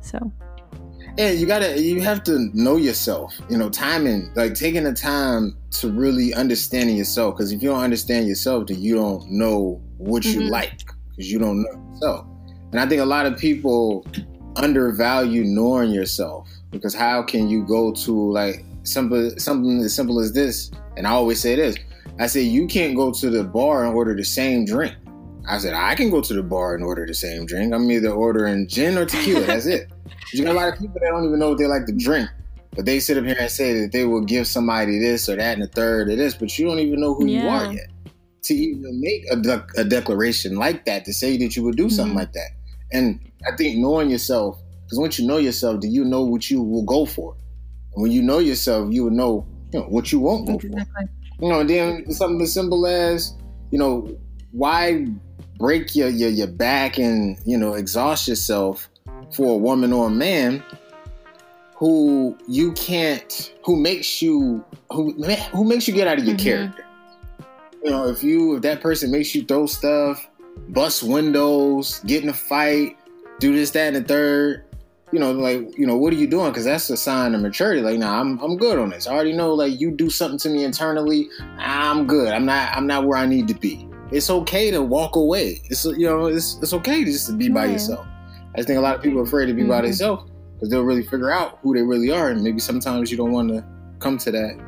So 0.00 0.32
and 1.18 1.38
you 1.38 1.46
gotta 1.46 1.80
you 1.80 2.00
have 2.00 2.22
to 2.22 2.50
know 2.54 2.76
yourself 2.76 3.38
you 3.50 3.56
know 3.56 3.68
timing 3.68 4.30
like 4.34 4.54
taking 4.54 4.84
the 4.84 4.92
time 4.92 5.56
to 5.70 5.90
really 5.90 6.32
understanding 6.32 6.96
yourself 6.96 7.36
because 7.36 7.52
if 7.52 7.62
you 7.62 7.68
don't 7.68 7.82
understand 7.82 8.26
yourself 8.26 8.66
then 8.66 8.80
you 8.80 8.94
don't 8.94 9.30
know 9.30 9.80
what 9.98 10.22
mm-hmm. 10.22 10.40
you 10.40 10.48
like 10.48 10.78
because 11.10 11.30
you 11.30 11.38
don't 11.38 11.62
know 11.62 11.92
yourself. 11.92 12.26
And 12.70 12.80
i 12.80 12.86
think 12.86 13.02
a 13.02 13.06
lot 13.06 13.26
of 13.26 13.36
people 13.38 14.06
undervalue 14.56 15.44
knowing 15.44 15.90
yourself 15.90 16.48
because 16.70 16.94
how 16.94 17.22
can 17.22 17.48
you 17.48 17.64
go 17.66 17.92
to 17.92 18.32
like 18.32 18.64
simple 18.82 19.30
something 19.38 19.80
as 19.80 19.94
simple 19.94 20.18
as 20.18 20.32
this? 20.32 20.70
And 20.96 21.06
i 21.06 21.10
always 21.10 21.40
say 21.40 21.56
this 21.56 21.76
i 22.18 22.26
say 22.26 22.40
you 22.42 22.66
can't 22.66 22.96
go 22.96 23.12
to 23.12 23.30
the 23.30 23.44
bar 23.44 23.84
and 23.84 23.94
order 23.94 24.14
the 24.14 24.24
same 24.24 24.64
drink 24.64 24.94
i 25.48 25.58
said 25.58 25.74
i 25.74 25.94
can 25.94 26.10
go 26.10 26.20
to 26.20 26.34
the 26.34 26.42
bar 26.42 26.74
and 26.74 26.84
order 26.84 27.06
the 27.06 27.14
same 27.14 27.46
drink 27.46 27.72
i'm 27.72 27.90
either 27.90 28.10
ordering 28.10 28.66
gin 28.68 28.96
or 28.96 29.04
tequila 29.04 29.46
that's 29.46 29.66
it 29.66 29.90
you 30.32 30.44
got 30.44 30.52
a 30.52 30.58
lot 30.58 30.72
of 30.72 30.78
people 30.78 30.94
that 31.00 31.10
don't 31.10 31.24
even 31.24 31.38
know 31.38 31.50
what 31.50 31.58
they 31.58 31.66
like 31.66 31.86
to 31.86 31.92
drink, 31.92 32.28
but 32.74 32.86
they 32.86 33.00
sit 33.00 33.18
up 33.18 33.24
here 33.24 33.36
and 33.38 33.50
say 33.50 33.80
that 33.80 33.92
they 33.92 34.04
will 34.04 34.24
give 34.24 34.46
somebody 34.46 34.98
this 34.98 35.28
or 35.28 35.36
that 35.36 35.54
and 35.54 35.62
the 35.62 35.66
third 35.66 36.08
or 36.08 36.16
this, 36.16 36.34
but 36.34 36.58
you 36.58 36.66
don't 36.66 36.78
even 36.78 37.00
know 37.00 37.14
who 37.14 37.26
yeah. 37.26 37.42
you 37.42 37.48
are 37.48 37.72
yet. 37.72 37.86
To 38.44 38.54
even 38.54 39.00
make 39.00 39.24
a, 39.30 39.36
de- 39.36 39.66
a, 39.76 39.84
declaration 39.84 40.56
like 40.56 40.84
that, 40.86 41.04
to 41.04 41.14
say 41.14 41.36
that 41.36 41.54
you 41.54 41.62
would 41.62 41.76
do 41.76 41.84
mm-hmm. 41.84 41.94
something 41.94 42.16
like 42.16 42.32
that. 42.32 42.50
And 42.92 43.20
I 43.46 43.54
think 43.54 43.78
knowing 43.78 44.10
yourself, 44.10 44.60
because 44.84 44.98
once 44.98 45.18
you 45.18 45.28
know 45.28 45.36
yourself, 45.36 45.80
do 45.80 45.86
you 45.86 46.04
know 46.04 46.22
what 46.22 46.50
you 46.50 46.60
will 46.60 46.82
go 46.82 47.06
for? 47.06 47.36
And 47.94 48.02
when 48.02 48.10
you 48.10 48.20
know 48.20 48.40
yourself, 48.40 48.92
you 48.92 49.04
will 49.04 49.10
know, 49.12 49.46
you 49.72 49.78
know 49.78 49.86
what 49.86 50.10
you 50.10 50.18
won't 50.18 50.46
go 50.46 50.54
exactly. 50.54 51.06
for. 51.38 51.44
You 51.44 51.52
know, 51.52 51.60
and 51.60 51.70
then 51.70 52.10
something 52.10 52.40
as 52.40 52.52
simple 52.52 52.84
as, 52.86 53.36
you 53.70 53.78
know, 53.78 54.18
why 54.50 55.06
break 55.62 55.94
your, 55.94 56.08
your 56.08 56.28
your 56.28 56.48
back 56.48 56.98
and 56.98 57.38
you 57.46 57.56
know 57.56 57.74
exhaust 57.74 58.26
yourself 58.26 58.88
for 59.30 59.54
a 59.54 59.56
woman 59.56 59.92
or 59.92 60.08
a 60.08 60.10
man 60.10 60.60
who 61.76 62.36
you 62.48 62.72
can't 62.72 63.54
who 63.64 63.76
makes 63.76 64.20
you 64.20 64.64
who 64.90 65.12
who 65.52 65.64
makes 65.64 65.86
you 65.86 65.94
get 65.94 66.08
out 66.08 66.18
of 66.18 66.24
your 66.24 66.36
mm-hmm. 66.36 66.44
character. 66.44 66.84
You 67.84 67.90
know 67.90 68.08
if 68.08 68.24
you 68.24 68.56
if 68.56 68.62
that 68.62 68.80
person 68.80 69.12
makes 69.12 69.36
you 69.36 69.44
throw 69.44 69.66
stuff 69.66 70.28
bust 70.70 71.04
windows 71.04 72.00
get 72.06 72.24
in 72.24 72.28
a 72.28 72.34
fight 72.34 72.96
do 73.38 73.54
this 73.54 73.70
that 73.70 73.94
and 73.94 73.96
the 73.96 74.02
third 74.02 74.64
you 75.12 75.20
know 75.20 75.30
like 75.30 75.78
you 75.78 75.86
know 75.86 75.96
what 75.96 76.12
are 76.12 76.16
you 76.16 76.26
doing? 76.26 76.50
Because 76.50 76.64
that's 76.64 76.90
a 76.90 76.96
sign 76.96 77.36
of 77.36 77.40
maturity. 77.40 77.82
Like 77.82 78.00
nah 78.00 78.20
I'm, 78.20 78.40
I'm 78.40 78.56
good 78.56 78.80
on 78.80 78.90
this. 78.90 79.06
I 79.06 79.14
already 79.14 79.32
know 79.32 79.54
like 79.54 79.80
you 79.80 79.92
do 79.92 80.10
something 80.10 80.38
to 80.40 80.48
me 80.48 80.64
internally 80.64 81.28
i'm 81.58 82.08
good. 82.08 82.32
I'm 82.32 82.46
not 82.46 82.76
i'm 82.76 82.88
not 82.88 83.06
where 83.06 83.16
i 83.16 83.26
need 83.26 83.46
to 83.46 83.54
be 83.54 83.88
it's 84.12 84.30
okay 84.30 84.70
to 84.70 84.82
walk 84.82 85.16
away 85.16 85.60
it's 85.64 85.84
you 85.84 86.06
know 86.06 86.26
it's, 86.26 86.58
it's 86.62 86.72
okay 86.72 87.04
to 87.04 87.10
just 87.10 87.26
to 87.26 87.32
be 87.32 87.48
by 87.48 87.66
yourself 87.66 88.06
I 88.54 88.58
just 88.58 88.68
think 88.68 88.78
a 88.78 88.82
lot 88.82 88.96
of 88.96 89.02
people 89.02 89.18
are 89.20 89.22
afraid 89.22 89.46
to 89.46 89.54
be 89.54 89.62
mm-hmm. 89.62 89.70
by 89.70 89.80
themselves 89.82 90.30
because 90.54 90.68
they'll 90.70 90.84
really 90.84 91.02
figure 91.02 91.30
out 91.30 91.58
who 91.62 91.74
they 91.74 91.82
really 91.82 92.10
are, 92.10 92.28
and 92.28 92.42
maybe 92.42 92.60
sometimes 92.60 93.10
you 93.10 93.16
don't 93.16 93.32
want 93.32 93.48
to 93.48 93.64
come 93.98 94.18
to 94.18 94.30
that 94.30 94.58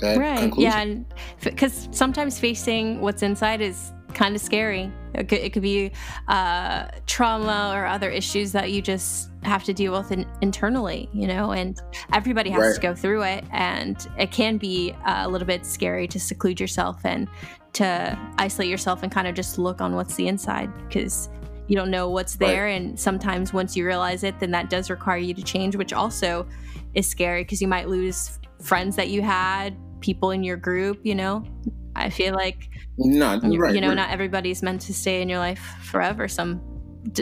that 0.00 0.18
right. 0.18 0.38
conclusion. 0.38 1.06
Yeah, 1.08 1.50
because 1.50 1.88
sometimes 1.92 2.38
facing 2.38 3.00
what's 3.00 3.22
inside 3.22 3.60
is 3.60 3.92
kind 4.14 4.34
of 4.34 4.40
scary. 4.40 4.92
It 5.14 5.28
could, 5.28 5.38
it 5.38 5.52
could 5.52 5.62
be 5.62 5.92
uh, 6.28 6.88
trauma 7.06 7.72
or 7.74 7.86
other 7.86 8.10
issues 8.10 8.52
that 8.52 8.72
you 8.72 8.80
just 8.80 9.30
have 9.42 9.64
to 9.64 9.74
deal 9.74 9.92
with 9.92 10.12
in, 10.12 10.26
internally, 10.40 11.08
you 11.12 11.26
know, 11.26 11.52
and 11.52 11.80
everybody 12.12 12.50
has 12.50 12.60
right. 12.60 12.74
to 12.74 12.80
go 12.80 12.94
through 12.94 13.22
it. 13.22 13.44
And 13.50 14.06
it 14.18 14.30
can 14.30 14.56
be 14.56 14.92
uh, 15.04 15.26
a 15.26 15.28
little 15.28 15.46
bit 15.46 15.66
scary 15.66 16.06
to 16.08 16.20
seclude 16.20 16.60
yourself 16.60 17.00
and 17.04 17.28
to 17.74 18.18
isolate 18.38 18.68
yourself 18.68 19.02
and 19.02 19.10
kind 19.10 19.26
of 19.26 19.34
just 19.34 19.58
look 19.58 19.80
on 19.80 19.94
what's 19.94 20.14
the 20.14 20.28
inside 20.28 20.70
because 20.86 21.28
you 21.68 21.76
don't 21.76 21.90
know 21.90 22.08
what's 22.08 22.36
there 22.36 22.64
right. 22.64 22.72
and 22.72 22.98
sometimes 22.98 23.52
once 23.52 23.76
you 23.76 23.86
realize 23.86 24.24
it 24.24 24.38
then 24.40 24.50
that 24.50 24.68
does 24.68 24.90
require 24.90 25.16
you 25.16 25.32
to 25.32 25.42
change 25.42 25.74
which 25.74 25.92
also 25.92 26.46
is 26.94 27.06
scary 27.06 27.44
because 27.44 27.62
you 27.62 27.68
might 27.68 27.88
lose 27.88 28.38
friends 28.60 28.94
that 28.96 29.08
you 29.08 29.22
had 29.22 29.74
people 30.00 30.32
in 30.32 30.42
your 30.42 30.56
group 30.56 31.00
you 31.02 31.14
know 31.14 31.42
i 31.96 32.08
feel 32.10 32.34
like 32.34 32.68
not 32.98 33.42
you, 33.44 33.58
right, 33.58 33.74
you 33.74 33.80
know 33.80 33.88
right. 33.88 33.94
not 33.94 34.10
everybody's 34.10 34.62
meant 34.62 34.80
to 34.80 34.94
stay 34.94 35.22
in 35.22 35.28
your 35.28 35.38
life 35.38 35.74
forever 35.82 36.28
some 36.28 36.60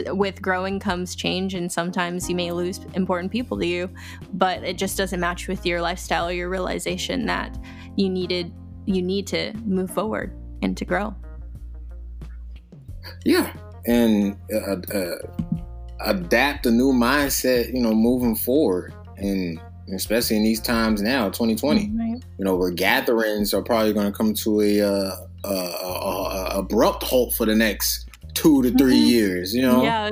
with 0.07 0.41
growing 0.41 0.79
comes 0.79 1.15
change 1.15 1.55
and 1.55 1.71
sometimes 1.71 2.29
you 2.29 2.35
may 2.35 2.51
lose 2.51 2.79
important 2.93 3.31
people 3.31 3.57
to 3.57 3.65
you 3.65 3.89
but 4.33 4.63
it 4.63 4.77
just 4.77 4.95
doesn't 4.95 5.19
match 5.19 5.47
with 5.47 5.65
your 5.65 5.81
lifestyle 5.81 6.27
or 6.27 6.31
your 6.31 6.49
realization 6.49 7.25
that 7.25 7.57
you 7.95 8.07
needed 8.07 8.53
you 8.85 9.01
need 9.01 9.25
to 9.25 9.53
move 9.65 9.89
forward 9.89 10.37
and 10.61 10.77
to 10.77 10.85
grow 10.85 11.15
yeah 13.25 13.51
and 13.87 14.37
uh, 14.53 14.75
uh, 14.95 15.15
adapt 16.05 16.65
a 16.65 16.71
new 16.71 16.93
mindset, 16.93 17.73
you 17.73 17.81
know, 17.81 17.93
moving 17.93 18.35
forward. 18.35 18.93
And 19.17 19.59
especially 19.95 20.37
in 20.37 20.43
these 20.43 20.59
times 20.59 21.01
now, 21.01 21.25
2020, 21.29 21.87
mm-hmm. 21.87 22.13
you 22.37 22.45
know, 22.45 22.55
where 22.55 22.71
gatherings 22.71 23.53
are 23.53 23.61
probably 23.61 23.93
going 23.93 24.05
to 24.05 24.17
come 24.17 24.33
to 24.33 24.61
a, 24.61 24.81
uh, 24.81 25.15
a, 25.43 25.47
a, 25.47 26.45
abrupt 26.59 27.03
halt 27.03 27.33
for 27.33 27.45
the 27.45 27.55
next 27.55 28.09
two 28.33 28.61
to 28.61 28.69
3 28.71 28.77
mm-hmm. 28.77 29.05
years, 29.05 29.53
you 29.53 29.61
know? 29.61 29.83
Yeah. 29.83 30.11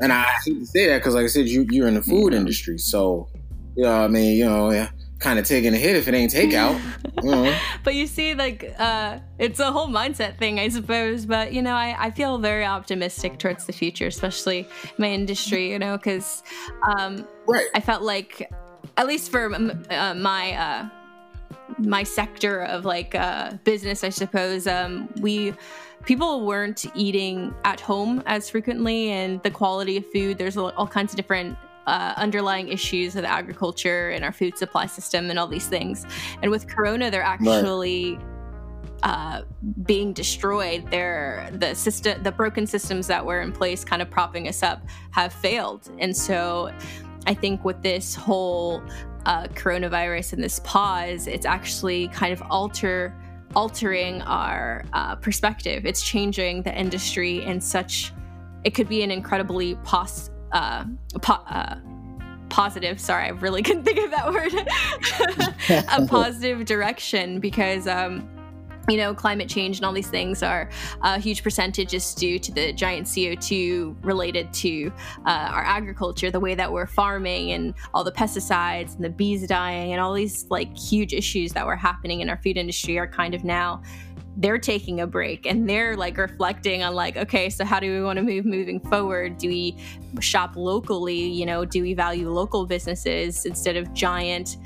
And 0.00 0.12
I 0.12 0.24
hate 0.44 0.58
to 0.58 0.66
say 0.66 0.88
that 0.88 0.98
because, 0.98 1.14
like 1.14 1.24
I 1.24 1.28
said, 1.28 1.48
you, 1.48 1.66
you're 1.70 1.88
in 1.88 1.94
the 1.94 2.02
food 2.02 2.32
mm-hmm. 2.32 2.40
industry. 2.40 2.78
So, 2.78 3.28
you 3.76 3.84
know, 3.84 4.02
I 4.02 4.08
mean, 4.08 4.36
you 4.36 4.46
know, 4.46 4.70
yeah 4.70 4.90
kind 5.20 5.38
of 5.38 5.44
taking 5.44 5.74
a 5.74 5.76
hit 5.76 5.96
if 5.96 6.08
it 6.08 6.14
ain't 6.14 6.32
takeout. 6.32 6.80
But 7.84 7.94
you 7.94 8.06
see, 8.06 8.34
like, 8.34 8.74
uh, 8.78 9.18
it's 9.38 9.60
a 9.60 9.70
whole 9.70 9.88
mindset 9.88 10.38
thing, 10.38 10.58
I 10.58 10.68
suppose. 10.68 11.26
But, 11.26 11.52
you 11.52 11.60
know, 11.60 11.74
I, 11.74 11.94
I 12.06 12.10
feel 12.10 12.38
very 12.38 12.64
optimistic 12.64 13.38
towards 13.38 13.66
the 13.66 13.74
future, 13.74 14.06
especially 14.06 14.66
my 14.96 15.08
industry, 15.08 15.70
you 15.70 15.78
know, 15.78 15.98
because 15.98 16.42
um, 16.96 17.26
right. 17.46 17.66
I 17.74 17.80
felt 17.80 18.02
like, 18.02 18.50
at 18.96 19.06
least 19.06 19.30
for 19.30 19.54
uh, 19.54 20.14
my. 20.14 20.52
Uh, 20.52 20.88
my 21.78 22.02
sector 22.02 22.64
of 22.64 22.84
like 22.84 23.14
uh, 23.14 23.52
business, 23.64 24.04
I 24.04 24.10
suppose, 24.10 24.66
um, 24.66 25.08
we 25.20 25.54
people 26.04 26.46
weren't 26.46 26.84
eating 26.94 27.54
at 27.64 27.80
home 27.80 28.22
as 28.26 28.50
frequently, 28.50 29.10
and 29.10 29.42
the 29.42 29.50
quality 29.50 29.96
of 29.96 30.06
food. 30.12 30.38
There's 30.38 30.56
all 30.56 30.86
kinds 30.86 31.12
of 31.12 31.16
different 31.16 31.56
uh, 31.86 32.14
underlying 32.16 32.68
issues 32.68 33.14
with 33.14 33.24
agriculture 33.24 34.10
and 34.10 34.24
our 34.24 34.32
food 34.32 34.56
supply 34.56 34.86
system 34.86 35.30
and 35.30 35.38
all 35.38 35.46
these 35.46 35.66
things. 35.66 36.06
And 36.42 36.50
with 36.50 36.68
Corona, 36.68 37.10
they're 37.10 37.22
actually 37.22 38.16
right. 38.16 38.22
uh, 39.02 39.42
being 39.84 40.12
destroyed. 40.12 40.90
They're 40.90 41.48
the 41.52 41.74
system, 41.74 42.22
the 42.22 42.32
broken 42.32 42.66
systems 42.66 43.06
that 43.08 43.24
were 43.24 43.40
in 43.40 43.52
place, 43.52 43.84
kind 43.84 44.02
of 44.02 44.10
propping 44.10 44.48
us 44.48 44.62
up, 44.62 44.86
have 45.12 45.32
failed. 45.32 45.90
And 45.98 46.16
so, 46.16 46.72
I 47.26 47.34
think 47.34 47.64
with 47.64 47.82
this 47.82 48.14
whole 48.14 48.82
uh, 49.26 49.44
coronavirus 49.48 50.34
and 50.34 50.42
this 50.42 50.60
pause, 50.60 51.26
it's 51.26 51.46
actually 51.46 52.08
kind 52.08 52.32
of 52.32 52.42
alter 52.50 53.14
altering 53.54 54.22
our 54.22 54.84
uh, 54.92 55.16
perspective. 55.16 55.84
It's 55.84 56.02
changing 56.02 56.62
the 56.62 56.76
industry 56.76 57.42
in 57.44 57.60
such. 57.60 58.12
It 58.64 58.70
could 58.74 58.88
be 58.88 59.02
an 59.02 59.10
incredibly 59.10 59.74
pos, 59.76 60.30
uh, 60.52 60.84
po- 61.20 61.42
uh, 61.48 61.76
positive. 62.48 63.00
Sorry, 63.00 63.24
I 63.24 63.30
really 63.30 63.62
couldn't 63.64 63.84
think 63.84 63.98
of 63.98 64.10
that 64.10 64.32
word. 64.32 64.52
a 66.02 66.06
positive 66.08 66.64
direction 66.64 67.40
because. 67.40 67.86
Um, 67.86 68.28
you 68.90 68.96
know, 68.96 69.14
climate 69.14 69.48
change 69.48 69.76
and 69.76 69.86
all 69.86 69.92
these 69.92 70.10
things 70.10 70.42
are 70.42 70.68
a 71.02 71.18
huge 71.18 71.42
percentage 71.42 71.94
is 71.94 72.14
due 72.14 72.38
to 72.38 72.52
the 72.52 72.72
giant 72.72 73.06
CO2 73.06 73.96
related 74.04 74.52
to 74.54 74.92
uh, 75.26 75.48
our 75.52 75.62
agriculture, 75.62 76.30
the 76.30 76.40
way 76.40 76.54
that 76.54 76.70
we're 76.70 76.86
farming, 76.86 77.52
and 77.52 77.74
all 77.94 78.02
the 78.02 78.12
pesticides 78.12 78.96
and 78.96 79.04
the 79.04 79.10
bees 79.10 79.46
dying, 79.46 79.92
and 79.92 80.00
all 80.00 80.12
these 80.12 80.46
like 80.50 80.76
huge 80.76 81.12
issues 81.12 81.52
that 81.52 81.64
were 81.64 81.76
happening 81.76 82.20
in 82.20 82.28
our 82.28 82.40
food 82.42 82.56
industry 82.56 82.98
are 82.98 83.06
kind 83.06 83.34
of 83.34 83.44
now 83.44 83.82
they're 84.36 84.58
taking 84.58 85.00
a 85.00 85.06
break 85.06 85.44
and 85.44 85.68
they're 85.68 85.96
like 85.96 86.16
reflecting 86.16 86.82
on 86.82 86.94
like 86.94 87.16
okay 87.16 87.50
so 87.50 87.64
how 87.64 87.80
do 87.80 87.90
we 87.92 88.02
want 88.02 88.16
to 88.16 88.22
move 88.22 88.44
moving 88.44 88.80
forward? 88.80 89.36
Do 89.38 89.48
we 89.48 89.76
shop 90.20 90.56
locally? 90.56 91.28
You 91.28 91.46
know 91.46 91.64
do 91.64 91.82
we 91.82 91.94
value 91.94 92.30
local 92.30 92.64
businesses 92.64 93.44
instead 93.44 93.76
of 93.76 93.92
giant 93.92 94.56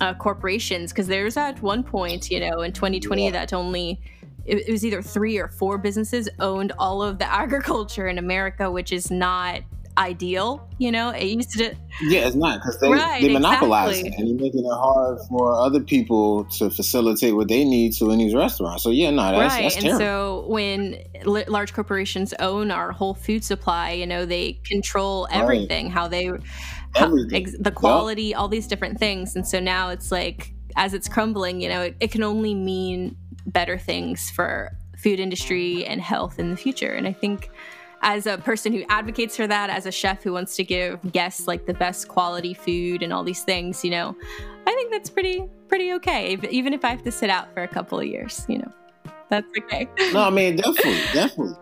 uh, 0.00 0.14
corporations 0.14 0.92
because 0.92 1.06
there's 1.06 1.36
at 1.36 1.60
one 1.62 1.82
point, 1.82 2.30
you 2.30 2.40
know, 2.40 2.60
in 2.60 2.72
2020 2.72 3.24
yeah. 3.24 3.30
that 3.30 3.52
only 3.52 4.00
it, 4.44 4.68
it 4.68 4.72
was 4.72 4.84
either 4.84 5.02
three 5.02 5.38
or 5.38 5.48
four 5.48 5.78
businesses 5.78 6.28
owned 6.40 6.72
all 6.78 7.02
of 7.02 7.18
the 7.18 7.26
agriculture 7.32 8.08
in 8.08 8.18
America, 8.18 8.70
which 8.70 8.92
is 8.92 9.10
not 9.10 9.62
ideal. 9.98 10.66
You 10.78 10.92
know, 10.92 11.10
it 11.10 11.24
used 11.24 11.50
to. 11.58 11.74
Yeah, 12.02 12.26
it's 12.26 12.36
not 12.36 12.60
because 12.60 12.78
they 12.80 12.88
right, 12.88 13.20
they 13.20 13.32
monopolize 13.32 13.98
exactly. 13.98 14.10
it 14.10 14.18
and 14.18 14.28
you're 14.28 14.40
making 14.40 14.64
it 14.64 14.72
hard 14.72 15.18
for 15.28 15.52
other 15.52 15.80
people 15.80 16.44
to 16.44 16.70
facilitate 16.70 17.34
what 17.34 17.48
they 17.48 17.64
need 17.64 17.92
to 17.94 18.10
in 18.10 18.18
these 18.18 18.34
restaurants. 18.34 18.84
So 18.84 18.90
yeah, 18.90 19.10
no, 19.10 19.32
that's, 19.32 19.54
right. 19.54 19.62
That's 19.64 19.84
and 19.84 19.98
so 19.98 20.44
when 20.48 20.96
l- 21.26 21.44
large 21.48 21.74
corporations 21.74 22.32
own 22.38 22.70
our 22.70 22.92
whole 22.92 23.14
food 23.14 23.44
supply, 23.44 23.90
you 23.90 24.06
know, 24.06 24.24
they 24.24 24.52
control 24.64 25.26
everything. 25.30 25.86
Right. 25.86 25.94
How 25.94 26.08
they 26.08 26.30
ex- 27.32 27.56
the 27.58 27.70
quality, 27.70 28.24
yep. 28.24 28.38
all 28.38 28.48
these 28.48 28.66
different 28.66 28.98
things. 28.98 29.36
And 29.36 29.46
so 29.46 29.60
now 29.60 29.90
it's 29.90 30.10
like, 30.12 30.52
as 30.76 30.94
it's 30.94 31.08
crumbling, 31.08 31.60
you 31.60 31.68
know, 31.68 31.82
it, 31.82 31.96
it 32.00 32.10
can 32.10 32.22
only 32.22 32.54
mean 32.54 33.16
better 33.46 33.78
things 33.78 34.30
for 34.30 34.76
food 34.96 35.20
industry 35.20 35.84
and 35.86 36.00
health 36.00 36.38
in 36.38 36.50
the 36.50 36.56
future. 36.56 36.92
And 36.92 37.06
I 37.06 37.12
think 37.12 37.50
as 38.02 38.26
a 38.26 38.38
person 38.38 38.72
who 38.72 38.84
advocates 38.88 39.36
for 39.36 39.46
that, 39.46 39.70
as 39.70 39.86
a 39.86 39.92
chef 39.92 40.22
who 40.22 40.32
wants 40.32 40.56
to 40.56 40.64
give 40.64 41.00
guests 41.12 41.46
like 41.46 41.66
the 41.66 41.74
best 41.74 42.08
quality 42.08 42.54
food 42.54 43.02
and 43.02 43.12
all 43.12 43.24
these 43.24 43.42
things, 43.42 43.84
you 43.84 43.90
know, 43.90 44.16
I 44.66 44.74
think 44.74 44.92
that's 44.92 45.10
pretty 45.10 45.44
pretty 45.68 45.92
okay. 45.94 46.36
Even 46.50 46.72
if 46.72 46.84
I 46.84 46.90
have 46.90 47.02
to 47.04 47.12
sit 47.12 47.30
out 47.30 47.52
for 47.54 47.62
a 47.62 47.68
couple 47.68 47.98
of 47.98 48.06
years, 48.06 48.44
you 48.48 48.58
know, 48.58 48.72
that's 49.30 49.50
okay. 49.58 49.88
no, 50.12 50.20
I 50.20 50.30
mean 50.30 50.56
definitely, 50.56 51.00
definitely. 51.12 51.56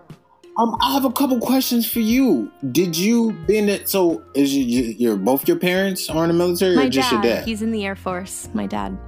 Um, 0.58 0.74
I 0.80 0.94
have 0.94 1.04
a 1.04 1.12
couple 1.12 1.38
questions 1.38 1.90
for 1.90 2.00
you. 2.00 2.50
Did 2.72 2.96
you 2.96 3.32
been 3.46 3.68
it? 3.68 3.90
So, 3.90 4.22
is 4.34 4.56
your, 4.56 4.86
your 4.92 5.16
both 5.16 5.46
your 5.46 5.58
parents 5.58 6.08
are 6.08 6.24
in 6.24 6.28
the 6.28 6.34
military, 6.34 6.76
My 6.76 6.86
or 6.86 6.88
just 6.88 7.10
dad, 7.10 7.24
your 7.24 7.34
dad? 7.34 7.44
He's 7.44 7.60
in 7.60 7.72
the 7.72 7.84
Air 7.84 7.94
Force. 7.94 8.48
My 8.54 8.66
dad. 8.66 8.98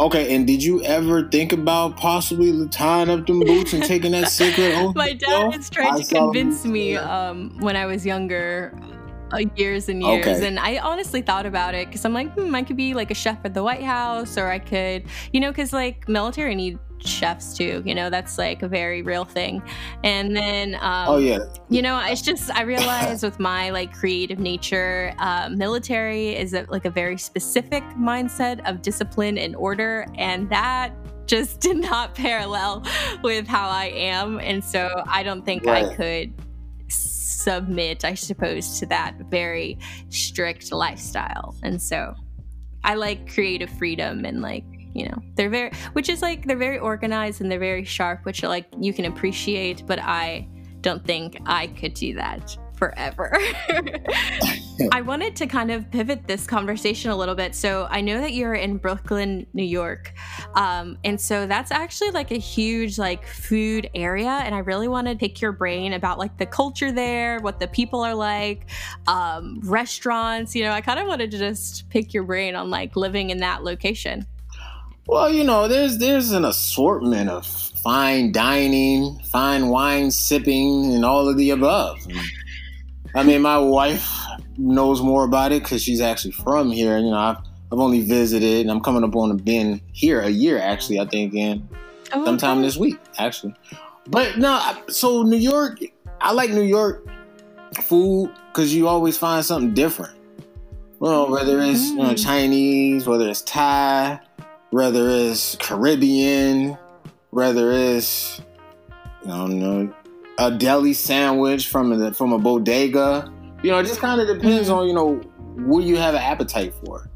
Okay, 0.00 0.34
and 0.34 0.46
did 0.46 0.62
you 0.62 0.82
ever 0.84 1.28
think 1.28 1.52
about 1.52 1.96
possibly 1.96 2.68
tying 2.68 3.08
up 3.10 3.26
them 3.26 3.40
boots 3.40 3.72
and 3.72 3.82
taking 3.82 4.12
that 4.12 4.28
secret 4.28 4.74
oath? 4.76 4.96
My 4.96 5.12
dad 5.12 5.52
has 5.52 5.70
tried 5.70 6.02
to 6.02 6.14
convince 6.14 6.64
me 6.64 6.96
um, 6.96 7.56
when 7.58 7.76
I 7.76 7.86
was 7.86 8.04
younger 8.04 8.72
uh, 9.32 9.38
years 9.56 9.88
and 9.88 10.02
years. 10.02 10.26
Okay. 10.26 10.46
And 10.46 10.58
I 10.58 10.78
honestly 10.78 11.22
thought 11.22 11.46
about 11.46 11.74
it 11.74 11.88
because 11.88 12.04
I'm 12.04 12.12
like, 12.12 12.32
hmm, 12.32 12.54
I 12.54 12.62
could 12.62 12.76
be 12.76 12.94
like 12.94 13.10
a 13.10 13.14
chef 13.14 13.38
at 13.44 13.54
the 13.54 13.62
White 13.62 13.82
House, 13.82 14.36
or 14.38 14.48
I 14.48 14.58
could, 14.58 15.04
you 15.32 15.40
know, 15.40 15.50
because 15.50 15.72
like 15.72 16.08
military 16.08 16.54
need 16.54 16.78
chefs 17.04 17.56
too. 17.56 17.82
You 17.84 17.94
know, 17.94 18.10
that's 18.10 18.38
like 18.38 18.62
a 18.62 18.68
very 18.68 19.02
real 19.02 19.24
thing. 19.24 19.62
And 20.04 20.36
then, 20.36 20.74
um, 20.76 21.08
oh 21.08 21.18
yeah, 21.18 21.38
you 21.68 21.82
know, 21.82 22.00
it's 22.04 22.22
just 22.22 22.50
I 22.50 22.62
realize 22.62 23.22
with 23.22 23.38
my 23.38 23.70
like 23.70 23.92
creative 23.92 24.38
nature, 24.38 25.14
uh, 25.18 25.48
military 25.50 26.36
is 26.36 26.54
a, 26.54 26.66
like 26.68 26.84
a 26.84 26.90
very 26.90 27.18
specific 27.18 27.82
mindset 27.98 28.68
of 28.68 28.82
discipline 28.82 29.38
and 29.38 29.54
order, 29.56 30.06
and 30.16 30.48
that 30.50 30.92
just 31.26 31.60
did 31.60 31.76
not 31.76 32.14
parallel 32.14 32.84
with 33.22 33.46
how 33.46 33.68
I 33.68 33.86
am, 33.86 34.40
and 34.40 34.64
so 34.64 35.02
I 35.06 35.22
don't 35.22 35.44
think 35.44 35.64
right. 35.64 35.86
I 35.86 35.94
could 35.94 36.34
submit, 37.48 38.04
I 38.04 38.14
suppose, 38.14 38.78
to 38.80 38.86
that 38.86 39.14
very 39.30 39.78
strict 40.08 40.72
lifestyle. 40.72 41.54
And 41.62 41.80
so 41.80 42.14
I 42.84 42.94
like 42.94 43.32
creative 43.32 43.70
freedom 43.70 44.24
and 44.24 44.42
like 44.42 44.64
you 44.98 45.06
know 45.06 45.18
they're 45.34 45.50
very 45.50 45.70
which 45.92 46.08
is 46.08 46.22
like 46.22 46.46
they're 46.46 46.56
very 46.56 46.78
organized 46.78 47.40
and 47.40 47.50
they're 47.50 47.58
very 47.58 47.84
sharp 47.84 48.24
which 48.24 48.42
like 48.42 48.66
you 48.80 48.92
can 48.92 49.04
appreciate 49.04 49.86
but 49.86 49.98
i 50.00 50.46
don't 50.80 51.04
think 51.04 51.40
i 51.46 51.66
could 51.68 51.94
do 51.94 52.14
that 52.14 52.56
forever. 52.78 53.36
I 54.92 55.00
wanted 55.02 55.34
to 55.36 55.46
kind 55.46 55.70
of 55.70 55.90
pivot 55.90 56.26
this 56.26 56.46
conversation 56.46 57.10
a 57.10 57.16
little 57.16 57.34
bit. 57.34 57.54
So 57.54 57.88
I 57.90 58.00
know 58.00 58.20
that 58.20 58.32
you're 58.32 58.54
in 58.54 58.76
Brooklyn, 58.76 59.46
New 59.52 59.64
York. 59.64 60.14
Um, 60.54 60.96
and 61.04 61.20
so 61.20 61.46
that's 61.46 61.72
actually 61.72 62.12
like 62.12 62.30
a 62.30 62.38
huge 62.38 62.98
like 62.98 63.26
food 63.26 63.90
area. 63.94 64.28
And 64.28 64.54
I 64.54 64.58
really 64.58 64.88
want 64.88 65.08
to 65.08 65.16
pick 65.16 65.40
your 65.40 65.52
brain 65.52 65.94
about 65.94 66.18
like 66.18 66.38
the 66.38 66.46
culture 66.46 66.92
there, 66.92 67.40
what 67.40 67.58
the 67.58 67.66
people 67.66 68.00
are 68.00 68.14
like, 68.14 68.70
um, 69.08 69.60
restaurants. 69.64 70.54
You 70.54 70.64
know, 70.64 70.72
I 70.72 70.80
kind 70.80 71.00
of 71.00 71.08
wanted 71.08 71.32
to 71.32 71.38
just 71.38 71.88
pick 71.90 72.14
your 72.14 72.22
brain 72.22 72.54
on 72.54 72.70
like 72.70 72.94
living 72.94 73.30
in 73.30 73.38
that 73.38 73.64
location. 73.64 74.24
Well, 75.08 75.32
you 75.32 75.42
know, 75.42 75.68
there's 75.68 75.96
there's 75.96 76.32
an 76.32 76.44
assortment 76.44 77.30
of 77.30 77.46
fine 77.46 78.30
dining, 78.30 79.18
fine 79.20 79.68
wine 79.68 80.10
sipping, 80.10 80.92
and 80.92 81.02
all 81.02 81.30
of 81.30 81.38
the 81.38 81.48
above. 81.48 81.96
I 83.14 83.22
mean, 83.22 83.40
my 83.40 83.56
wife 83.56 84.06
knows 84.58 85.00
more 85.00 85.24
about 85.24 85.50
it 85.50 85.62
because 85.62 85.82
she's 85.82 86.02
actually 86.02 86.32
from 86.32 86.70
here. 86.70 86.98
You 86.98 87.10
know, 87.10 87.16
I've, 87.16 87.38
I've 87.72 87.78
only 87.78 88.02
visited, 88.02 88.60
and 88.60 88.70
I'm 88.70 88.82
coming 88.82 89.02
up 89.02 89.16
on 89.16 89.30
a 89.30 89.34
been 89.34 89.80
here 89.92 90.20
a 90.20 90.28
year 90.28 90.58
actually. 90.58 91.00
I 91.00 91.06
think 91.06 91.32
in 91.32 91.66
oh, 92.12 92.26
sometime 92.26 92.58
okay. 92.58 92.66
this 92.66 92.76
week 92.76 92.98
actually. 93.16 93.54
But 94.08 94.36
no, 94.36 94.60
so 94.88 95.22
New 95.22 95.38
York, 95.38 95.78
I 96.20 96.32
like 96.32 96.50
New 96.50 96.62
York 96.62 97.08
food 97.82 98.30
because 98.52 98.74
you 98.74 98.86
always 98.86 99.16
find 99.16 99.42
something 99.42 99.72
different. 99.72 100.18
Well, 101.00 101.30
whether 101.30 101.60
it's 101.62 101.88
you 101.88 101.96
know 101.96 102.10
mm. 102.10 102.22
Chinese, 102.22 103.06
whether 103.06 103.26
it's 103.26 103.40
Thai, 103.40 104.20
whether 104.70 105.08
it's 105.08 105.56
Caribbean, 105.56 106.76
whether 107.30 107.72
it's 107.72 108.40
you 109.22 109.28
know 109.28 109.92
a 110.38 110.50
deli 110.50 110.94
sandwich 110.94 111.68
from 111.68 111.92
a 111.92 112.12
from 112.12 112.32
a 112.32 112.38
bodega. 112.38 113.32
You 113.62 113.72
know, 113.72 113.78
it 113.78 113.86
just 113.86 114.00
kind 114.00 114.20
of 114.20 114.26
depends 114.28 114.68
mm-hmm. 114.68 114.78
on 114.78 114.86
you 114.88 114.94
know 114.94 115.16
what 115.66 115.84
you 115.84 115.96
have 115.96 116.14
an 116.14 116.22
appetite 116.22 116.74
for, 116.84 117.08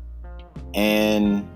and 0.74 1.48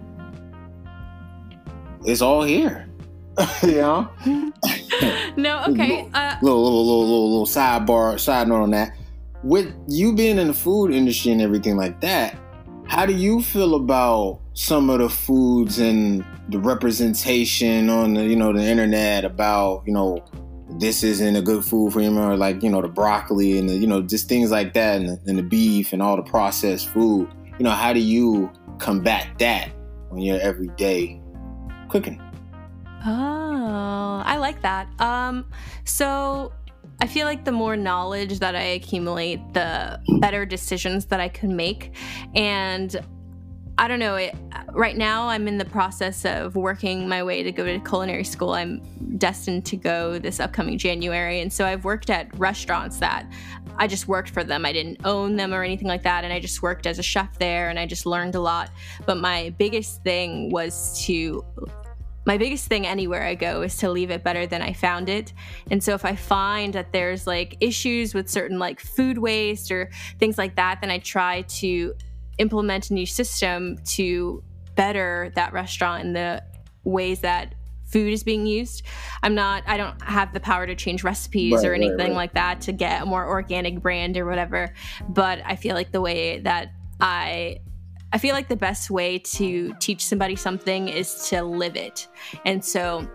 it's 2.04 2.22
all 2.22 2.42
here. 2.42 2.88
you 3.62 3.76
know. 3.76 4.08
no, 5.36 5.64
okay. 5.68 6.08
Uh, 6.14 6.36
little, 6.40 6.62
little, 6.62 6.86
little, 6.86 7.00
little, 7.00 7.30
little 7.30 7.46
sidebar, 7.46 8.18
side 8.18 8.48
note 8.48 8.62
on 8.62 8.70
that. 8.70 8.96
With 9.42 9.74
you 9.88 10.14
being 10.14 10.38
in 10.38 10.48
the 10.48 10.54
food 10.54 10.92
industry 10.92 11.32
and 11.32 11.42
everything 11.42 11.76
like 11.76 12.00
that, 12.00 12.36
how 12.88 13.04
do 13.04 13.12
you 13.12 13.42
feel 13.42 13.74
about 13.74 14.40
some 14.54 14.88
of 14.90 15.00
the 15.00 15.08
foods 15.08 15.78
and 15.78 16.24
the 16.48 16.58
representation 16.58 17.90
on 17.90 18.14
the 18.14 18.24
you 18.24 18.36
know 18.36 18.52
the 18.52 18.62
internet 18.62 19.24
about 19.24 19.82
you 19.86 19.92
know 19.92 20.24
this 20.78 21.02
isn't 21.02 21.36
a 21.36 21.42
good 21.42 21.64
food 21.64 21.92
for 21.92 22.00
you 22.00 22.18
or 22.18 22.36
like 22.36 22.62
you 22.62 22.70
know 22.70 22.80
the 22.80 22.88
broccoli 22.88 23.58
and 23.58 23.68
the, 23.68 23.74
you 23.74 23.86
know 23.86 24.02
just 24.02 24.28
things 24.28 24.50
like 24.50 24.72
that 24.72 25.00
and 25.00 25.08
the, 25.08 25.20
and 25.26 25.38
the 25.38 25.42
beef 25.42 25.92
and 25.92 26.02
all 26.02 26.16
the 26.16 26.22
processed 26.22 26.88
food? 26.88 27.28
You 27.58 27.64
know 27.64 27.70
how 27.70 27.92
do 27.92 28.00
you 28.00 28.50
combat 28.78 29.28
that 29.38 29.70
on 30.10 30.18
your 30.18 30.40
everyday 30.40 31.20
cooking? 31.88 32.20
Oh 33.04 34.22
i 34.24 34.36
like 34.38 34.62
that. 34.62 34.88
Um 35.00 35.46
so 35.84 36.52
I 37.00 37.06
feel 37.06 37.26
like 37.26 37.44
the 37.44 37.52
more 37.52 37.76
knowledge 37.76 38.38
that 38.38 38.56
I 38.56 38.62
accumulate, 38.62 39.40
the 39.52 40.00
better 40.18 40.46
decisions 40.46 41.06
that 41.06 41.20
I 41.20 41.28
can 41.28 41.54
make. 41.54 41.92
And 42.34 42.96
I 43.78 43.88
don't 43.88 43.98
know. 43.98 44.14
It, 44.14 44.34
right 44.72 44.96
now, 44.96 45.28
I'm 45.28 45.46
in 45.46 45.58
the 45.58 45.66
process 45.66 46.24
of 46.24 46.56
working 46.56 47.06
my 47.06 47.22
way 47.22 47.42
to 47.42 47.52
go 47.52 47.66
to 47.66 47.78
culinary 47.80 48.24
school. 48.24 48.52
I'm 48.54 48.80
destined 49.18 49.66
to 49.66 49.76
go 49.76 50.18
this 50.18 50.40
upcoming 50.40 50.78
January. 50.78 51.42
And 51.42 51.52
so 51.52 51.66
I've 51.66 51.84
worked 51.84 52.08
at 52.08 52.34
restaurants 52.38 52.98
that 53.00 53.30
I 53.76 53.86
just 53.86 54.08
worked 54.08 54.30
for 54.30 54.42
them. 54.42 54.64
I 54.64 54.72
didn't 54.72 55.04
own 55.04 55.36
them 55.36 55.52
or 55.52 55.62
anything 55.62 55.88
like 55.88 56.04
that. 56.04 56.24
And 56.24 56.32
I 56.32 56.40
just 56.40 56.62
worked 56.62 56.86
as 56.86 56.98
a 56.98 57.02
chef 57.02 57.38
there 57.38 57.68
and 57.68 57.78
I 57.78 57.84
just 57.84 58.06
learned 58.06 58.34
a 58.34 58.40
lot. 58.40 58.70
But 59.04 59.18
my 59.18 59.54
biggest 59.58 60.02
thing 60.02 60.50
was 60.50 61.04
to 61.04 61.44
my 62.26 62.36
biggest 62.36 62.66
thing 62.66 62.86
anywhere 62.86 63.22
I 63.22 63.36
go 63.36 63.62
is 63.62 63.76
to 63.78 63.90
leave 63.90 64.10
it 64.10 64.24
better 64.24 64.46
than 64.46 64.60
I 64.60 64.72
found 64.72 65.08
it. 65.08 65.32
And 65.70 65.82
so 65.82 65.94
if 65.94 66.04
I 66.04 66.16
find 66.16 66.74
that 66.74 66.92
there's 66.92 67.26
like 67.26 67.56
issues 67.60 68.14
with 68.14 68.28
certain 68.28 68.58
like 68.58 68.80
food 68.80 69.16
waste 69.16 69.70
or 69.70 69.90
things 70.18 70.36
like 70.36 70.56
that, 70.56 70.80
then 70.80 70.90
I 70.90 70.98
try 70.98 71.42
to 71.42 71.94
implement 72.38 72.90
a 72.90 72.94
new 72.94 73.06
system 73.06 73.78
to 73.84 74.42
better 74.74 75.32
that 75.36 75.52
restaurant 75.52 76.04
in 76.04 76.12
the 76.12 76.42
ways 76.84 77.20
that 77.20 77.54
food 77.84 78.12
is 78.12 78.24
being 78.24 78.44
used. 78.44 78.82
I'm 79.22 79.36
not 79.36 79.62
I 79.66 79.76
don't 79.76 80.00
have 80.02 80.34
the 80.34 80.40
power 80.40 80.66
to 80.66 80.74
change 80.74 81.04
recipes 81.04 81.54
right, 81.54 81.64
or 81.64 81.74
anything 81.74 81.98
right, 81.98 82.08
right. 82.08 82.16
like 82.16 82.34
that 82.34 82.60
to 82.62 82.72
get 82.72 83.02
a 83.02 83.06
more 83.06 83.26
organic 83.26 83.80
brand 83.80 84.16
or 84.16 84.26
whatever, 84.26 84.74
but 85.08 85.40
I 85.44 85.54
feel 85.54 85.74
like 85.76 85.92
the 85.92 86.00
way 86.00 86.40
that 86.40 86.72
I 87.00 87.60
I 88.12 88.18
feel 88.18 88.34
like 88.34 88.48
the 88.48 88.56
best 88.56 88.90
way 88.90 89.18
to 89.18 89.74
teach 89.80 90.04
somebody 90.04 90.36
something 90.36 90.88
is 90.88 91.28
to 91.28 91.42
live 91.42 91.76
it. 91.76 92.08
And 92.44 92.64
so 92.64 93.06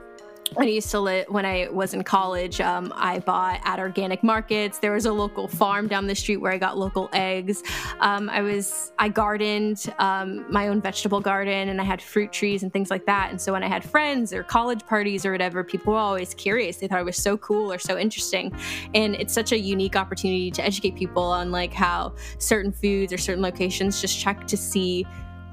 I 0.57 0.65
used 0.65 0.91
to 0.91 0.99
live, 0.99 1.27
when 1.29 1.45
I 1.45 1.69
was 1.71 1.93
in 1.93 2.03
college, 2.03 2.59
um, 2.59 2.91
I 2.97 3.19
bought 3.19 3.61
at 3.63 3.79
organic 3.79 4.21
markets. 4.21 4.79
There 4.79 4.91
was 4.91 5.05
a 5.05 5.13
local 5.13 5.47
farm 5.47 5.87
down 5.87 6.07
the 6.07 6.15
street 6.15 6.37
where 6.37 6.51
I 6.51 6.57
got 6.57 6.77
local 6.77 7.09
eggs. 7.13 7.63
Um, 8.01 8.29
I 8.29 8.41
was, 8.41 8.91
I 8.99 9.07
gardened 9.07 9.93
um, 9.97 10.45
my 10.51 10.67
own 10.67 10.81
vegetable 10.81 11.21
garden 11.21 11.69
and 11.69 11.79
I 11.79 11.85
had 11.85 12.01
fruit 12.01 12.33
trees 12.33 12.63
and 12.63 12.73
things 12.73 12.91
like 12.91 13.05
that. 13.05 13.29
And 13.31 13.39
so 13.39 13.53
when 13.53 13.63
I 13.63 13.69
had 13.69 13.81
friends 13.81 14.33
or 14.33 14.43
college 14.43 14.85
parties 14.85 15.25
or 15.25 15.31
whatever, 15.31 15.63
people 15.63 15.93
were 15.93 15.99
always 15.99 16.33
curious. 16.33 16.77
They 16.77 16.87
thought 16.87 16.99
it 16.99 17.05
was 17.05 17.17
so 17.17 17.37
cool 17.37 17.71
or 17.71 17.79
so 17.79 17.97
interesting. 17.97 18.53
And 18.93 19.15
it's 19.15 19.33
such 19.33 19.53
a 19.53 19.57
unique 19.57 19.95
opportunity 19.95 20.51
to 20.51 20.65
educate 20.65 20.95
people 20.95 21.23
on 21.23 21.51
like 21.51 21.71
how 21.71 22.13
certain 22.39 22.73
foods 22.73 23.13
or 23.13 23.17
certain 23.17 23.41
locations 23.41 24.01
just 24.01 24.19
check 24.19 24.47
to 24.47 24.57
see 24.57 25.07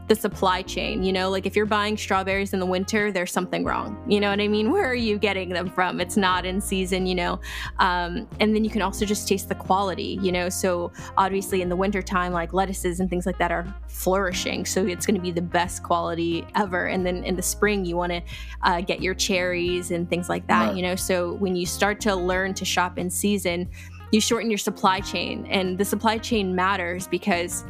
the 0.09 0.14
supply 0.14 0.62
chain. 0.62 1.02
You 1.02 1.12
know, 1.12 1.30
like 1.30 1.46
if 1.46 1.54
you're 1.54 1.66
buying 1.66 1.96
strawberries 1.96 2.52
in 2.52 2.61
the 2.61 2.66
winter, 2.66 3.12
there's 3.12 3.30
something 3.30 3.64
wrong. 3.64 4.02
You 4.09 4.20
know 4.20 4.30
what 4.30 4.40
I 4.40 4.48
mean? 4.48 4.70
Where 4.72 4.86
are 4.86 4.94
you 4.94 5.18
getting 5.18 5.50
them 5.50 5.70
from? 5.70 6.00
It's 6.00 6.16
not 6.16 6.44
in 6.44 6.61
season, 6.61 7.06
you 7.06 7.14
know? 7.14 7.40
Um, 7.78 8.26
and 8.40 8.54
then 8.54 8.64
you 8.64 8.70
can 8.70 8.82
also 8.82 9.04
just 9.04 9.28
taste 9.28 9.48
the 9.48 9.54
quality, 9.54 10.18
you 10.22 10.32
know? 10.32 10.48
So 10.48 10.90
obviously 11.16 11.62
in 11.62 11.68
the 11.68 11.76
wintertime, 11.76 12.32
like 12.32 12.52
lettuces 12.52 13.00
and 13.00 13.09
things 13.09 13.26
like 13.26 13.38
that 13.38 13.52
are 13.52 13.72
flourishing. 13.86 14.64
So 14.64 14.86
it's 14.86 15.06
going 15.06 15.16
to 15.16 15.20
be 15.20 15.30
the 15.30 15.42
best 15.42 15.82
quality 15.82 16.46
ever. 16.54 16.86
And 16.86 17.04
then 17.04 17.22
in 17.24 17.36
the 17.36 17.42
spring, 17.42 17.84
you 17.84 17.96
want 17.96 18.12
to 18.12 18.22
uh, 18.62 18.80
get 18.80 19.02
your 19.02 19.14
cherries 19.14 19.90
and 19.90 20.09
things 20.09 20.28
like 20.28 20.46
that, 20.48 20.68
right. 20.68 20.76
you 20.76 20.82
know? 20.82 20.96
So 20.96 21.34
when 21.34 21.54
you 21.54 21.66
start 21.66 22.00
to 22.00 22.14
learn 22.14 22.54
to 22.54 22.64
shop 22.64 22.98
in 22.98 23.11
season, 23.11 23.68
you 24.11 24.20
shorten 24.20 24.50
your 24.50 24.59
supply 24.59 25.00
chain. 25.00 25.46
And 25.50 25.76
the 25.76 25.84
supply 25.84 26.18
chain 26.18 26.54
matters 26.54 27.06
because 27.06 27.64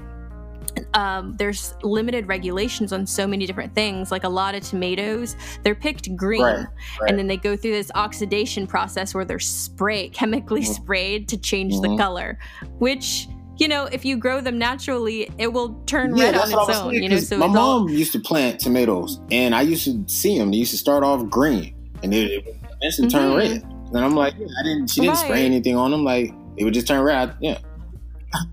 um, 0.95 1.37
there's 1.37 1.75
limited 1.83 2.29
regulations 2.29 2.93
on 2.93 3.07
so 3.07 3.27
many 3.27 3.47
different 3.47 3.75
things. 3.75 4.11
Like 4.11 4.25
a 4.25 4.29
lot 4.29 4.55
of 4.55 4.63
tomatoes, 4.63 5.37
they're 5.63 5.75
picked 5.75 6.15
green, 6.17 6.43
right, 6.43 6.67
right. 7.01 7.11
and 7.11 7.19
then 7.19 7.27
they 7.27 7.37
go 7.37 7.57
through 7.57 7.73
this 7.73 7.91
oxidation 7.95 8.67
process 8.67 9.15
where 9.15 9.25
they're 9.25 9.39
sprayed, 9.39 10.13
chemically 10.15 10.63
mm-hmm. 10.63 10.73
sprayed 10.73 11.29
to 11.29 11.37
change 11.37 11.75
mm-hmm. 11.75 11.93
the 11.93 11.99
color, 11.99 12.39
which 12.79 13.29
you 13.59 13.67
know, 13.67 13.87
if 13.87 14.05
you 14.05 14.17
grow 14.17 14.41
them 14.41 14.57
naturally, 14.57 15.29
it 15.37 15.53
will 15.53 15.75
turn 15.87 16.17
yeah, 16.17 16.27
red 16.27 16.35
on 16.37 16.43
its 16.43 16.55
own. 16.55 16.91
Saying, 16.93 17.03
you 17.03 17.09
know, 17.09 17.19
so 17.19 17.39
my 17.39 17.49
mom 17.49 17.57
all... 17.57 17.91
used 17.91 18.13
to 18.13 18.21
plant 18.21 18.61
tomatoes, 18.61 19.21
and 19.33 19.55
I 19.55 19.63
used 19.63 19.85
to 19.85 20.05
see 20.07 20.39
them. 20.39 20.53
They 20.53 20.59
used 20.59 20.71
to 20.71 20.77
start 20.77 21.03
off 21.03 21.29
green, 21.29 21.75
and 22.03 22.13
they 22.13 22.23
would 22.23 22.57
eventually 22.81 23.09
mm-hmm. 23.09 23.19
turn 23.19 23.37
red. 23.37 23.63
And 23.89 23.99
I'm 23.99 24.15
like, 24.15 24.35
yeah, 24.39 24.47
I 24.47 24.63
didn't. 24.63 24.91
She 24.91 25.01
didn't 25.01 25.17
right. 25.17 25.25
spray 25.25 25.45
anything 25.45 25.77
on 25.77 25.91
them. 25.91 26.05
Like 26.05 26.33
it 26.57 26.65
would 26.65 26.75
just 26.75 26.87
turn 26.87 27.03
red. 27.03 27.35
Yeah. 27.41 27.59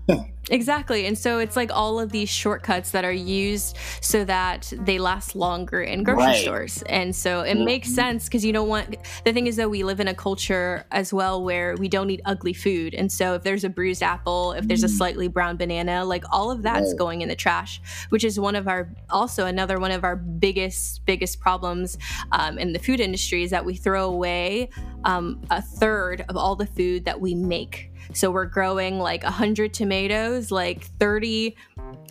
Exactly. 0.50 1.06
And 1.06 1.18
so 1.18 1.38
it's 1.38 1.56
like 1.56 1.70
all 1.72 1.98
of 1.98 2.12
these 2.12 2.28
shortcuts 2.28 2.92
that 2.92 3.04
are 3.04 3.12
used 3.12 3.76
so 4.00 4.24
that 4.24 4.72
they 4.72 4.98
last 4.98 5.34
longer 5.34 5.82
in 5.82 6.04
grocery 6.04 6.24
right. 6.24 6.42
stores. 6.42 6.82
And 6.88 7.14
so 7.14 7.40
it 7.40 7.54
mm-hmm. 7.54 7.64
makes 7.64 7.92
sense 7.92 8.26
because 8.26 8.44
you 8.44 8.52
don't 8.52 8.68
want 8.68 8.96
the 9.24 9.32
thing 9.32 9.48
is 9.48 9.56
that 9.56 9.70
we 9.70 9.82
live 9.82 9.98
in 9.98 10.06
a 10.06 10.14
culture 10.14 10.86
as 10.92 11.12
well 11.12 11.42
where 11.42 11.74
we 11.76 11.88
don't 11.88 12.10
eat 12.10 12.20
ugly 12.24 12.52
food. 12.52 12.94
And 12.94 13.10
so 13.10 13.34
if 13.34 13.42
there's 13.42 13.64
a 13.64 13.68
bruised 13.68 14.02
apple, 14.02 14.52
if 14.52 14.68
there's 14.68 14.84
a 14.84 14.88
mm. 14.88 14.96
slightly 14.96 15.28
brown 15.28 15.56
banana, 15.56 16.04
like 16.04 16.24
all 16.30 16.50
of 16.50 16.62
that's 16.62 16.90
right. 16.90 16.98
going 16.98 17.22
in 17.22 17.28
the 17.28 17.36
trash, 17.36 17.80
which 18.10 18.22
is 18.22 18.38
one 18.38 18.54
of 18.54 18.68
our 18.68 18.88
also 19.10 19.46
another 19.46 19.80
one 19.80 19.90
of 19.90 20.04
our 20.04 20.16
biggest, 20.16 21.04
biggest 21.06 21.40
problems 21.40 21.98
um, 22.30 22.56
in 22.58 22.72
the 22.72 22.78
food 22.78 23.00
industry 23.00 23.42
is 23.42 23.50
that 23.50 23.64
we 23.64 23.74
throw 23.74 24.04
away 24.04 24.68
um, 25.04 25.40
a 25.50 25.60
third 25.60 26.24
of 26.28 26.36
all 26.36 26.54
the 26.54 26.66
food 26.66 27.04
that 27.04 27.20
we 27.20 27.34
make. 27.34 27.90
So 28.12 28.30
we're 28.30 28.46
growing 28.46 28.98
like 28.98 29.22
100 29.22 29.74
tomatoes, 29.74 30.50
like 30.50 30.84
30, 30.98 31.56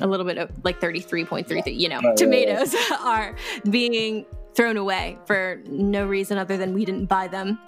a 0.02 0.08
little 0.08 0.26
bit 0.26 0.38
of 0.38 0.52
like 0.64 0.80
33.33, 0.80 1.78
you 1.78 1.90
know, 1.90 2.02
oh, 2.04 2.16
tomatoes 2.16 2.76
are 3.00 3.36
being 3.70 4.26
thrown 4.54 4.78
away 4.78 5.18
for 5.26 5.62
no 5.68 6.06
reason 6.06 6.38
other 6.38 6.58
than 6.58 6.74
we 6.74 6.86
didn't 6.86 7.06
buy 7.06 7.28
them. 7.28 7.60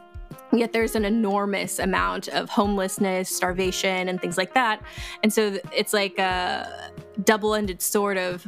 Yet 0.54 0.72
there's 0.72 0.96
an 0.96 1.04
enormous 1.04 1.80
amount 1.80 2.30
of 2.30 2.50
homelessness, 2.50 3.30
starvation, 3.30 4.08
and 4.08 4.22
things 4.22 4.38
like 4.38 4.54
that. 4.54 4.82
And 5.22 5.32
so 5.32 5.58
it's 5.74 5.94
like 5.94 6.18
a 6.20 6.92
double 7.24 7.54
ended 7.54 7.82
sword 7.82 8.18
of 8.18 8.48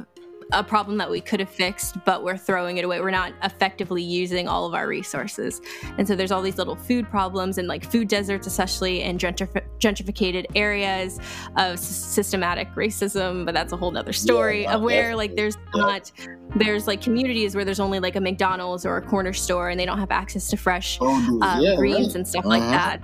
a 0.51 0.63
problem 0.63 0.97
that 0.97 1.09
we 1.09 1.21
could 1.21 1.39
have 1.39 1.49
fixed, 1.49 2.03
but 2.05 2.23
we're 2.23 2.37
throwing 2.37 2.77
it 2.77 2.85
away. 2.85 2.99
We're 2.99 3.11
not 3.11 3.33
effectively 3.43 4.01
using 4.01 4.47
all 4.47 4.65
of 4.65 4.73
our 4.73 4.87
resources. 4.87 5.61
And 5.97 6.07
so 6.07 6.15
there's 6.15 6.31
all 6.31 6.41
these 6.41 6.57
little 6.57 6.75
food 6.75 7.07
problems 7.09 7.57
and 7.57 7.67
like 7.67 7.89
food 7.89 8.07
deserts, 8.07 8.47
especially 8.47 9.01
in 9.01 9.17
gentrif- 9.17 9.63
gentrificated 9.79 10.45
areas 10.55 11.19
of 11.57 11.73
s- 11.73 11.85
systematic 11.85 12.67
racism. 12.73 13.45
But 13.45 13.53
that's 13.53 13.73
a 13.73 13.77
whole 13.77 13.91
nother 13.91 14.13
story 14.13 14.63
yeah, 14.63 14.75
of 14.75 14.81
where 14.81 15.15
like 15.15 15.35
there's 15.35 15.57
not, 15.75 16.11
there's 16.55 16.87
like 16.87 17.01
communities 17.01 17.55
where 17.55 17.63
there's 17.63 17.79
only 17.79 17.99
like 17.99 18.15
a 18.15 18.21
McDonald's 18.21 18.85
or 18.85 18.97
a 18.97 19.01
corner 19.01 19.33
store 19.33 19.69
and 19.69 19.79
they 19.79 19.85
don't 19.85 19.99
have 19.99 20.11
access 20.11 20.49
to 20.49 20.57
fresh 20.57 20.97
oh, 20.99 21.39
uh, 21.43 21.59
yeah, 21.61 21.75
greens 21.75 22.07
right. 22.07 22.15
and 22.15 22.27
stuff 22.27 22.45
uh-huh. 22.45 22.49
like 22.49 22.63
that. 22.63 23.01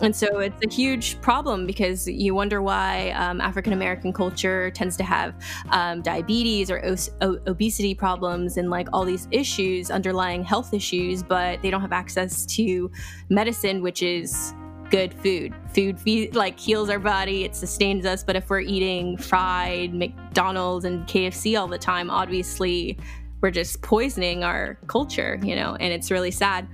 And 0.00 0.14
so 0.14 0.38
it's 0.38 0.64
a 0.64 0.72
huge 0.72 1.20
problem 1.20 1.66
because 1.66 2.06
you 2.06 2.34
wonder 2.34 2.62
why 2.62 3.10
um, 3.10 3.40
African 3.40 3.72
American 3.72 4.12
culture 4.12 4.70
tends 4.70 4.96
to 4.98 5.04
have 5.04 5.34
um, 5.70 6.02
diabetes 6.02 6.70
or 6.70 6.96
o- 7.20 7.38
obesity 7.46 7.94
problems 7.94 8.56
and 8.56 8.70
like 8.70 8.88
all 8.92 9.04
these 9.04 9.26
issues, 9.32 9.90
underlying 9.90 10.44
health 10.44 10.72
issues, 10.72 11.22
but 11.22 11.60
they 11.62 11.70
don't 11.70 11.80
have 11.80 11.92
access 11.92 12.46
to 12.46 12.90
medicine, 13.28 13.82
which 13.82 14.02
is 14.02 14.54
good 14.90 15.12
food. 15.14 15.54
Food 15.74 16.34
like 16.34 16.58
heals 16.58 16.88
our 16.90 16.98
body, 16.98 17.44
it 17.44 17.56
sustains 17.56 18.06
us. 18.06 18.22
But 18.22 18.36
if 18.36 18.48
we're 18.48 18.60
eating 18.60 19.16
fried 19.16 19.94
McDonald's 19.94 20.84
and 20.84 21.06
KFC 21.06 21.58
all 21.58 21.66
the 21.66 21.78
time, 21.78 22.08
obviously 22.08 22.98
we're 23.40 23.50
just 23.50 23.82
poisoning 23.82 24.44
our 24.44 24.78
culture, 24.86 25.38
you 25.42 25.54
know, 25.54 25.76
and 25.78 25.92
it's 25.92 26.10
really 26.10 26.30
sad. 26.30 26.68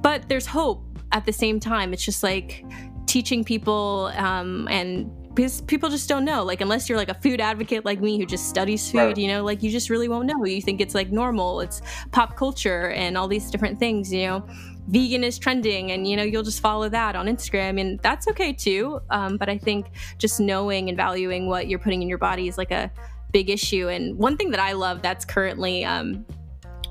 But 0.00 0.28
there's 0.28 0.46
hope 0.46 0.84
at 1.12 1.24
the 1.24 1.32
same 1.32 1.60
time, 1.60 1.92
it's 1.92 2.04
just 2.04 2.22
like 2.22 2.64
teaching 3.06 3.44
people 3.44 4.10
um, 4.16 4.66
and 4.68 5.10
because 5.34 5.62
people 5.62 5.88
just 5.88 6.08
don't 6.08 6.24
know. 6.24 6.42
Like 6.44 6.60
unless 6.60 6.88
you're 6.88 6.98
like 6.98 7.08
a 7.08 7.14
food 7.14 7.40
advocate 7.40 7.84
like 7.84 8.00
me 8.00 8.18
who 8.18 8.26
just 8.26 8.48
studies 8.48 8.90
food 8.90 8.98
right. 8.98 9.16
you 9.16 9.28
know 9.28 9.42
like 9.44 9.62
you 9.62 9.70
just 9.70 9.90
really 9.90 10.08
won't 10.08 10.26
know. 10.26 10.44
You 10.44 10.60
think 10.60 10.80
it's 10.80 10.94
like 10.94 11.10
normal. 11.10 11.60
It's 11.60 11.80
pop 12.10 12.36
culture 12.36 12.90
and 12.90 13.16
all 13.16 13.28
these 13.28 13.50
different 13.50 13.78
things 13.78 14.12
you 14.12 14.26
know. 14.26 14.46
Vegan 14.88 15.22
is 15.22 15.38
trending 15.38 15.92
and 15.92 16.06
you 16.06 16.16
know 16.16 16.22
you'll 16.22 16.42
just 16.42 16.60
follow 16.60 16.88
that 16.88 17.14
on 17.14 17.26
instagram 17.26 17.80
and 17.80 18.00
that's 18.00 18.26
okay 18.28 18.52
too. 18.52 19.00
Um, 19.10 19.36
but 19.36 19.48
i 19.48 19.56
think 19.56 19.86
just 20.18 20.40
knowing 20.40 20.88
and 20.88 20.96
valuing 20.96 21.46
what 21.46 21.68
you're 21.68 21.78
putting 21.78 22.02
in 22.02 22.08
your 22.08 22.18
body 22.18 22.48
is 22.48 22.58
like 22.58 22.72
a 22.72 22.90
big 23.32 23.48
issue. 23.48 23.88
And 23.88 24.18
one 24.18 24.36
thing 24.36 24.50
that 24.50 24.60
i 24.60 24.72
love 24.72 25.00
that's 25.00 25.24
currently 25.24 25.84
um, 25.84 26.26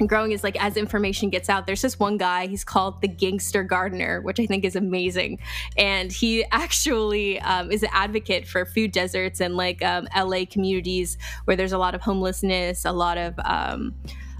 growing 0.08 0.32
is 0.32 0.44
like 0.44 0.62
as 0.64 0.78
information 0.78 1.30
gets 1.30 1.50
out 1.50 1.66
there's 1.66 1.82
this 1.82 2.00
one 2.00 2.18
guy 2.18 2.48
he's 2.48 2.64
called 2.64 3.02
the 3.02 3.08
gangster 3.08 3.64
gardener 3.64 4.22
which 4.22 4.40
i 4.40 4.46
think 4.46 4.66
is 4.66 4.76
amazing. 4.76 5.40
And 5.78 6.12
he 6.12 6.44
actually 6.52 7.40
um, 7.42 7.72
is 7.72 7.84
an 7.84 7.90
advocate 7.94 8.48
for 8.48 8.66
food 8.66 8.92
deserts 8.92 9.40
and 9.40 9.56
like 9.56 9.84
um, 9.84 10.08
la 10.16 10.46
communities 10.50 11.18
where 11.46 11.56
there's 11.56 11.72
a 11.72 11.78
lot 11.78 11.96
of 11.96 12.02
homelessness 12.02 12.86
a 12.86 12.92
lot 12.92 13.18
of 13.18 13.34
um, 13.46 13.94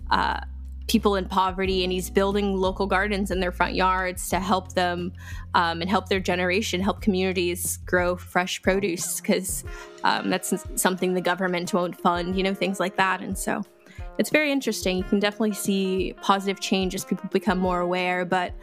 uh, 0.10 0.42
people 0.88 1.16
in 1.16 1.26
poverty 1.26 1.84
and 1.84 1.94
he's 1.94 2.10
building 2.10 2.58
local 2.58 2.86
gardens 2.86 3.32
in 3.32 3.40
their 3.40 3.52
front 3.52 3.76
yards 3.76 4.30
to 4.30 4.40
help 4.40 4.74
them 4.74 5.14
um, 5.54 5.80
and 5.80 5.90
help 5.90 6.10
their 6.10 6.20
generation 6.20 6.82
help 6.82 7.02
communities 7.02 7.78
grow 7.86 8.16
fresh 8.16 8.62
produce 8.62 9.22
because 9.22 9.64
um, 10.04 10.30
that's 10.30 10.54
something 10.76 11.14
the 11.14 11.22
government 11.22 11.74
won't 11.74 12.00
fund 12.00 12.36
you 12.36 12.44
know 12.44 12.54
things 12.54 12.80
like 12.80 12.98
that. 12.98 13.22
And 13.22 13.38
so 13.38 13.64
it's 14.18 14.30
very 14.30 14.52
interesting. 14.52 14.98
You 14.98 15.04
can 15.04 15.20
definitely 15.20 15.54
see 15.54 16.14
positive 16.22 16.60
change 16.60 16.94
as 16.96 17.06
people 17.06 17.30
become 17.32 17.58
more 17.58 17.80
aware, 17.80 18.26
but 18.26 18.54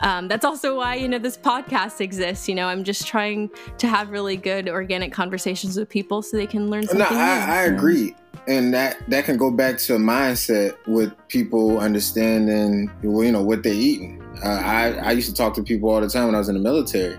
um, 0.00 0.28
that's 0.28 0.44
also 0.44 0.76
why 0.76 0.94
you 0.94 1.08
know 1.08 1.18
this 1.18 1.36
podcast 1.36 2.00
exists. 2.00 2.48
You 2.48 2.54
know, 2.54 2.66
I'm 2.68 2.84
just 2.84 3.06
trying 3.06 3.50
to 3.78 3.86
have 3.86 4.10
really 4.10 4.36
good 4.36 4.68
organic 4.68 5.12
conversations 5.12 5.76
with 5.76 5.88
people 5.88 6.22
so 6.22 6.36
they 6.36 6.46
can 6.46 6.70
learn 6.70 6.86
something. 6.86 7.16
No, 7.16 7.22
I, 7.22 7.58
I 7.58 7.62
agree. 7.64 8.14
and 8.48 8.72
that 8.72 8.98
that 9.08 9.26
can 9.26 9.36
go 9.36 9.50
back 9.50 9.76
to 9.78 9.96
a 9.96 9.98
mindset 9.98 10.74
with 10.86 11.12
people 11.28 11.78
understanding, 11.78 12.90
well, 13.02 13.24
you 13.24 13.32
know, 13.32 13.42
what 13.42 13.62
they're 13.62 13.74
eating. 13.74 14.22
Uh, 14.42 14.48
I 14.48 14.92
I 14.92 15.12
used 15.12 15.28
to 15.28 15.34
talk 15.34 15.54
to 15.54 15.62
people 15.62 15.90
all 15.90 16.00
the 16.00 16.08
time 16.08 16.26
when 16.26 16.34
I 16.34 16.38
was 16.38 16.48
in 16.48 16.54
the 16.54 16.62
military, 16.62 17.18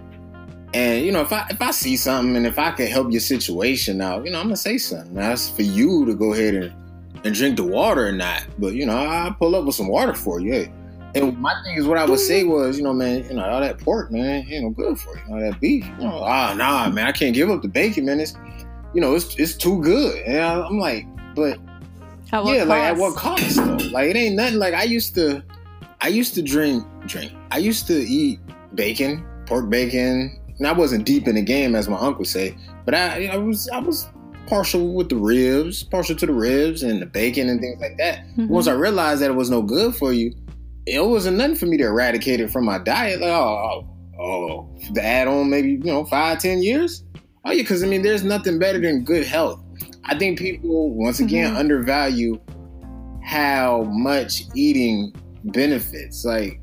and 0.73 1.05
you 1.05 1.11
know, 1.11 1.21
if 1.21 1.31
I 1.31 1.45
if 1.51 1.61
I 1.61 1.69
see 1.69 1.95
something 1.95 2.35
and 2.35 2.47
if 2.47 2.57
I 2.57 2.71
can 2.71 2.87
help 2.87 3.11
your 3.11 3.21
situation 3.21 4.01
out, 4.01 4.25
you 4.25 4.31
know, 4.31 4.39
I'm 4.39 4.45
gonna 4.45 4.57
say 4.57 4.79
something. 4.79 5.13
That's 5.13 5.49
for 5.49 5.61
you 5.61 6.05
to 6.07 6.15
go 6.15 6.33
ahead 6.33 6.55
and 6.55 6.73
and 7.23 7.35
drink 7.35 7.57
the 7.57 7.63
water 7.63 8.07
or 8.07 8.11
not. 8.11 8.43
But 8.57 8.73
you 8.73 8.85
know, 8.85 8.97
I 8.97 9.33
pull 9.37 9.55
up 9.55 9.65
with 9.65 9.75
some 9.75 9.87
water 9.87 10.13
for 10.13 10.39
you. 10.39 10.53
Hey. 10.53 10.73
And 11.13 11.37
my 11.39 11.53
thing 11.63 11.77
is, 11.77 11.85
what 11.85 11.97
I 11.97 12.05
would 12.05 12.19
say 12.19 12.45
was, 12.45 12.77
you 12.77 12.83
know, 12.83 12.93
man, 12.93 13.25
you 13.25 13.33
know, 13.33 13.43
all 13.43 13.59
that 13.59 13.79
pork, 13.79 14.11
man, 14.11 14.47
ain't 14.49 14.63
no 14.63 14.69
good 14.69 14.97
for 14.97 15.17
you. 15.17 15.21
All 15.29 15.39
that 15.41 15.59
beef, 15.59 15.85
you 15.85 16.05
know, 16.05 16.21
ah, 16.23 16.53
nah, 16.53 16.89
man, 16.89 17.05
I 17.05 17.11
can't 17.11 17.35
give 17.35 17.49
up 17.49 17.61
the 17.61 17.67
bacon, 17.67 18.05
man. 18.05 18.21
It's, 18.21 18.37
you 18.93 19.01
know, 19.01 19.13
it's 19.15 19.35
it's 19.35 19.55
too 19.55 19.81
good. 19.81 20.21
And 20.21 20.39
I'm 20.39 20.79
like, 20.79 21.05
but 21.35 21.59
yeah, 22.31 22.63
like 22.63 22.81
at 22.81 22.97
cost? 22.97 22.99
what 23.01 23.15
cost 23.15 23.55
though? 23.57 23.89
Like 23.91 24.09
it 24.09 24.15
ain't 24.15 24.35
nothing. 24.35 24.57
Like 24.57 24.73
I 24.73 24.83
used 24.83 25.13
to, 25.15 25.43
I 25.99 26.07
used 26.07 26.33
to 26.35 26.41
drink, 26.41 26.85
drink. 27.05 27.33
I 27.51 27.57
used 27.57 27.87
to 27.87 27.93
eat 27.93 28.39
bacon, 28.75 29.25
pork 29.45 29.69
bacon. 29.69 30.37
And 30.57 30.67
I 30.67 30.73
wasn't 30.73 31.05
deep 31.05 31.27
in 31.27 31.35
the 31.35 31.41
game, 31.41 31.75
as 31.75 31.89
my 31.89 31.97
uncle 31.97 32.23
say, 32.23 32.55
but 32.85 32.93
I, 32.93 33.25
I 33.25 33.37
was, 33.37 33.67
I 33.69 33.79
was 33.79 34.09
partial 34.47 34.93
with 34.93 35.09
the 35.09 35.15
ribs, 35.15 35.83
partial 35.83 36.15
to 36.15 36.25
the 36.25 36.33
ribs 36.33 36.83
and 36.83 37.01
the 37.01 37.05
bacon 37.05 37.49
and 37.49 37.59
things 37.61 37.79
like 37.79 37.97
that. 37.97 38.25
Mhm. 38.37 38.47
Once 38.49 38.67
I 38.67 38.73
realized 38.73 39.21
that 39.21 39.31
it 39.31 39.35
was 39.35 39.49
no 39.49 39.61
good 39.61 39.95
for 39.95 40.11
you, 40.13 40.33
it 40.85 41.03
wasn't 41.05 41.37
nothing 41.37 41.55
for 41.55 41.65
me 41.67 41.77
to 41.77 41.83
eradicate 41.85 42.39
it 42.39 42.49
from 42.51 42.65
my 42.65 42.77
diet. 42.79 43.21
Like, 43.21 43.29
oh, 43.31 43.85
oh, 44.19 44.21
oh 44.21 44.69
to 44.93 45.03
add 45.05 45.27
on 45.27 45.49
maybe 45.49 45.71
you 45.71 45.79
know 45.83 46.05
five, 46.05 46.39
ten 46.39 46.61
years. 46.61 47.03
Oh 47.45 47.51
yeah, 47.51 47.61
because 47.63 47.83
I 47.83 47.87
mean, 47.87 48.01
there's 48.01 48.23
nothing 48.23 48.59
better 48.59 48.79
than 48.79 49.03
good 49.03 49.25
health. 49.25 49.59
I 50.05 50.17
think 50.17 50.39
people 50.39 50.91
once 50.91 51.19
again 51.19 51.53
Mhm. 51.53 51.57
undervalue 51.57 52.39
how 53.23 53.83
much 53.91 54.43
eating 54.55 55.13
benefits. 55.45 56.25
Like, 56.25 56.59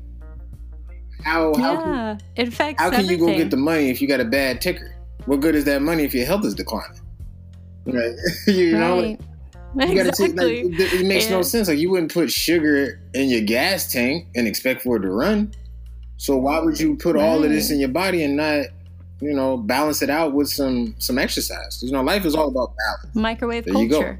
how 1.23 1.53
how 1.55 1.81
can, 1.81 1.93
yeah, 1.93 2.17
it 2.35 2.47
affects 2.49 2.81
how 2.81 2.89
can 2.89 3.07
you 3.07 3.17
go 3.17 3.27
get 3.27 3.49
the 3.51 3.57
money 3.57 3.89
if 3.89 4.01
you 4.01 4.07
got 4.07 4.19
a 4.19 4.25
bad 4.25 4.61
ticker? 4.61 4.95
What 5.25 5.41
good 5.41 5.55
is 5.55 5.63
that 5.65 5.81
money 5.81 6.03
if 6.03 6.13
your 6.13 6.25
health 6.25 6.45
is 6.45 6.55
declining? 6.55 6.99
Right? 7.93 8.15
you 8.47 8.77
know, 8.77 9.17
like, 9.75 9.89
you 9.89 9.95
gotta 9.95 10.11
take, 10.11 10.35
like, 10.35 10.47
it, 10.47 11.01
it 11.01 11.05
makes 11.05 11.29
no 11.29 11.41
sense. 11.41 11.67
Like 11.67 11.77
you 11.77 11.91
wouldn't 11.91 12.13
put 12.13 12.31
sugar 12.31 12.99
in 13.13 13.29
your 13.29 13.41
gas 13.41 13.91
tank 13.91 14.27
and 14.35 14.47
expect 14.47 14.81
for 14.81 14.97
it 14.97 15.01
to 15.01 15.09
run. 15.09 15.53
So 16.17 16.37
why 16.37 16.59
would 16.59 16.79
you 16.79 16.95
put 16.97 17.15
all 17.15 17.43
of 17.43 17.49
this 17.49 17.71
in 17.71 17.79
your 17.79 17.89
body 17.89 18.23
and 18.23 18.35
not, 18.35 18.65
you 19.21 19.33
know, 19.33 19.57
balance 19.57 20.01
it 20.01 20.09
out 20.09 20.33
with 20.33 20.49
some 20.49 20.95
some 20.97 21.17
exercise? 21.17 21.81
You 21.81 21.91
know, 21.91 22.01
life 22.01 22.25
is 22.25 22.35
all 22.35 22.49
about 22.49 22.73
balance. 22.75 23.15
microwave 23.15 23.65
There 23.65 23.73
culture. 23.73 24.19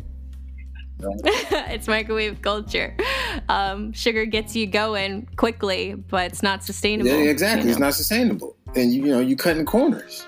it's 1.02 1.88
microwave 1.88 2.42
culture. 2.42 2.96
Um, 3.48 3.94
sugar 3.94 4.26
gets 4.26 4.56
you 4.56 4.68
going 4.68 5.28
quickly, 5.38 5.96
but 5.96 6.32
it's 6.32 6.44
not 6.44 6.64
sustainable. 6.64 7.10
Yeah, 7.10 7.30
exactly. 7.30 7.66
you 7.66 7.72
It's 7.72 7.80
not 7.80 7.94
sustainable, 7.94 8.56
and 8.76 8.94
you, 8.94 9.06
you 9.06 9.12
know 9.12 9.20
you 9.20 9.38
cutting 9.38 9.66
corners. 9.66 10.26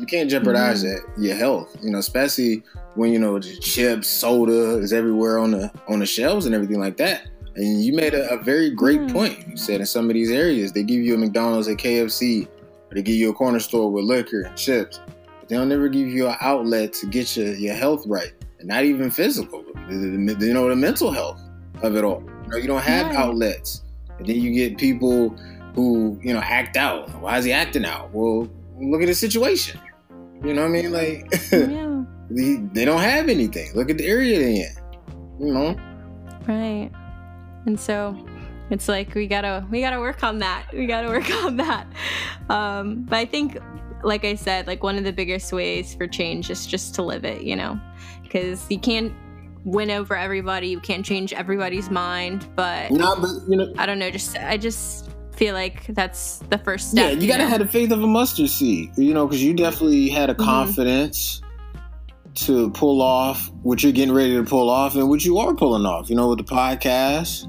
You 0.00 0.06
can't 0.06 0.30
jeopardize 0.30 0.84
Mm-hmm. 0.84 1.14
that 1.16 1.22
your 1.22 1.36
health. 1.36 1.76
You 1.82 1.90
know, 1.90 1.98
especially 1.98 2.62
when 2.94 3.12
you 3.12 3.18
know 3.18 3.38
chips, 3.40 4.08
soda 4.08 4.78
is 4.78 4.92
everywhere 4.92 5.38
on 5.38 5.50
the 5.52 5.70
on 5.88 5.98
the 6.00 6.06
shelves 6.06 6.46
and 6.46 6.54
everything 6.54 6.80
like 6.80 6.96
that. 6.98 7.28
And 7.56 7.84
you 7.84 7.92
made 7.94 8.14
a, 8.14 8.28
a 8.32 8.42
very 8.42 8.70
great 8.70 9.00
Mm. 9.00 9.12
point. 9.12 9.48
You 9.48 9.56
said 9.56 9.80
in 9.80 9.86
some 9.86 10.08
of 10.10 10.14
these 10.14 10.30
areas 10.30 10.72
they 10.72 10.82
give 10.82 11.00
you 11.00 11.14
a 11.14 11.18
McDonald's, 11.18 11.68
a 11.68 11.74
KFC, 11.76 12.46
or 12.46 12.94
they 12.94 13.02
give 13.02 13.14
you 13.16 13.30
a 13.30 13.34
corner 13.34 13.60
store 13.60 13.90
with 13.90 14.04
liquor 14.04 14.40
and 14.42 14.56
chips, 14.56 15.00
but 15.40 15.48
they'll 15.48 15.64
never 15.66 15.88
give 15.88 16.08
you 16.08 16.26
an 16.28 16.36
outlet 16.40 16.92
to 16.94 17.06
get 17.06 17.36
your 17.36 17.54
your 17.54 17.74
health 17.74 18.04
right, 18.06 18.32
and 18.58 18.68
not 18.68 18.84
even 18.84 19.10
physical. 19.10 19.64
You 19.88 19.96
know, 20.54 20.68
the 20.68 20.76
mental 20.76 21.10
health 21.12 21.40
of 21.82 21.94
it 21.96 22.02
all. 22.04 22.22
You 22.44 22.48
know, 22.50 22.56
you 22.56 22.66
don't 22.66 22.82
have 22.82 23.06
Right. 23.06 23.16
outlets, 23.16 23.82
and 24.18 24.26
then 24.26 24.40
you 24.40 24.52
get 24.52 24.76
people 24.78 25.28
who 25.74 26.18
you 26.22 26.32
know 26.32 26.40
act 26.40 26.76
out. 26.76 27.08
Why 27.20 27.38
is 27.38 27.44
he 27.44 27.52
acting 27.52 27.84
out? 27.84 28.10
Well, 28.12 28.48
look 28.80 29.02
at 29.02 29.06
the 29.06 29.14
situation. 29.14 29.80
You 30.42 30.54
know 30.54 30.62
what 30.62 30.68
I 30.68 30.82
mean? 30.82 30.92
Like 30.92 31.32
yeah, 31.52 32.04
they, 32.30 32.56
they 32.72 32.84
don't 32.84 33.00
have 33.00 33.28
anything. 33.28 33.72
Look 33.74 33.90
at 33.90 33.98
the 33.98 34.06
area 34.06 34.38
they're 34.38 34.48
in. 34.48 35.46
You 35.46 35.52
know? 35.52 35.76
right. 36.46 36.90
And 37.66 37.78
so 37.80 38.16
it's 38.70 38.88
like 38.88 39.14
we 39.14 39.26
gotta 39.26 39.66
we 39.70 39.80
gotta 39.80 40.00
work 40.00 40.22
on 40.22 40.38
that. 40.38 40.66
We 40.72 40.86
gotta 40.86 41.08
work 41.08 41.30
on 41.44 41.56
that. 41.56 41.86
Um, 42.48 43.02
but 43.02 43.16
I 43.16 43.24
think, 43.24 43.58
like 44.02 44.24
I 44.24 44.34
said, 44.34 44.66
like 44.66 44.82
one 44.82 44.96
of 44.96 45.04
the 45.04 45.12
biggest 45.12 45.52
ways 45.52 45.94
for 45.94 46.06
change 46.06 46.50
is 46.50 46.66
just 46.66 46.94
to 46.96 47.02
live 47.02 47.24
it. 47.24 47.42
You 47.42 47.56
know, 47.56 47.80
because 48.22 48.66
you 48.70 48.78
can't 48.78 49.12
win 49.64 49.90
over 49.90 50.16
everybody. 50.16 50.68
You 50.68 50.80
can't 50.80 51.04
change 51.04 51.32
everybody's 51.32 51.90
mind, 51.90 52.48
but 52.54 52.90
Nah, 52.90 53.18
but 53.20 53.30
you 53.48 53.56
know, 53.56 53.72
I 53.78 53.86
don't 53.86 53.98
know. 53.98 54.10
Just 54.10 54.36
I 54.38 54.56
just 54.56 55.10
feel 55.36 55.54
like 55.54 55.86
that's 55.88 56.38
the 56.50 56.58
first 56.58 56.90
step. 56.92 57.12
yeah, 57.12 57.18
you 57.18 57.28
gotta 57.28 57.44
know? 57.44 57.48
have 57.50 57.60
the 57.60 57.66
faith 57.68 57.90
of 57.92 58.02
a 58.02 58.06
mustard 58.06 58.48
seed. 58.48 58.90
You 58.96 59.14
know, 59.14 59.26
because 59.26 59.42
you 59.42 59.54
definitely 59.54 60.08
had 60.08 60.30
a 60.30 60.34
Mhm. 60.34 60.44
confidence 60.44 61.40
to 62.34 62.70
pull 62.70 63.00
off 63.00 63.50
what 63.62 63.82
you're 63.82 63.92
getting 63.92 64.14
ready 64.14 64.34
to 64.34 64.42
pull 64.42 64.68
off 64.68 64.96
and 64.96 65.08
what 65.08 65.24
you 65.24 65.38
are 65.38 65.54
pulling 65.54 65.86
off. 65.86 66.10
You 66.10 66.16
know, 66.16 66.28
with 66.28 66.38
the 66.38 66.44
podcast. 66.44 67.48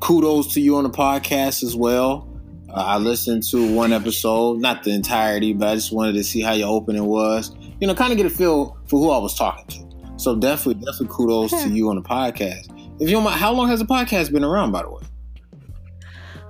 Kudos 0.00 0.52
to 0.54 0.60
you 0.60 0.76
on 0.76 0.84
the 0.84 0.90
podcast 0.90 1.62
as 1.64 1.74
well. 1.74 2.28
Uh, 2.70 2.74
I 2.74 2.98
listened 2.98 3.42
to 3.50 3.74
one 3.74 3.92
episode, 3.92 4.60
not 4.60 4.84
the 4.84 4.90
entirety, 4.92 5.54
but 5.54 5.68
I 5.68 5.74
just 5.74 5.92
wanted 5.92 6.12
to 6.12 6.22
see 6.22 6.40
how 6.40 6.52
your 6.52 6.68
opening 6.68 7.04
was. 7.06 7.50
You 7.80 7.86
know, 7.86 7.94
kind 7.94 8.12
of 8.12 8.16
get 8.18 8.26
a 8.26 8.30
feel 8.30 8.76
for 8.86 9.00
who 9.00 9.10
I 9.10 9.18
was 9.18 9.34
talking 9.34 9.66
to. 9.80 10.18
So 10.18 10.36
definitely, 10.36 10.84
definitely 10.84 11.08
kudos 11.08 11.50
to 11.62 11.68
you 11.74 11.88
on 11.88 11.96
the 11.96 12.02
podcast. 12.02 12.68
If 13.00 13.08
you 13.08 13.14
don't 13.16 13.24
mind, 13.24 13.40
how 13.40 13.52
long 13.52 13.68
has 13.68 13.80
the 13.80 13.86
podcast 13.86 14.30
been 14.32 14.44
around, 14.44 14.70
by 14.72 14.82
the 14.82 14.90
way? 14.90 15.02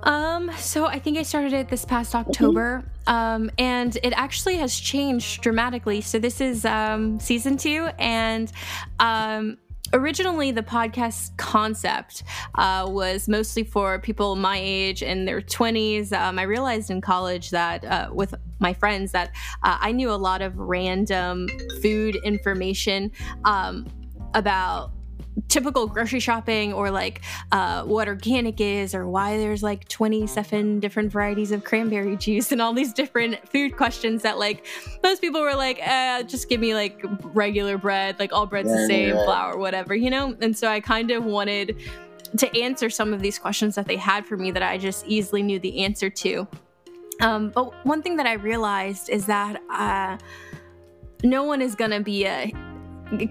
Um, 0.03 0.51
so 0.57 0.85
I 0.85 0.99
think 0.99 1.17
I 1.17 1.23
started 1.23 1.53
it 1.53 1.69
this 1.69 1.85
past 1.85 2.15
October. 2.15 2.83
Um, 3.07 3.49
and 3.57 3.97
it 4.03 4.13
actually 4.13 4.57
has 4.57 4.77
changed 4.79 5.41
dramatically. 5.41 6.01
So 6.01 6.19
this 6.19 6.41
is 6.41 6.65
um 6.65 7.19
season 7.19 7.57
two, 7.57 7.89
and 7.97 8.51
um 8.99 9.57
originally 9.93 10.51
the 10.51 10.61
podcast 10.61 11.35
concept 11.37 12.23
uh, 12.55 12.85
was 12.87 13.27
mostly 13.27 13.63
for 13.63 13.99
people 13.99 14.35
my 14.35 14.59
age 14.61 15.01
in 15.01 15.25
their 15.25 15.41
20s 15.41 16.11
um, 16.13 16.37
i 16.37 16.43
realized 16.43 16.91
in 16.91 17.01
college 17.01 17.49
that 17.49 17.83
uh, 17.85 18.09
with 18.13 18.35
my 18.59 18.73
friends 18.73 19.11
that 19.11 19.31
uh, 19.63 19.77
i 19.81 19.91
knew 19.91 20.11
a 20.11 20.13
lot 20.13 20.41
of 20.41 20.55
random 20.57 21.47
food 21.81 22.15
information 22.23 23.11
um, 23.45 23.87
about 24.35 24.91
typical 25.47 25.87
grocery 25.87 26.19
shopping 26.19 26.73
or 26.73 26.91
like 26.91 27.21
uh, 27.51 27.83
what 27.83 28.07
organic 28.07 28.59
is 28.59 28.93
or 28.93 29.07
why 29.07 29.37
there's 29.37 29.63
like 29.63 29.87
27 29.87 30.79
different 30.79 31.11
varieties 31.11 31.51
of 31.51 31.63
cranberry 31.63 32.17
juice 32.17 32.51
and 32.51 32.61
all 32.61 32.73
these 32.73 32.93
different 32.93 33.47
food 33.49 33.75
questions 33.77 34.23
that 34.23 34.37
like 34.37 34.65
most 35.03 35.21
people 35.21 35.41
were 35.41 35.55
like 35.55 35.79
eh, 35.81 36.23
just 36.23 36.49
give 36.49 36.59
me 36.59 36.73
like 36.73 37.03
regular 37.33 37.77
bread 37.77 38.17
like 38.19 38.33
all 38.33 38.45
bread's 38.45 38.69
the 38.69 38.87
same 38.87 39.15
right. 39.15 39.25
flour 39.25 39.57
whatever 39.57 39.95
you 39.95 40.09
know 40.09 40.35
and 40.41 40.57
so 40.57 40.67
i 40.67 40.79
kind 40.79 41.11
of 41.11 41.23
wanted 41.23 41.77
to 42.37 42.59
answer 42.59 42.89
some 42.89 43.13
of 43.13 43.21
these 43.21 43.39
questions 43.39 43.75
that 43.75 43.87
they 43.87 43.97
had 43.97 44.25
for 44.25 44.37
me 44.37 44.51
that 44.51 44.63
i 44.63 44.77
just 44.77 45.05
easily 45.07 45.41
knew 45.41 45.59
the 45.59 45.83
answer 45.83 46.09
to 46.09 46.47
um, 47.21 47.49
but 47.49 47.73
one 47.85 48.01
thing 48.01 48.15
that 48.15 48.25
i 48.25 48.33
realized 48.33 49.09
is 49.09 49.25
that 49.25 49.61
uh, 49.69 50.17
no 51.23 51.43
one 51.43 51.61
is 51.61 51.75
gonna 51.75 52.01
be 52.01 52.25
a 52.25 52.51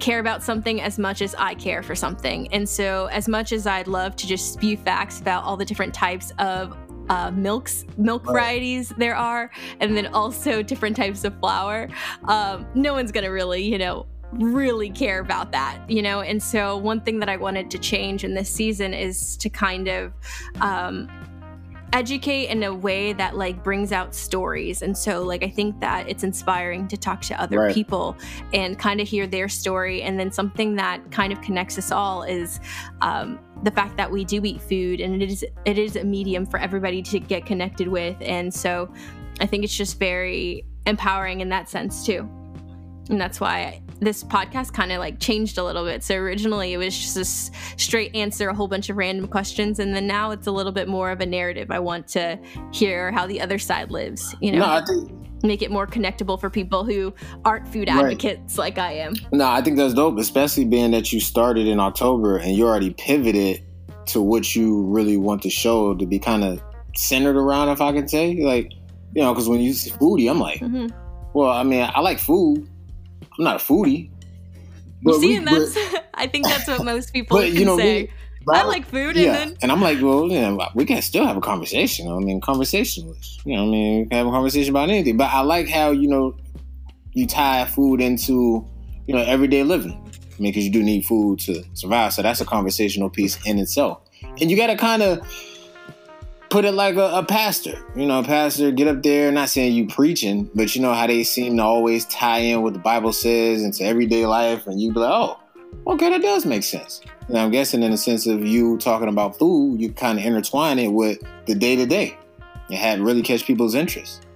care 0.00 0.18
about 0.18 0.42
something 0.42 0.80
as 0.80 0.98
much 0.98 1.22
as 1.22 1.34
I 1.36 1.54
care 1.54 1.82
for 1.82 1.94
something. 1.94 2.52
And 2.52 2.68
so, 2.68 3.06
as 3.06 3.28
much 3.28 3.52
as 3.52 3.66
I'd 3.66 3.88
love 3.88 4.16
to 4.16 4.26
just 4.26 4.52
spew 4.52 4.76
facts 4.76 5.20
about 5.20 5.44
all 5.44 5.56
the 5.56 5.64
different 5.64 5.94
types 5.94 6.32
of 6.38 6.76
uh, 7.08 7.30
milks, 7.30 7.86
milk 7.96 8.26
Right. 8.26 8.32
varieties 8.32 8.92
there 8.98 9.16
are, 9.16 9.50
and 9.80 9.96
then 9.96 10.06
also 10.08 10.62
different 10.62 10.96
types 10.96 11.24
of 11.24 11.38
flour, 11.40 11.88
um, 12.24 12.66
no 12.74 12.92
one's 12.92 13.12
gonna 13.12 13.30
really, 13.30 13.62
you 13.62 13.78
know, 13.78 14.06
really 14.32 14.90
care 14.90 15.20
about 15.20 15.52
that, 15.52 15.78
you 15.88 16.02
know. 16.02 16.20
And 16.20 16.42
so, 16.42 16.76
one 16.76 17.00
thing 17.00 17.18
that 17.20 17.28
I 17.28 17.36
wanted 17.36 17.70
to 17.70 17.78
change 17.78 18.24
in 18.24 18.34
this 18.34 18.50
season 18.50 18.92
is 18.92 19.36
to 19.38 19.48
kind 19.48 19.88
of 19.88 20.12
um, 20.60 21.08
educate 21.92 22.46
in 22.48 22.62
a 22.62 22.74
way 22.74 23.12
that 23.14 23.36
like 23.36 23.62
brings 23.64 23.92
out 23.92 24.14
stories. 24.14 24.82
And 24.82 24.96
so 24.96 25.22
like 25.22 25.42
i 25.42 25.48
think 25.48 25.80
that 25.80 26.08
it's 26.08 26.22
inspiring 26.24 26.86
to 26.88 26.96
talk 26.96 27.22
to 27.22 27.40
other 27.40 27.58
Right. 27.58 27.74
people 27.74 28.16
and 28.52 28.78
kind 28.78 29.00
of 29.00 29.08
hear 29.08 29.26
their 29.26 29.48
story. 29.48 30.02
And 30.02 30.18
then 30.20 30.30
something 30.30 30.76
that 30.76 31.10
kind 31.10 31.32
of 31.32 31.40
connects 31.40 31.78
us 31.78 31.90
all 31.90 32.22
is 32.22 32.60
um, 33.00 33.38
the 33.62 33.70
fact 33.70 33.96
that 33.96 34.10
we 34.10 34.24
do 34.24 34.40
eat 34.44 34.60
food 34.60 35.00
and 35.00 35.22
it 35.22 35.30
is 35.30 35.44
it 35.64 35.78
is 35.78 35.96
a 35.96 36.04
medium 36.04 36.46
for 36.46 36.58
everybody 36.58 37.02
to 37.02 37.18
get 37.18 37.46
connected 37.46 37.88
with. 37.88 38.16
And 38.20 38.52
so 38.52 38.92
i 39.40 39.46
think 39.46 39.64
it's 39.64 39.76
just 39.76 39.98
very 39.98 40.64
empowering 40.86 41.40
in 41.40 41.48
that 41.50 41.68
sense 41.68 42.04
too. 42.04 42.28
And 43.10 43.20
that's 43.20 43.40
why 43.40 43.82
this 44.00 44.22
podcast 44.24 44.72
kind 44.72 44.92
of 44.92 44.98
like 44.98 45.18
changed 45.18 45.58
a 45.58 45.64
little 45.64 45.84
bit. 45.84 46.02
So 46.02 46.14
originally 46.16 46.72
it 46.72 46.78
was 46.78 46.96
just 46.96 47.16
a 47.16 47.24
straight 47.78 48.14
answer 48.14 48.48
a 48.48 48.54
whole 48.54 48.68
bunch 48.68 48.88
of 48.88 48.96
random 48.96 49.28
questions, 49.28 49.78
and 49.78 49.94
then 49.94 50.06
now 50.06 50.30
it's 50.30 50.46
a 50.46 50.52
little 50.52 50.72
bit 50.72 50.88
more 50.88 51.10
of 51.10 51.20
a 51.20 51.26
narrative. 51.26 51.70
I 51.70 51.78
want 51.80 52.08
to 52.08 52.38
hear 52.72 53.10
how 53.10 53.26
the 53.26 53.40
other 53.40 53.58
side 53.58 53.90
lives. 53.90 54.34
You 54.40 54.52
know, 54.52 54.58
No, 54.58 54.66
I 54.66 54.84
think 54.84 55.12
make 55.42 55.62
it 55.62 55.70
more 55.70 55.86
connectable 55.86 56.40
for 56.40 56.50
people 56.50 56.84
who 56.84 57.14
aren't 57.44 57.68
food 57.68 57.88
advocates 57.88 58.58
right. 58.58 58.76
like 58.76 58.78
I 58.78 58.92
am. 58.94 59.14
No, 59.32 59.46
I 59.46 59.62
think 59.62 59.76
that's 59.76 59.94
dope, 59.94 60.18
especially 60.18 60.64
being 60.64 60.90
that 60.92 61.12
you 61.12 61.20
started 61.20 61.66
in 61.66 61.80
October 61.80 62.38
and 62.38 62.56
you 62.56 62.66
already 62.66 62.92
pivoted 62.94 63.62
to 64.06 64.22
what 64.22 64.54
you 64.54 64.84
really 64.86 65.16
want 65.16 65.42
the 65.42 65.50
show 65.50 65.94
to 65.94 66.06
be 66.06 66.18
kind 66.18 66.42
of 66.42 66.62
centered 66.96 67.36
around, 67.36 67.68
if 67.68 67.80
I 67.80 67.92
can 67.92 68.08
say. 68.08 68.34
Like, 68.42 68.72
you 69.14 69.22
know, 69.22 69.32
because 69.32 69.48
when 69.48 69.60
you 69.60 69.72
say 69.72 69.90
foodie, 69.90 70.30
I'm 70.30 70.40
like, 70.40 70.60
mm-hmm. 70.60 70.86
well, 71.34 71.50
I 71.50 71.62
mean, 71.62 71.88
I 71.94 72.00
like 72.00 72.18
food. 72.18 72.68
I'm 73.22 73.44
not 73.44 73.56
a 73.56 73.58
foodie. 73.64 74.10
But 75.02 75.14
you 75.14 75.20
see, 75.20 75.28
we, 75.28 75.36
and 75.36 75.46
that's 75.46 75.76
I 76.14 76.26
think 76.26 76.46
that's 76.46 76.66
what 76.66 76.84
most 76.84 77.12
people 77.12 77.36
but, 77.36 77.52
you 77.52 77.64
know, 77.64 77.76
say. 77.76 78.02
Me, 78.02 78.10
I 78.50 78.62
like 78.62 78.86
food, 78.86 79.14
yeah. 79.16 79.26
and 79.26 79.34
then 79.34 79.58
and 79.60 79.72
I'm 79.72 79.82
like, 79.82 80.00
well, 80.00 80.26
know, 80.26 80.68
we 80.74 80.86
can 80.86 81.02
still 81.02 81.26
have 81.26 81.36
a 81.36 81.40
conversation. 81.40 82.10
I 82.10 82.18
mean, 82.18 82.40
conversationalist. 82.40 83.44
You 83.44 83.56
know, 83.56 83.64
I 83.64 83.66
mean, 83.66 83.98
we 84.00 84.06
can 84.06 84.18
have 84.18 84.26
a 84.26 84.30
conversation 84.30 84.70
about 84.70 84.88
anything. 84.88 85.18
But 85.18 85.30
I 85.32 85.40
like 85.40 85.68
how 85.68 85.90
you 85.90 86.08
know 86.08 86.34
you 87.12 87.26
tie 87.26 87.66
food 87.66 88.00
into 88.00 88.66
you 89.06 89.14
know 89.14 89.20
everyday 89.20 89.64
living. 89.64 89.92
I 89.92 90.42
mean, 90.42 90.52
because 90.52 90.64
you 90.64 90.72
do 90.72 90.82
need 90.82 91.04
food 91.04 91.40
to 91.40 91.62
survive. 91.74 92.14
So 92.14 92.22
that's 92.22 92.40
a 92.40 92.44
conversational 92.44 93.10
piece 93.10 93.38
in 93.44 93.58
itself. 93.58 94.00
And 94.40 94.50
you 94.50 94.56
got 94.56 94.68
to 94.68 94.76
kind 94.76 95.02
of 95.02 95.20
put 96.50 96.64
it 96.64 96.72
like 96.72 96.96
a, 96.96 97.10
a, 97.14 97.24
pastor. 97.24 97.78
You 97.94 98.06
know, 98.06 98.20
a 98.20 98.24
pastor 98.24 98.70
get 98.70 98.88
up 98.88 99.02
there, 99.02 99.30
not 99.30 99.48
saying 99.48 99.74
you 99.74 99.86
preaching, 99.86 100.50
but 100.54 100.74
you 100.74 100.82
know 100.82 100.94
how 100.94 101.06
they 101.06 101.24
seem 101.24 101.56
to 101.56 101.62
always 101.62 102.04
tie 102.06 102.38
in 102.38 102.62
what 102.62 102.72
the 102.72 102.78
Bible 102.78 103.12
says 103.12 103.62
into 103.62 103.84
everyday 103.84 104.26
life, 104.26 104.66
and 104.66 104.80
you 104.80 104.92
be 104.92 105.00
like, 105.00 105.10
oh, 105.12 105.38
okay, 105.86 106.10
that 106.10 106.22
does 106.22 106.46
make 106.46 106.62
sense. 106.62 107.00
And 107.28 107.36
I'm 107.36 107.50
guessing 107.50 107.82
in 107.82 107.90
the 107.90 107.96
sense 107.96 108.26
of 108.26 108.44
you 108.44 108.78
talking 108.78 109.08
about 109.08 109.38
food, 109.38 109.80
you 109.80 109.92
kind 109.92 110.18
of 110.18 110.24
intertwine 110.24 110.78
it 110.78 110.88
with 110.88 111.18
the 111.46 111.54
day 111.54 111.76
to 111.76 111.86
day. 111.86 112.16
It 112.70 112.76
had 112.76 113.00
really 113.00 113.22
catch 113.22 113.44
people's 113.44 113.74
interest. 113.74 114.26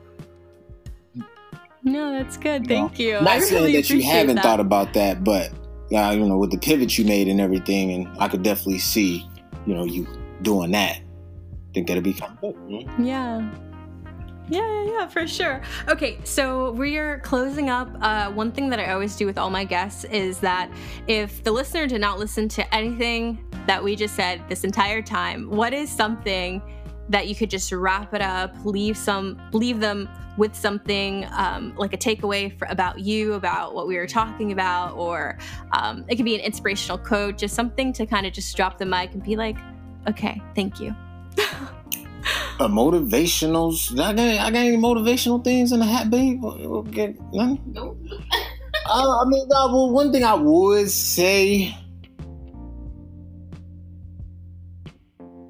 No, 1.84 2.12
that's 2.12 2.36
good. 2.36 2.66
Thank 2.68 2.98
you. 2.98 3.14
Not 3.14 3.28
I 3.28 3.40
saying 3.40 3.62
really 3.62 3.76
that 3.76 3.90
you 3.90 4.02
haven't 4.02 4.36
that. 4.36 4.44
thought 4.44 4.60
about 4.60 4.94
that, 4.94 5.24
but 5.24 5.50
uh, 5.92 6.10
you 6.10 6.24
know, 6.24 6.38
with 6.38 6.50
the 6.50 6.58
pivot 6.58 6.96
you 6.96 7.04
made 7.04 7.28
and 7.28 7.40
everything, 7.40 7.92
and 7.92 8.08
I 8.18 8.28
could 8.28 8.42
definitely 8.42 8.78
see, 8.78 9.26
you 9.66 9.74
know, 9.74 9.84
you 9.84 10.06
doing 10.42 10.70
that 10.70 11.00
think 11.72 11.88
that'd 11.88 12.02
be 12.02 12.12
kind 12.12 12.32
of 12.32 12.40
cool. 12.40 12.86
Yeah. 12.98 13.50
Yeah, 14.48 14.60
yeah, 14.60 14.92
yeah, 14.92 15.08
for 15.08 15.26
sure. 15.26 15.62
Okay, 15.88 16.18
so 16.24 16.72
we're 16.72 17.20
closing 17.20 17.70
up. 17.70 17.88
Uh, 18.00 18.30
one 18.32 18.50
thing 18.50 18.68
that 18.70 18.80
I 18.80 18.92
always 18.92 19.16
do 19.16 19.24
with 19.24 19.38
all 19.38 19.50
my 19.50 19.64
guests 19.64 20.04
is 20.04 20.40
that 20.40 20.70
if 21.06 21.42
the 21.44 21.52
listener 21.52 21.86
did 21.86 22.00
not 22.00 22.18
listen 22.18 22.48
to 22.48 22.74
anything 22.74 23.42
that 23.66 23.82
we 23.82 23.96
just 23.96 24.14
said 24.14 24.42
this 24.48 24.64
entire 24.64 25.00
time, 25.00 25.48
what 25.48 25.72
is 25.72 25.90
something 25.90 26.60
that 27.08 27.28
you 27.28 27.34
could 27.34 27.50
just 27.50 27.70
wrap 27.72 28.12
it 28.14 28.20
up, 28.20 28.54
leave 28.64 28.96
some, 28.96 29.40
leave 29.52 29.80
them 29.80 30.08
with 30.36 30.54
something 30.54 31.26
um, 31.32 31.74
like 31.76 31.94
a 31.94 31.98
takeaway 31.98 32.56
for, 32.58 32.66
about 32.66 32.98
you, 32.98 33.34
about 33.34 33.74
what 33.74 33.86
we 33.86 33.96
were 33.96 34.06
talking 34.06 34.50
about, 34.50 34.96
or 34.96 35.38
um, 35.72 36.04
it 36.08 36.16
could 36.16 36.24
be 36.24 36.34
an 36.34 36.40
inspirational 36.40 36.98
quote, 36.98 37.38
just 37.38 37.54
something 37.54 37.92
to 37.92 38.06
kind 38.06 38.26
of 38.26 38.32
just 38.32 38.56
drop 38.56 38.76
the 38.76 38.86
mic 38.86 39.12
and 39.12 39.22
be 39.22 39.36
like, 39.36 39.56
okay, 40.08 40.42
thank 40.54 40.80
you 40.80 40.94
a 41.38 42.68
motivational. 42.68 43.72
I 43.98 44.12
got, 44.12 44.18
I 44.18 44.50
got 44.50 44.58
any 44.58 44.76
motivational 44.76 45.42
things 45.42 45.72
in 45.72 45.80
the 45.80 45.86
hat, 45.86 46.10
babe? 46.10 46.44
Okay, 46.44 47.16
Nope. 47.32 47.98
uh, 48.86 49.20
I 49.20 49.24
mean, 49.26 49.44
uh, 49.44 49.68
well, 49.72 49.90
one 49.90 50.12
thing 50.12 50.24
I 50.24 50.34
would 50.34 50.90
say. 50.90 51.76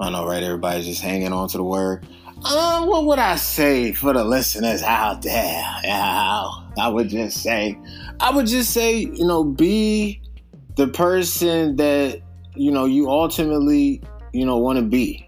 I 0.01 0.11
know, 0.11 0.27
right? 0.27 0.43
Everybody's 0.43 0.87
just 0.87 1.01
hanging 1.01 1.33
on 1.33 1.49
to 1.49 1.59
the 1.59 1.65
word. 1.65 2.07
Uh, 2.45 2.85
what 2.87 3.07
would 3.07 3.21
I 3.21 3.37
say 3.37 3.93
for 3.93 4.13
the 4.13 4.25
listeners 4.25 4.83
out 4.83 5.23
there? 5.23 5.63
Yeah, 5.85 6.49
I 6.77 6.89
would 6.89 7.09
just 7.09 7.41
say, 7.41 7.79
I 8.19 8.31
would 8.31 8.47
just 8.49 8.73
say, 8.73 8.99
you 8.99 9.25
know, 9.25 9.45
be 9.45 10.21
the 10.75 10.89
person 10.89 11.77
that 11.77 12.21
you 12.57 12.73
know 12.73 12.85
you 12.85 13.09
ultimately, 13.09 14.03
you 14.33 14.45
know, 14.45 14.57
want 14.57 14.79
to 14.79 14.85
be. 14.85 15.22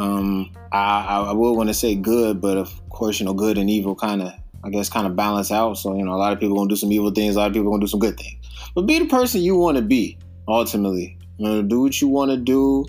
Um, 0.00 0.50
I, 0.72 1.26
I 1.28 1.32
will 1.32 1.54
want 1.54 1.68
to 1.68 1.74
say 1.74 1.94
good, 1.94 2.40
but 2.40 2.56
of 2.56 2.88
course, 2.88 3.20
you 3.20 3.26
know, 3.26 3.34
good 3.34 3.58
and 3.58 3.68
evil 3.68 3.94
kind 3.94 4.22
of, 4.22 4.32
I 4.64 4.70
guess, 4.70 4.88
kind 4.88 5.06
of 5.06 5.14
balance 5.14 5.52
out. 5.52 5.74
So, 5.74 5.94
you 5.94 6.02
know, 6.02 6.14
a 6.14 6.16
lot 6.16 6.32
of 6.32 6.40
people 6.40 6.56
gonna 6.56 6.70
do 6.70 6.76
some 6.76 6.90
evil 6.90 7.10
things, 7.10 7.36
a 7.36 7.40
lot 7.40 7.48
of 7.48 7.52
people 7.52 7.70
gonna 7.70 7.82
do 7.82 7.86
some 7.86 8.00
good 8.00 8.16
things. 8.16 8.38
But 8.74 8.86
be 8.86 8.98
the 8.98 9.04
person 9.04 9.42
you 9.42 9.58
want 9.58 9.76
to 9.76 9.82
be, 9.82 10.16
ultimately. 10.48 11.18
You 11.36 11.46
know, 11.46 11.62
do 11.62 11.82
what 11.82 12.00
you 12.00 12.08
want 12.08 12.30
to 12.30 12.38
do, 12.38 12.86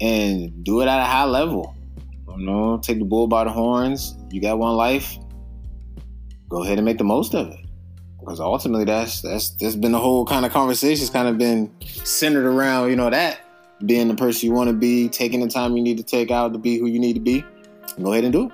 and 0.00 0.64
do 0.64 0.80
it 0.80 0.88
at 0.88 0.98
a 0.98 1.04
high 1.04 1.26
level. 1.26 1.76
You 2.36 2.44
know, 2.44 2.78
take 2.78 2.98
the 2.98 3.04
bull 3.04 3.28
by 3.28 3.44
the 3.44 3.50
horns. 3.50 4.16
You 4.30 4.40
got 4.40 4.58
one 4.58 4.74
life. 4.74 5.16
Go 6.48 6.64
ahead 6.64 6.78
and 6.78 6.84
make 6.84 6.98
the 6.98 7.04
most 7.04 7.36
of 7.36 7.48
it. 7.48 7.60
Because 8.18 8.40
ultimately, 8.40 8.84
that's 8.84 9.20
that's 9.20 9.50
that's 9.50 9.76
been 9.76 9.92
the 9.92 9.98
whole 10.00 10.26
kind 10.26 10.44
of 10.44 10.52
conversation. 10.52 11.02
It's 11.02 11.12
kind 11.12 11.28
of 11.28 11.38
been 11.38 11.72
centered 11.84 12.46
around, 12.46 12.90
you 12.90 12.96
know, 12.96 13.10
that 13.10 13.38
being 13.84 14.08
the 14.08 14.14
person 14.14 14.48
you 14.48 14.54
want 14.54 14.68
to 14.68 14.74
be, 14.74 15.08
taking 15.08 15.40
the 15.40 15.48
time 15.48 15.76
you 15.76 15.82
need 15.82 15.96
to 15.96 16.02
take 16.02 16.30
out 16.30 16.52
to 16.52 16.58
be 16.58 16.78
who 16.78 16.86
you 16.86 16.98
need 16.98 17.14
to 17.14 17.20
be, 17.20 17.44
go 18.02 18.12
ahead 18.12 18.24
and 18.24 18.32
do 18.32 18.46
it. 18.46 18.52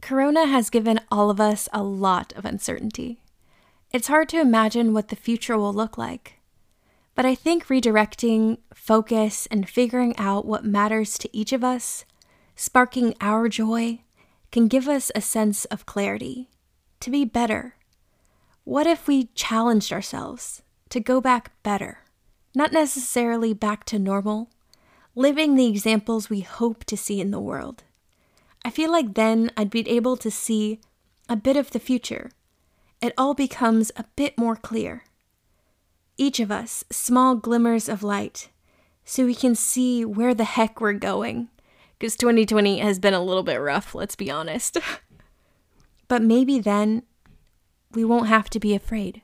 Corona 0.00 0.46
has 0.46 0.68
given 0.68 1.00
all 1.10 1.30
of 1.30 1.40
us 1.40 1.68
a 1.72 1.82
lot 1.82 2.32
of 2.36 2.44
uncertainty. 2.44 3.22
It's 3.90 4.08
hard 4.08 4.28
to 4.30 4.40
imagine 4.40 4.92
what 4.92 5.08
the 5.08 5.16
future 5.16 5.56
will 5.56 5.72
look 5.72 5.96
like. 5.96 6.40
But 7.14 7.24
I 7.24 7.34
think 7.34 7.66
redirecting 7.66 8.58
focus 8.72 9.46
and 9.50 9.68
figuring 9.68 10.16
out 10.18 10.46
what 10.46 10.64
matters 10.64 11.16
to 11.18 11.36
each 11.36 11.52
of 11.52 11.62
us, 11.62 12.04
sparking 12.56 13.14
our 13.20 13.48
joy, 13.48 14.00
can 14.50 14.66
give 14.66 14.88
us 14.88 15.12
a 15.14 15.20
sense 15.20 15.64
of 15.66 15.86
clarity, 15.86 16.50
to 17.00 17.10
be 17.10 17.24
better. 17.24 17.76
What 18.64 18.86
if 18.86 19.06
we 19.06 19.26
challenged 19.34 19.92
ourselves 19.92 20.62
to 20.88 21.00
go 21.00 21.20
back 21.20 21.52
better, 21.62 21.98
not 22.54 22.72
necessarily 22.72 23.52
back 23.52 23.84
to 23.86 23.98
normal, 23.98 24.50
living 25.14 25.54
the 25.54 25.66
examples 25.66 26.28
we 26.28 26.40
hope 26.40 26.84
to 26.84 26.96
see 26.96 27.20
in 27.20 27.30
the 27.30 27.40
world? 27.40 27.84
I 28.64 28.70
feel 28.70 28.90
like 28.90 29.14
then 29.14 29.52
I'd 29.56 29.70
be 29.70 29.88
able 29.88 30.16
to 30.16 30.30
see 30.30 30.80
a 31.28 31.36
bit 31.36 31.56
of 31.56 31.70
the 31.70 31.78
future. 31.78 32.30
It 33.00 33.12
all 33.18 33.34
becomes 33.34 33.92
a 33.96 34.04
bit 34.16 34.38
more 34.38 34.56
clear 34.56 35.04
each 36.16 36.40
of 36.40 36.50
us 36.50 36.84
small 36.90 37.34
glimmers 37.34 37.88
of 37.88 38.02
light 38.02 38.48
so 39.04 39.26
we 39.26 39.34
can 39.34 39.54
see 39.54 40.04
where 40.04 40.34
the 40.34 40.44
heck 40.44 40.80
we're 40.80 40.92
going. 40.92 41.48
Because 41.98 42.16
2020 42.16 42.78
has 42.78 42.98
been 42.98 43.14
a 43.14 43.22
little 43.22 43.42
bit 43.42 43.56
rough, 43.56 43.94
let's 43.94 44.16
be 44.16 44.30
honest. 44.30 44.78
but 46.08 46.22
maybe 46.22 46.58
then 46.58 47.02
we 47.92 48.04
won't 48.04 48.28
have 48.28 48.50
to 48.50 48.60
be 48.60 48.74
afraid. 48.74 49.22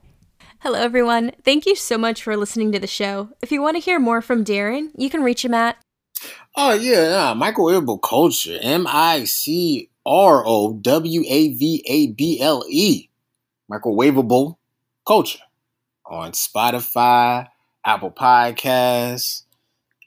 Hello, 0.61 0.79
everyone. 0.79 1.33
Thank 1.43 1.67
you 1.67 1.75
so 1.75 1.97
much 1.97 2.23
for 2.23 2.37
listening 2.37 2.71
to 2.73 2.79
the 2.79 2.87
show. 2.87 3.31
If 3.41 3.51
you 3.51 3.63
want 3.63 3.77
to 3.77 3.83
hear 3.83 3.99
more 3.99 4.21
from 4.21 4.45
Darren, 4.45 4.91
you 4.95 5.09
can 5.09 5.23
reach 5.23 5.45
him 5.45 5.55
at. 5.55 5.77
Oh, 6.55 6.75
yeah, 6.75 7.33
yeah. 7.33 7.35
microwavable 7.35 8.03
culture. 8.03 8.59
M 8.61 8.87
I 8.87 9.25
C 9.25 9.91
R 10.05 10.45
O 10.47 10.75
W 10.75 11.25
A 11.27 11.55
V 11.55 11.85
A 11.87 12.13
B 12.13 12.41
L 12.41 12.65
E. 12.69 13.09
Microwavable 13.73 14.57
culture 15.07 15.39
on 16.11 16.33
Spotify, 16.33 17.47
Apple 17.87 18.11
Podcasts. 18.11 19.45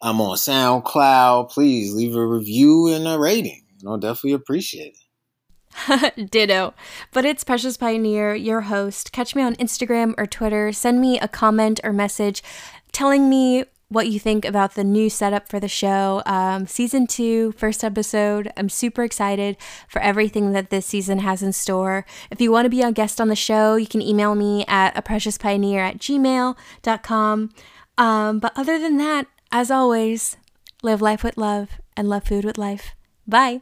I'm 0.01 0.19
on 0.19 0.35
SoundCloud. 0.35 1.49
Please 1.49 1.93
leave 1.93 2.15
a 2.15 2.25
review 2.25 2.87
and 2.87 3.07
a 3.07 3.17
rating. 3.17 3.63
Know, 3.81 3.97
definitely 3.97 4.33
appreciate 4.33 4.95
it. 4.95 6.29
Ditto. 6.31 6.73
But 7.11 7.25
it's 7.25 7.43
Precious 7.43 7.77
Pioneer, 7.77 8.35
your 8.35 8.61
host. 8.61 9.11
Catch 9.11 9.35
me 9.35 9.41
on 9.41 9.55
Instagram 9.55 10.13
or 10.17 10.25
Twitter. 10.25 10.71
Send 10.71 11.01
me 11.01 11.19
a 11.19 11.27
comment 11.27 11.79
or 11.83 11.91
message 11.91 12.43
telling 12.91 13.29
me 13.29 13.65
what 13.93 14.07
you 14.07 14.19
think 14.19 14.43
about 14.43 14.75
the 14.75 14.83
new 14.83 15.09
setup 15.09 15.47
for 15.47 15.59
the 15.59 15.67
show. 15.67 16.21
Um, 16.25 16.67
season 16.67 17.07
two, 17.07 17.53
first 17.53 17.83
episode. 17.83 18.51
I'm 18.57 18.69
super 18.69 19.03
excited 19.03 19.57
for 19.87 20.01
everything 20.01 20.51
that 20.53 20.69
this 20.69 20.85
season 20.85 21.19
has 21.19 21.41
in 21.41 21.53
store. 21.53 22.05
If 22.29 22.41
you 22.41 22.51
want 22.51 22.65
to 22.65 22.69
be 22.69 22.81
a 22.81 22.91
guest 22.91 23.21
on 23.21 23.29
the 23.29 23.35
show, 23.35 23.75
you 23.75 23.87
can 23.87 24.01
email 24.01 24.35
me 24.35 24.65
at 24.67 24.97
a 24.97 25.01
precious 25.01 25.37
pioneer 25.37 25.83
at 25.83 25.97
gmail.com. 25.97 27.49
Um, 27.97 28.39
but 28.39 28.51
other 28.55 28.79
than 28.79 28.97
that, 28.97 29.27
as 29.51 29.69
always, 29.69 30.37
live 30.81 31.01
life 31.01 31.23
with 31.23 31.37
love 31.37 31.69
and 31.95 32.09
love 32.09 32.23
food 32.23 32.43
with 32.43 32.57
life. 32.57 32.95
Bye. 33.27 33.61